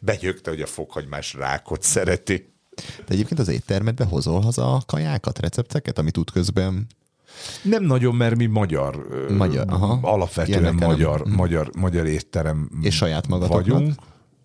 [0.00, 2.54] benyögte, hogy a fokhagymás rákot szereti.
[3.06, 6.86] De egyébként az éttermedbe hozol haza kajákat, recepteket, amit útközben
[7.62, 9.06] nem nagyon, mert mi magyar,
[9.36, 9.98] magyar aha.
[10.02, 11.34] alapvetően Ilyeneken magyar, nem.
[11.34, 13.66] magyar, magyar étterem És saját magatoknak?
[13.66, 13.94] vagyunk.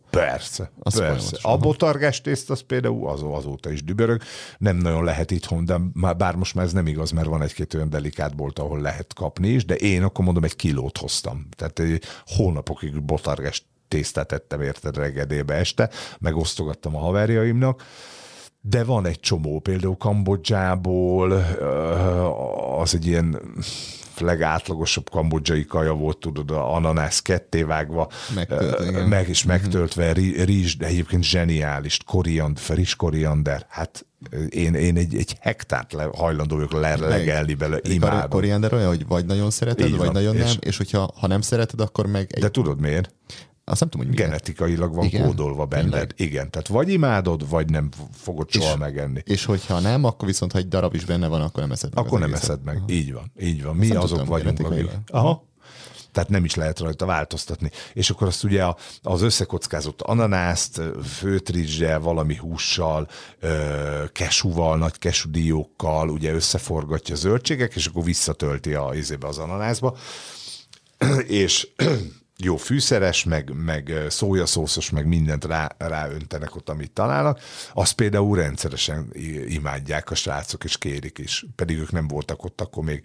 [0.10, 1.38] Persze, az persze.
[1.42, 4.22] A botargás tészt az például az, azóta is dübörög.
[4.58, 7.74] Nem nagyon lehet itthon, de már, bár most már ez nem igaz, mert van egy-két
[7.74, 11.48] olyan delikát bolt, ahol lehet kapni is, de én akkor mondom, egy kilót hoztam.
[11.58, 15.90] Tehát egy hónapokig botargás tésztát ettem érted regedébe este,
[16.20, 17.84] megosztogattam a haverjaimnak,
[18.62, 21.32] de van egy csomó, például Kambodzsából,
[22.80, 23.40] az egy ilyen
[24.20, 29.52] legátlagosabb kambodzsai kaja volt, tudod, a ananász kettévágva, Megtölt, meg is mhm.
[29.52, 30.12] megtöltve,
[30.44, 34.06] rizs, de egyébként zseniális, koriand, friss koriander, hát
[34.50, 38.20] én, én egy, egy hektárt le, hajlandó vagyok legelni belőle, imádom.
[38.20, 41.14] A koriander olyan, hogy vagy nagyon szereted, Így vagy van, nagyon és nem, és hogyha
[41.20, 42.28] ha nem szereted, akkor meg...
[42.34, 42.42] Egy...
[42.42, 43.14] De tudod miért?
[43.64, 45.26] Azt nem tudom, hogy Genetikailag van Igen?
[45.26, 45.90] kódolva benned.
[45.90, 46.14] Tényleg?
[46.16, 49.22] Igen, tehát vagy imádod, vagy nem fogod és, soha megenni.
[49.26, 52.06] És hogyha nem, akkor viszont, ha egy darab is benne van, akkor nem eszed meg.
[52.06, 52.50] Akkor nem egészet.
[52.50, 52.76] eszed meg.
[52.76, 52.86] Aha.
[52.90, 53.76] Így van, így van.
[53.76, 54.90] Mi azok vagyunk, akik...
[55.08, 55.50] Aha.
[56.12, 57.72] Tehát nem is lehet rajta változtatni.
[57.94, 58.66] És akkor azt ugye
[59.02, 63.08] az összekockázott ananászt, főtrizsel, valami hússal,
[64.12, 69.98] kesúval, nagy kesúdiókkal, ugye összeforgatja a zöldségek, és akkor visszatölti a, az ananászba.
[71.44, 71.68] és
[72.44, 77.40] jó fűszeres, meg, meg szójaszószos, meg mindent rá, ráöntenek ott, amit találnak,
[77.74, 79.14] azt például rendszeresen
[79.48, 81.46] imádják a srácok, és kérik is.
[81.56, 83.04] Pedig ők nem voltak ott, akkor még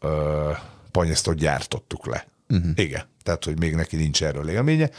[0.00, 0.50] ö,
[0.90, 2.26] panyesztot gyártottuk le.
[2.48, 2.70] Uh-huh.
[2.74, 4.90] Igen, tehát, hogy még neki nincs erről élménye,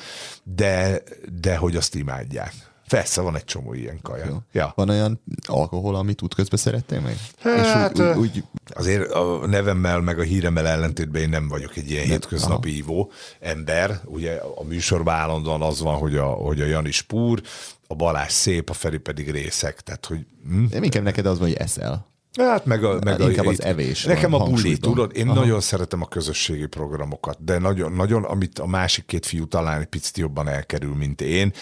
[0.43, 1.01] de,
[1.41, 2.53] de hogy azt imádják.
[2.87, 4.45] Persze, van egy csomó ilyen kaja.
[4.51, 4.71] Ja.
[4.75, 7.17] Van olyan alkohol, amit útközben szerettél meg?
[7.39, 8.43] Hát, És úgy, úgy, úgy...
[8.73, 12.77] azért a nevemmel, meg a híremmel ellentétben én nem vagyok egy ilyen hétköznapi aha.
[12.77, 13.99] ívó ember.
[14.05, 17.41] Ugye a műsorban állandóan az van, hogy a, hogy a Janis púr,
[17.87, 19.81] a Balázs szép, a Feri pedig részek.
[19.81, 20.63] Tehát, hogy, hm?
[20.69, 22.11] Nem inkább neked az, hogy eszel.
[22.37, 24.03] Hát meg a, meg Inkább a, az evés.
[24.03, 25.39] Nekem a buli, tudod, én Aha.
[25.39, 29.87] nagyon szeretem a közösségi programokat, de nagyon, nagyon, amit a másik két fiú talán egy
[29.87, 31.53] picit jobban elkerül, mint én,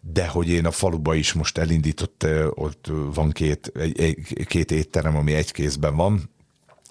[0.00, 5.16] de hogy én a faluba is most elindított, ott van két, egy, egy, két étterem,
[5.16, 6.30] ami egy kézben van,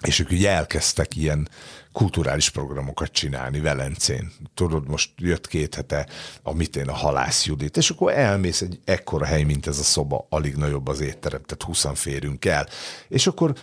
[0.02, 1.50] és ők ugye elkezdtek ilyen
[1.92, 4.32] kulturális programokat csinálni Velencén.
[4.54, 6.08] Tudod, most jött két hete
[6.44, 10.28] a mitén a halász Judit, és akkor elmész egy ekkora hely, mint ez a szoba,
[10.30, 12.68] alig nagyobb az étterem, tehát 20 férünk el.
[13.08, 13.56] És akkor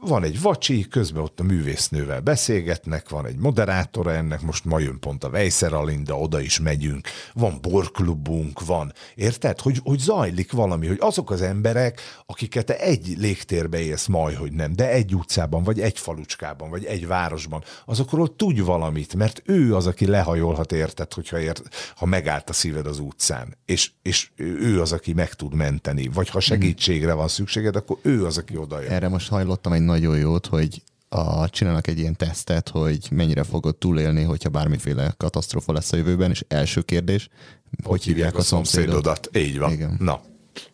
[0.00, 4.98] van egy vacsi, közben ott a művésznővel beszélgetnek, van egy moderátora ennek, most ma jön
[5.00, 9.60] pont a Vejszer Alinda, oda is megyünk, van borklubunk, van, érted?
[9.60, 14.52] Hogy, hogy zajlik valami, hogy azok az emberek, akiket te egy légtérbe élsz, majd, hogy
[14.52, 19.74] nem, de egy utcában, vagy egy falucskában, vagy egy városban, azokról tudj valamit, mert ő
[19.74, 21.62] az, aki lehajolhat, érted, hogyha ért,
[21.96, 26.28] ha megállt a szíved az utcán, és, és ő az, aki meg tud menteni, vagy
[26.28, 28.90] ha segítségre van szükséged, akkor ő az, aki oda jön.
[28.90, 33.76] Erre most hajlottam egy nagyon jót, hogy a, csinálnak egy ilyen tesztet, hogy mennyire fogod
[33.76, 37.28] túlélni, hogyha bármiféle katasztrófa lesz a jövőben, és első kérdés,
[37.70, 39.30] hogy, hogy hívják a szomszédodat?
[39.36, 39.72] Így van.
[39.72, 39.96] Igen.
[39.98, 40.20] Na,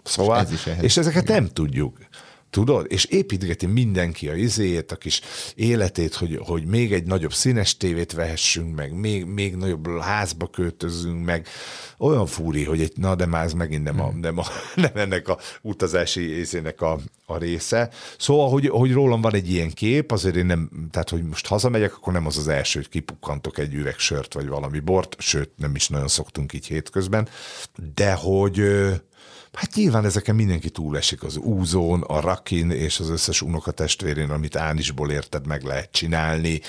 [0.02, 1.98] szóval, Ez is és ezeket nem tudjuk.
[2.56, 2.86] Tudod?
[2.88, 5.20] És építgeti mindenki a izéjét, a kis
[5.54, 11.24] életét, hogy, hogy még egy nagyobb színes tévét vehessünk meg, még, még nagyobb házba költözzünk
[11.24, 11.46] meg.
[11.98, 14.20] Olyan fúri, hogy egy, na de már ez megint nem, a, hmm.
[14.20, 17.90] nem, a, nem ennek a utazási észének a, a része.
[18.18, 21.94] Szóval, hogy, hogy rólam van egy ilyen kép, azért én nem, tehát hogy most hazamegyek,
[21.94, 25.74] akkor nem az az első, hogy kipukkantok egy üveg sört vagy valami bort, sőt, nem
[25.74, 27.28] is nagyon szoktunk így hétközben,
[27.94, 28.62] de hogy
[29.56, 35.10] Hát nyilván ezeken mindenki túlesik, az úzón, a rakin és az összes unokatestvérén, amit Ánisból
[35.10, 36.60] érted, meg lehet csinálni.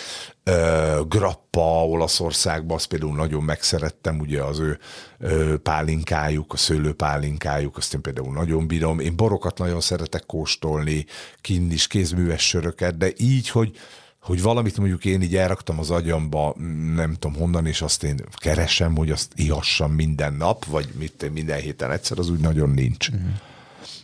[1.07, 4.61] Grappa Olaszországban, azt például nagyon megszerettem, ugye az
[5.19, 8.99] ő pálinkájuk, a szőlőpálinkájuk, azt én például nagyon bírom.
[8.99, 11.05] Én borokat nagyon szeretek kóstolni,
[11.41, 13.77] kinn is kézműves söröket, de így, hogy
[14.27, 16.55] hogy valamit mondjuk én így elraktam az agyamba,
[16.95, 21.59] nem tudom honnan, és azt én keresem, hogy azt ihassam minden nap, vagy mit, minden
[21.59, 23.07] héten egyszer, az úgy nagyon nincs.
[23.09, 23.29] Uh-huh.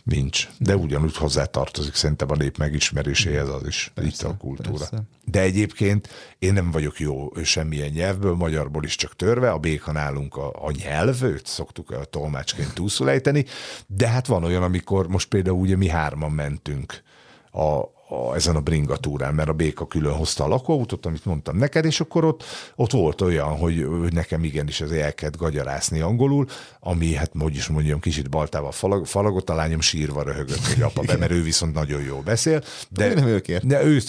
[0.04, 0.48] Nincs.
[0.58, 4.78] De ugyanúgy hozzátartozik szerintem a nép megismeréséhez az is, persze, itt a kultúra.
[4.78, 5.02] Persze.
[5.24, 10.36] De egyébként én nem vagyok jó semmilyen nyelvből, magyarból is csak törve, a béka nálunk
[10.36, 13.44] a, a nyelv, őt szoktuk a tolmácsként túlszulejteni,
[13.86, 17.02] de hát van olyan, amikor most például ugye mi hárman mentünk
[17.50, 21.84] a, a, ezen a bringatúrán, mert a béka külön hozta a lakóautót, amit mondtam neked,
[21.84, 22.44] és akkor ott,
[22.76, 26.46] ott volt olyan, hogy, hogy nekem igenis az el kellett gagyarászni angolul,
[26.80, 31.02] ami, hát hogy is mondjam, kicsit baltával falag, falagott, a lányom sírva röhögött, hogy apa
[31.02, 32.62] be, mert ő viszont nagyon jó beszél.
[32.88, 33.66] De, nem őkért.
[33.66, 34.00] De ő,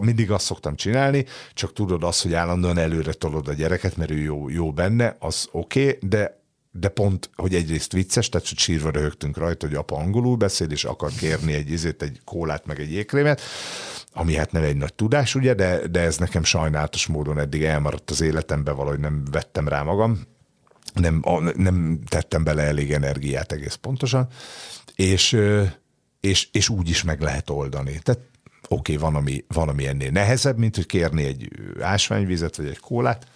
[0.00, 4.18] mindig azt szoktam csinálni, csak tudod azt, hogy állandóan előre tolod a gyereket, mert ő
[4.18, 6.41] jó, jó benne, az oké, okay, de
[6.72, 10.84] de pont, hogy egyrészt vicces, tehát hogy sírva röhögtünk rajta, hogy apa angolul beszél, és
[10.84, 13.40] akar kérni egy izét, egy kólát, meg egy jégkrémet,
[14.12, 18.10] ami hát nem egy nagy tudás, ugye, de, de ez nekem sajnálatos módon eddig elmaradt
[18.10, 20.20] az életembe, valahogy nem vettem rá magam,
[20.94, 21.22] nem,
[21.56, 24.28] nem tettem bele elég energiát egész pontosan,
[24.94, 25.38] és,
[26.20, 28.00] és, és úgy is meg lehet oldani.
[28.02, 28.20] Tehát
[28.68, 31.48] oké, okay, van, ami, van, ami ennél nehezebb, mint hogy kérni egy
[31.80, 33.26] ásványvizet, vagy egy kólát,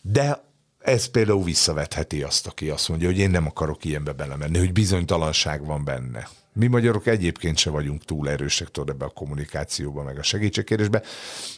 [0.00, 0.44] de
[0.86, 5.64] ez például visszavetheti azt, aki azt mondja, hogy én nem akarok ilyenbe belemenni, hogy bizonytalanság
[5.64, 6.28] van benne.
[6.52, 11.02] Mi magyarok egyébként se vagyunk túl erősek tudod ebbe a kommunikációba, meg a segítségkérésbe,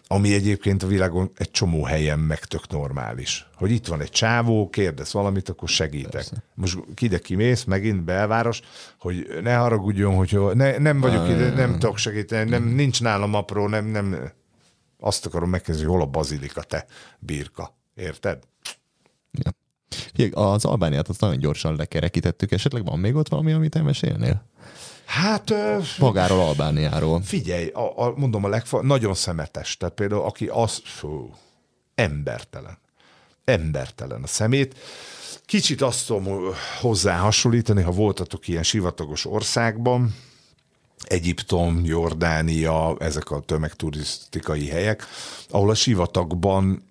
[0.07, 3.47] ami egyébként a világon egy csomó helyen meg tök normális.
[3.55, 6.11] Hogy itt van egy csávó, kérdez valamit, akkor segítek.
[6.11, 6.45] Persze.
[6.55, 8.61] Most ide kimész, megint belváros,
[8.99, 13.35] hogy ne haragudjon, hogy ne, nem vagyok ah, ide, nem tudok segíteni, nem, nincs nálam
[13.35, 14.33] apró, nem, nem.
[15.01, 16.87] Azt akarom megkérdezni, hogy hol a bazilika, te
[17.19, 17.77] birka.
[17.95, 18.39] Érted?
[19.33, 19.53] Ja.
[20.33, 24.45] Az Albániát azt nagyon gyorsan lekerekítettük, esetleg van még ott valami, amit elmesélnél?
[25.05, 25.55] Hát...
[25.99, 27.23] Magáról, Albániáról.
[27.23, 29.77] Figyelj, a, a, mondom a legfa, nagyon szemetes.
[29.77, 31.35] Tehát például, aki az, fú,
[31.95, 32.79] embertelen.
[33.45, 34.79] Embertelen a szemét.
[35.45, 40.15] Kicsit azt tudom hozzá hasonlítani, ha voltatok ilyen sivatagos országban,
[41.05, 45.07] Egyiptom, Jordánia, ezek a tömegturisztikai helyek,
[45.49, 46.83] ahol a sivatagban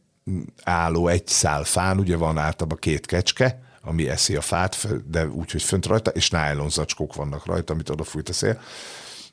[0.63, 5.51] álló egy szál fán, ugye van általában két kecske, ami eszi a fát, de úgy,
[5.51, 8.59] hogy fönt rajta, és nylon zacskók vannak rajta, amit odafújt a szél.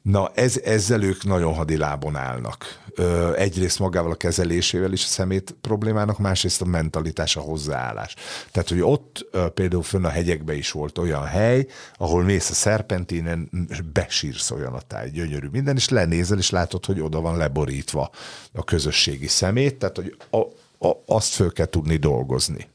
[0.04, 2.82] Na, ez, ezzel ők nagyon hadilábon állnak.
[2.94, 8.14] Ö, egyrészt magával a kezelésével is a szemét problémának, másrészt a mentalitás, a hozzáállás.
[8.52, 11.66] Tehát, hogy ott ö, például fönn a hegyekbe is volt olyan hely,
[11.96, 13.50] ahol mész a szerpentinen,
[13.92, 18.10] besírsz olyan a táj, gyönyörű minden, és lenézel, és látod, hogy oda van leborítva
[18.52, 20.38] a közösségi szemét, tehát, hogy a,
[20.84, 22.68] a, azt föl kell tudni dolgozni,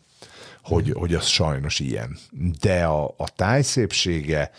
[0.64, 2.18] hogy, hogy az sajnos ilyen.
[2.62, 4.52] De a, a tájszépsége,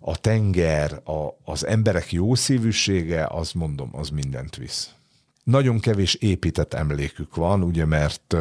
[0.00, 4.90] a tenger, a, az emberek jó szívűsége, az mondom, az mindent visz.
[5.44, 8.36] Nagyon kevés épített emlékük van, ugye, mert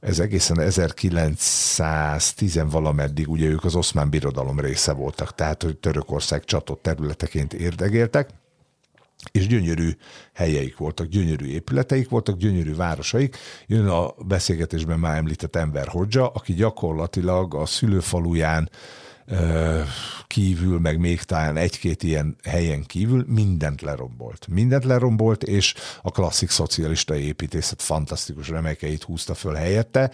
[0.00, 6.82] ez egészen 1910 valameddig, ugye ők az oszmán birodalom része voltak, tehát hogy Törökország csatott
[6.82, 8.30] területeként érdegéltek,
[9.32, 9.90] és gyönyörű
[10.32, 13.36] helyeik voltak, gyönyörű épületeik voltak, gyönyörű városaik.
[13.66, 18.70] Jön a beszélgetésben már említett Enver Hodzsa, aki gyakorlatilag a szülőfaluján
[20.26, 24.46] kívül, meg még talán egy-két ilyen helyen kívül mindent lerombolt.
[24.48, 30.10] Mindent lerombolt, és a klasszik szocialista építészet fantasztikus remekeit húzta föl helyette.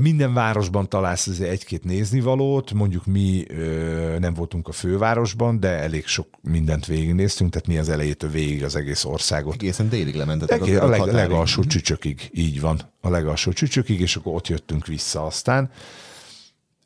[0.00, 6.06] Minden városban találsz azért egy-két néznivalót, mondjuk mi ö, nem voltunk a fővárosban, de elég
[6.06, 9.54] sok mindent végignéztünk, tehát mi az elejétől végig az egész országot.
[9.54, 10.60] Egészen délig lementetek.
[10.60, 14.86] Egész, a, leg, a legalsó csücsökig, így van, a legalsó csücsökig, és akkor ott jöttünk
[14.86, 15.70] vissza aztán.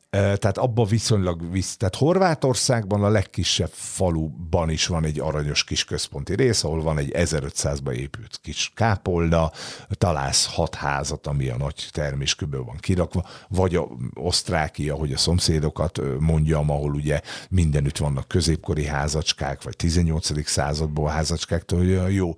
[0.09, 1.77] Tehát abban viszonylag visz.
[1.77, 7.11] Tehát Horvátországban a legkisebb faluban is van egy aranyos kis központi rész, ahol van egy
[7.13, 9.51] 1500-ba épült kis kápolna,
[9.89, 16.01] találsz hat házat, ami a nagy terméskőből van kirakva, vagy a Osztrákia, hogy a szomszédokat
[16.19, 20.47] mondjam, ahol ugye mindenütt vannak középkori házacskák, vagy 18.
[20.49, 21.65] századból házacskák,
[22.09, 22.35] jó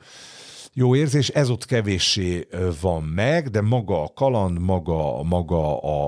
[0.73, 2.47] jó érzés, ez ott kevéssé
[2.81, 6.07] van meg, de maga a kaland, maga, maga a,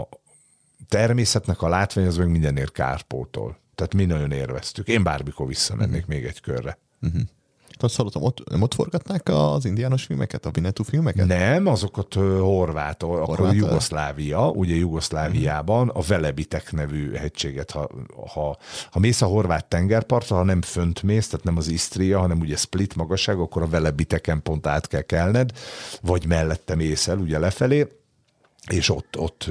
[0.00, 0.08] a
[0.92, 3.56] természetnek a látvány az meg mindenért kárpótol.
[3.74, 4.88] Tehát mi nagyon érveztük.
[4.88, 6.14] Én bármikor visszamennék uh-huh.
[6.14, 6.78] még egy körre.
[7.02, 7.20] Uh-huh.
[7.78, 11.26] Azt hallottam, ott, nem ott forgatnák az indiános filmeket, a Vinetú filmeket?
[11.26, 17.88] Nem, azokat uh, Horvát, Horvát, akkor Jugoszlávia, ugye Jugoszláviában a Velebitek nevű hegységet, ha,
[18.26, 18.56] ha,
[18.90, 22.56] ha mész a horvát tengerpartra, ha nem fönt mész, tehát nem az Isztria, hanem ugye
[22.56, 25.50] Split magasság, akkor a Velebiteken pont át kell kelned,
[26.02, 27.86] vagy mellette mész el, ugye lefelé,
[28.70, 29.50] és ott, ott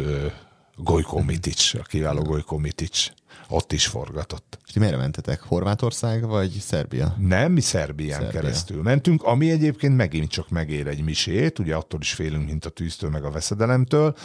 [0.83, 3.11] Gojko Mitic, a kiváló Gojko Mitic
[3.47, 4.59] ott is forgatott.
[4.65, 5.41] És ti merre mentetek?
[5.41, 7.15] Horvátország vagy Szerbia?
[7.19, 8.41] Nem, mi Szerbián Szerbia.
[8.41, 12.69] keresztül mentünk, ami egyébként megint csak megér egy misét, ugye attól is félünk, mint a
[12.69, 14.15] tűztől, meg a veszedelemtől.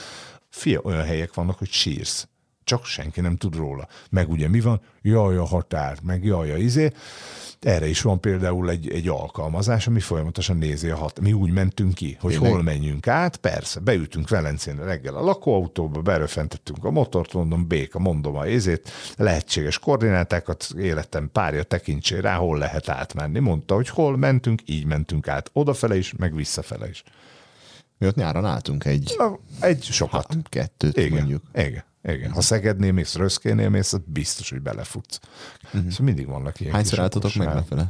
[0.49, 2.29] Fia, olyan helyek vannak, hogy sírsz.
[2.67, 3.89] Csak senki nem tud róla.
[4.11, 4.81] Meg ugye mi van?
[5.03, 6.93] Jaj, a határ, meg jaj, a izé.
[7.61, 11.21] Erre is van például egy, egy alkalmazás, ami folyamatosan nézi a hat.
[11.21, 12.51] Mi úgy mentünk ki, hogy Tényleg?
[12.51, 13.37] hol menjünk át.
[13.37, 19.79] Persze, beültünk Velencén reggel a lakóautóba, beröfentettünk a motort, mondom, béka, mondom a ézét, lehetséges
[19.79, 23.39] koordinátákat, életem párja tekintsé rá, hol lehet átmenni.
[23.39, 25.51] Mondta, hogy hol mentünk, így mentünk át.
[25.53, 27.03] Odafele is, meg visszafele is.
[27.99, 29.15] Mi ott nyáron álltunk egy...
[29.19, 30.27] Na, egy sokat.
[30.27, 31.43] Ha, kettőt igen, mondjuk.
[31.55, 31.85] Igen.
[32.07, 35.19] Igen, ha Szegednél mész, Röszkénél mész, biztos, hogy belefutsz.
[35.65, 35.91] Uh-huh.
[35.91, 37.89] Szóval mindig vannak ilyen Hányszor álltatok meg lefele?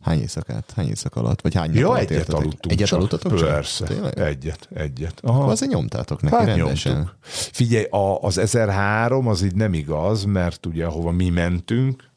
[0.00, 0.72] Hány éjszakát?
[0.76, 1.40] Hány éjszak alatt?
[1.40, 2.34] Vagy hány Jó, egyet értetek?
[2.34, 2.98] aludtunk Egyet csak.
[2.98, 4.18] aludtatok Persze, csak?
[4.18, 5.20] egyet, egyet.
[5.22, 5.38] Aha.
[5.38, 6.94] Akkor azért nyomtátok neki hát rendesen.
[6.94, 7.16] Nyomtuk.
[7.52, 12.10] Figyelj, a, az 1003 az így nem igaz, mert ugye ahova mi mentünk,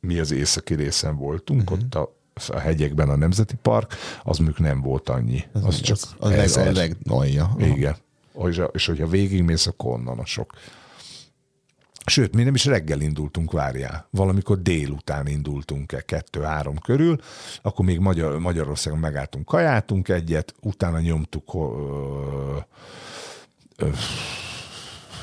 [0.00, 1.78] mi az északi részen voltunk, uh-huh.
[1.78, 5.44] ott a a hegyekben a Nemzeti Park, az mondjuk nem volt annyi.
[5.52, 7.54] Az, az csak az, az, leg, leg, alja.
[7.58, 7.96] Igen
[8.48, 10.52] és, és hogyha végigmész, akkor onnan a sok.
[12.06, 14.08] Sőt, mi nem is reggel indultunk, várjál.
[14.10, 17.18] Valamikor délután indultunk-e, kettő-három körül,
[17.62, 22.56] akkor még Magyar, Magyarországon megálltunk, kajátunk egyet, utána nyomtuk ö,
[23.76, 23.88] ö,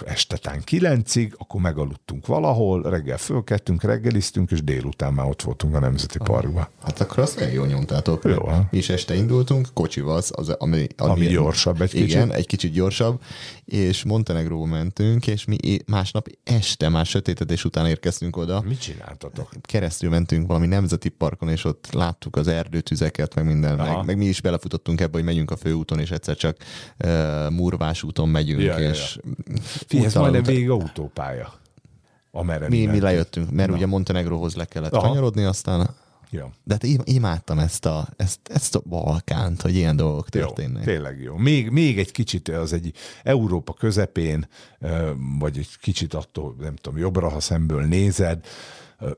[0.05, 6.17] estetán kilencig, akkor megaludtunk valahol, reggel fölkettünk, reggeliztünk, és délután már ott voltunk a Nemzeti
[6.17, 6.67] ah, Parkban.
[6.83, 8.23] Hát akkor azt nagyon jól nyomtátok.
[8.23, 8.49] Jó.
[8.71, 12.21] Is este indultunk, kocsival, az, ami, ami, ami gyorsabb egy igen, kicsit.
[12.21, 13.21] Igen, egy kicsit gyorsabb,
[13.65, 18.61] és Montenegróba mentünk, és mi másnap este, már sötétedés után érkeztünk oda.
[18.61, 19.49] Mit csináltatok?
[19.61, 24.25] Keresztül mentünk valami nemzeti parkon, és ott láttuk az erdőtüzeket, meg minden, meg, meg, mi
[24.25, 26.57] is belefutottunk ebbe, hogy megyünk a főúton, és egyszer csak
[27.03, 29.31] uh, Murvás úton megyünk, ja, és ja,
[29.89, 29.90] ja.
[29.91, 31.53] Figyelj, ez majdnem végig autópálya.
[32.31, 33.75] Amerre mi, mi, lejöttünk, mert Na.
[33.75, 35.07] ugye Montenegróhoz le kellett Aha.
[35.07, 35.89] kanyarodni, aztán
[36.33, 36.51] Ja.
[36.63, 40.85] De hát imádtam ezt a, ezt, ezt a Balkánt, hogy ilyen dolgok történnek.
[40.85, 41.35] Jó, tényleg jó.
[41.35, 42.93] Még, még egy kicsit az egy
[43.23, 44.47] Európa közepén,
[45.39, 48.45] vagy egy kicsit attól, nem tudom, jobbra, ha szemből nézed,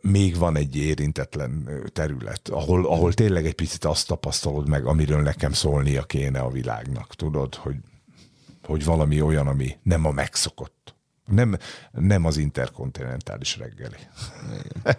[0.02, 5.52] még van egy érintetlen terület, ahol, ahol tényleg egy picit azt tapasztalod meg, amiről nekem
[5.52, 7.76] szólnia kéne a világnak, tudod, hogy
[8.64, 10.96] hogy valami olyan, ami nem a megszokott.
[11.26, 11.58] Nem,
[11.92, 13.98] nem az interkontinentális reggeli.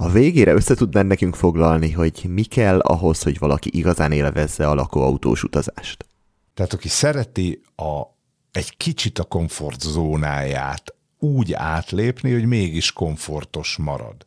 [0.00, 4.74] A végére össze tudnál nekünk foglalni, hogy mi kell ahhoz, hogy valaki igazán élvezze a
[4.74, 6.06] lakóautós utazást?
[6.54, 8.02] Tehát aki szereti a,
[8.52, 14.26] egy kicsit a komfortzónáját úgy átlépni, hogy mégis komfortos marad.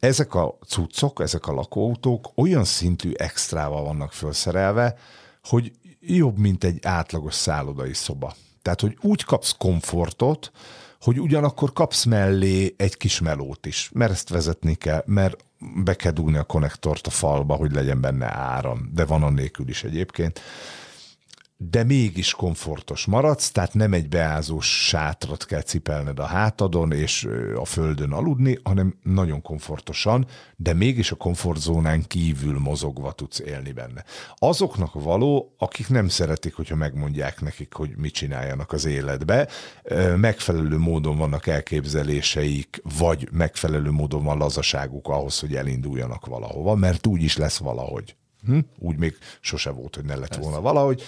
[0.00, 4.96] Ezek a cuccok, ezek a lakóautók olyan szintű extrával vannak felszerelve,
[5.42, 8.34] hogy jobb, mint egy átlagos szállodai szoba.
[8.62, 10.52] Tehát, hogy úgy kapsz komfortot,
[11.00, 15.44] hogy ugyanakkor kapsz mellé egy kis melót is, mert ezt vezetni kell, mert
[15.84, 19.84] be kell dugni a konnektort a falba, hogy legyen benne áram, de van annélkül is
[19.84, 20.40] egyébként
[21.60, 27.64] de mégis komfortos maradsz, tehát nem egy beázós sátrat kell cipelned a hátadon és a
[27.64, 30.26] földön aludni, hanem nagyon komfortosan,
[30.56, 34.04] de mégis a komfortzónán kívül mozogva tudsz élni benne.
[34.36, 39.48] Azoknak való, akik nem szeretik, hogyha megmondják nekik, hogy mit csináljanak az életbe,
[40.16, 47.22] megfelelő módon vannak elképzeléseik, vagy megfelelő módon van lazaságuk ahhoz, hogy elinduljanak valahova, mert úgy
[47.22, 48.16] is lesz valahogy.
[48.46, 48.58] Hm?
[48.78, 50.42] Úgy még sose volt, hogy ne lett Persze.
[50.42, 51.02] volna valahogy.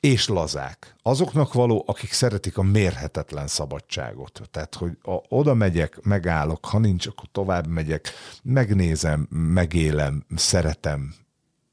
[0.00, 0.96] És lazák.
[1.02, 4.40] Azoknak való, akik szeretik a mérhetetlen szabadságot.
[4.50, 8.12] Tehát, hogy a, oda megyek, megállok, ha nincs, akkor tovább megyek,
[8.42, 11.14] megnézem, megélem, szeretem.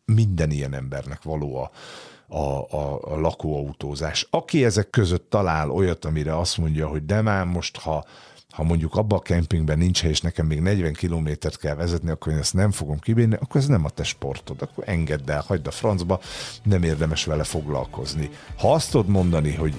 [0.05, 1.71] Minden ilyen embernek való a,
[2.35, 4.27] a, a, a lakóautózás.
[4.29, 8.05] Aki ezek között talál olyat, amire azt mondja, hogy de már most, ha
[8.53, 12.31] ha mondjuk abban a kempingben nincs hely, és nekem még 40 kilométert kell vezetni, akkor
[12.31, 15.67] én ezt nem fogom kibírni, akkor ez nem a te sportod, akkor engedd el, hagyd
[15.67, 16.19] a francba,
[16.63, 18.29] nem érdemes vele foglalkozni.
[18.57, 19.75] Ha azt tudod mondani, hogy,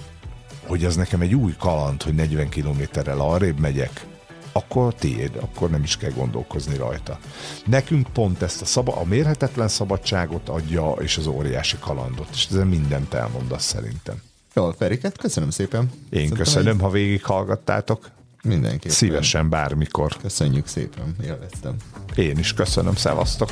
[0.66, 4.06] hogy ez nekem egy új kaland, hogy 40 kilométerrel arrébb megyek,
[4.52, 7.18] akkor tiéd, akkor nem is kell gondolkozni rajta.
[7.66, 12.66] Nekünk pont ezt a, szaba, a mérhetetlen szabadságot adja, és az óriási kalandot, és ezen
[12.66, 14.22] mindent elmondasz szerintem.
[14.55, 15.82] Jó, Feriket, köszönöm szépen.
[15.82, 18.10] Én Szerintem köszönöm, ha végighallgattátok.
[18.44, 18.96] Mindenképpen.
[18.96, 20.16] Szívesen, bármikor.
[20.22, 21.74] Köszönjük szépen, élveztem.
[22.14, 23.48] Én is köszönöm, szevasztok.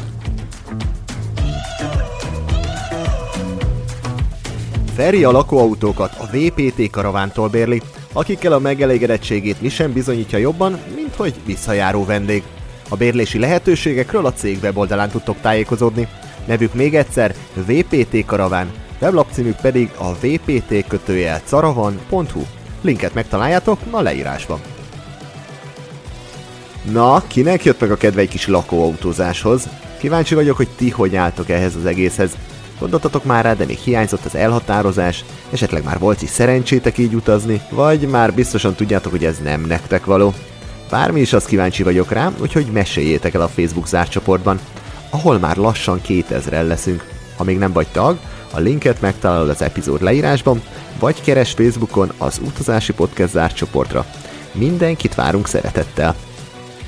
[4.94, 7.82] Feri a lakóautókat a VPT karavántól bérli,
[8.12, 12.42] akikkel a megelégedettségét mi sem bizonyítja jobban, mint hogy visszajáró vendég.
[12.88, 16.08] A bérlési lehetőségekről a cég weboldalán tudtok tájékozódni.
[16.46, 20.84] Nevük még egyszer VPT Karaván, weblapcímük pedig a vpt
[21.44, 22.42] caravan.hu.
[22.80, 24.71] Linket megtaláljátok a leírásban.
[26.90, 29.68] Na, kinek jött meg a kedve egy kis lakóautózáshoz?
[29.98, 32.30] Kíváncsi vagyok, hogy ti hogy álltok ehhez az egészhez.
[32.78, 37.60] Gondoltatok már rá, de még hiányzott az elhatározás, esetleg már volt is szerencsétek így utazni,
[37.70, 40.34] vagy már biztosan tudjátok, hogy ez nem nektek való.
[40.90, 44.60] Bármi is azt kíváncsi vagyok rá, úgyhogy meséljétek el a Facebook zárcsoportban,
[45.10, 47.04] ahol már lassan 2000-el leszünk.
[47.36, 48.18] Ha még nem vagy tag,
[48.52, 50.62] a linket megtalálod az epizód leírásban,
[50.98, 54.06] vagy keres Facebookon az utazási podcast zárcsoportra.
[54.52, 56.16] Mindenkit várunk szeretettel!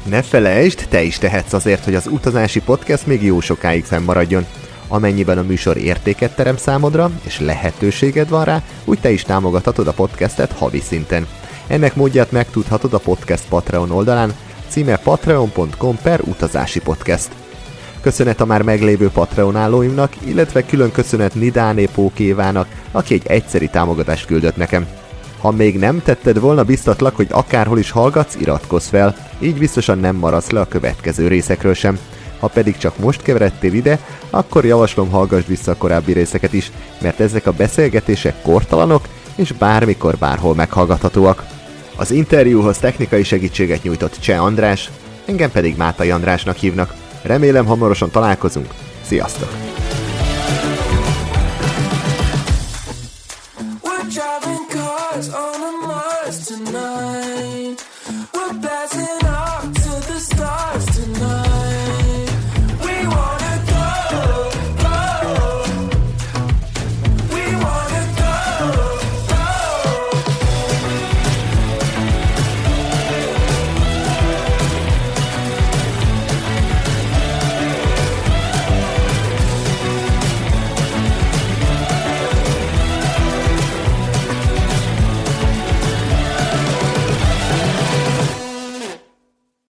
[0.05, 4.47] Ne felejtsd, te is tehetsz azért, hogy az utazási podcast még jó sokáig fennmaradjon.
[4.89, 9.93] Amennyiben a műsor értéket terem számodra, és lehetőséged van rá, úgy te is támogathatod a
[9.93, 11.27] podcastet havi szinten.
[11.67, 14.35] Ennek módját megtudhatod a Podcast Patreon oldalán,
[14.69, 17.29] címe patreon.com per utazási podcast.
[18.01, 24.27] Köszönet a már meglévő Patreon állóimnak, illetve külön köszönet Nidáné Pókévának, aki egy egyszeri támogatást
[24.27, 24.87] küldött nekem.
[25.45, 30.17] Ha még nem tetted volna, biztatlak, hogy akárhol is hallgatsz, iratkozz fel, így biztosan nem
[30.17, 31.99] maradsz le a következő részekről sem.
[32.39, 33.99] Ha pedig csak most keveredtél ide,
[34.31, 40.17] akkor javaslom hallgass vissza a korábbi részeket is, mert ezek a beszélgetések kortalanok, és bármikor
[40.17, 41.47] bárhol meghallgathatóak.
[41.97, 44.91] Az interjúhoz technikai segítséget nyújtott Cseh András,
[45.27, 46.95] engem pedig Mátai Andrásnak hívnak.
[47.23, 48.69] Remélem hamarosan találkozunk.
[49.07, 49.49] Sziasztok!
[56.65, 57.54] tonight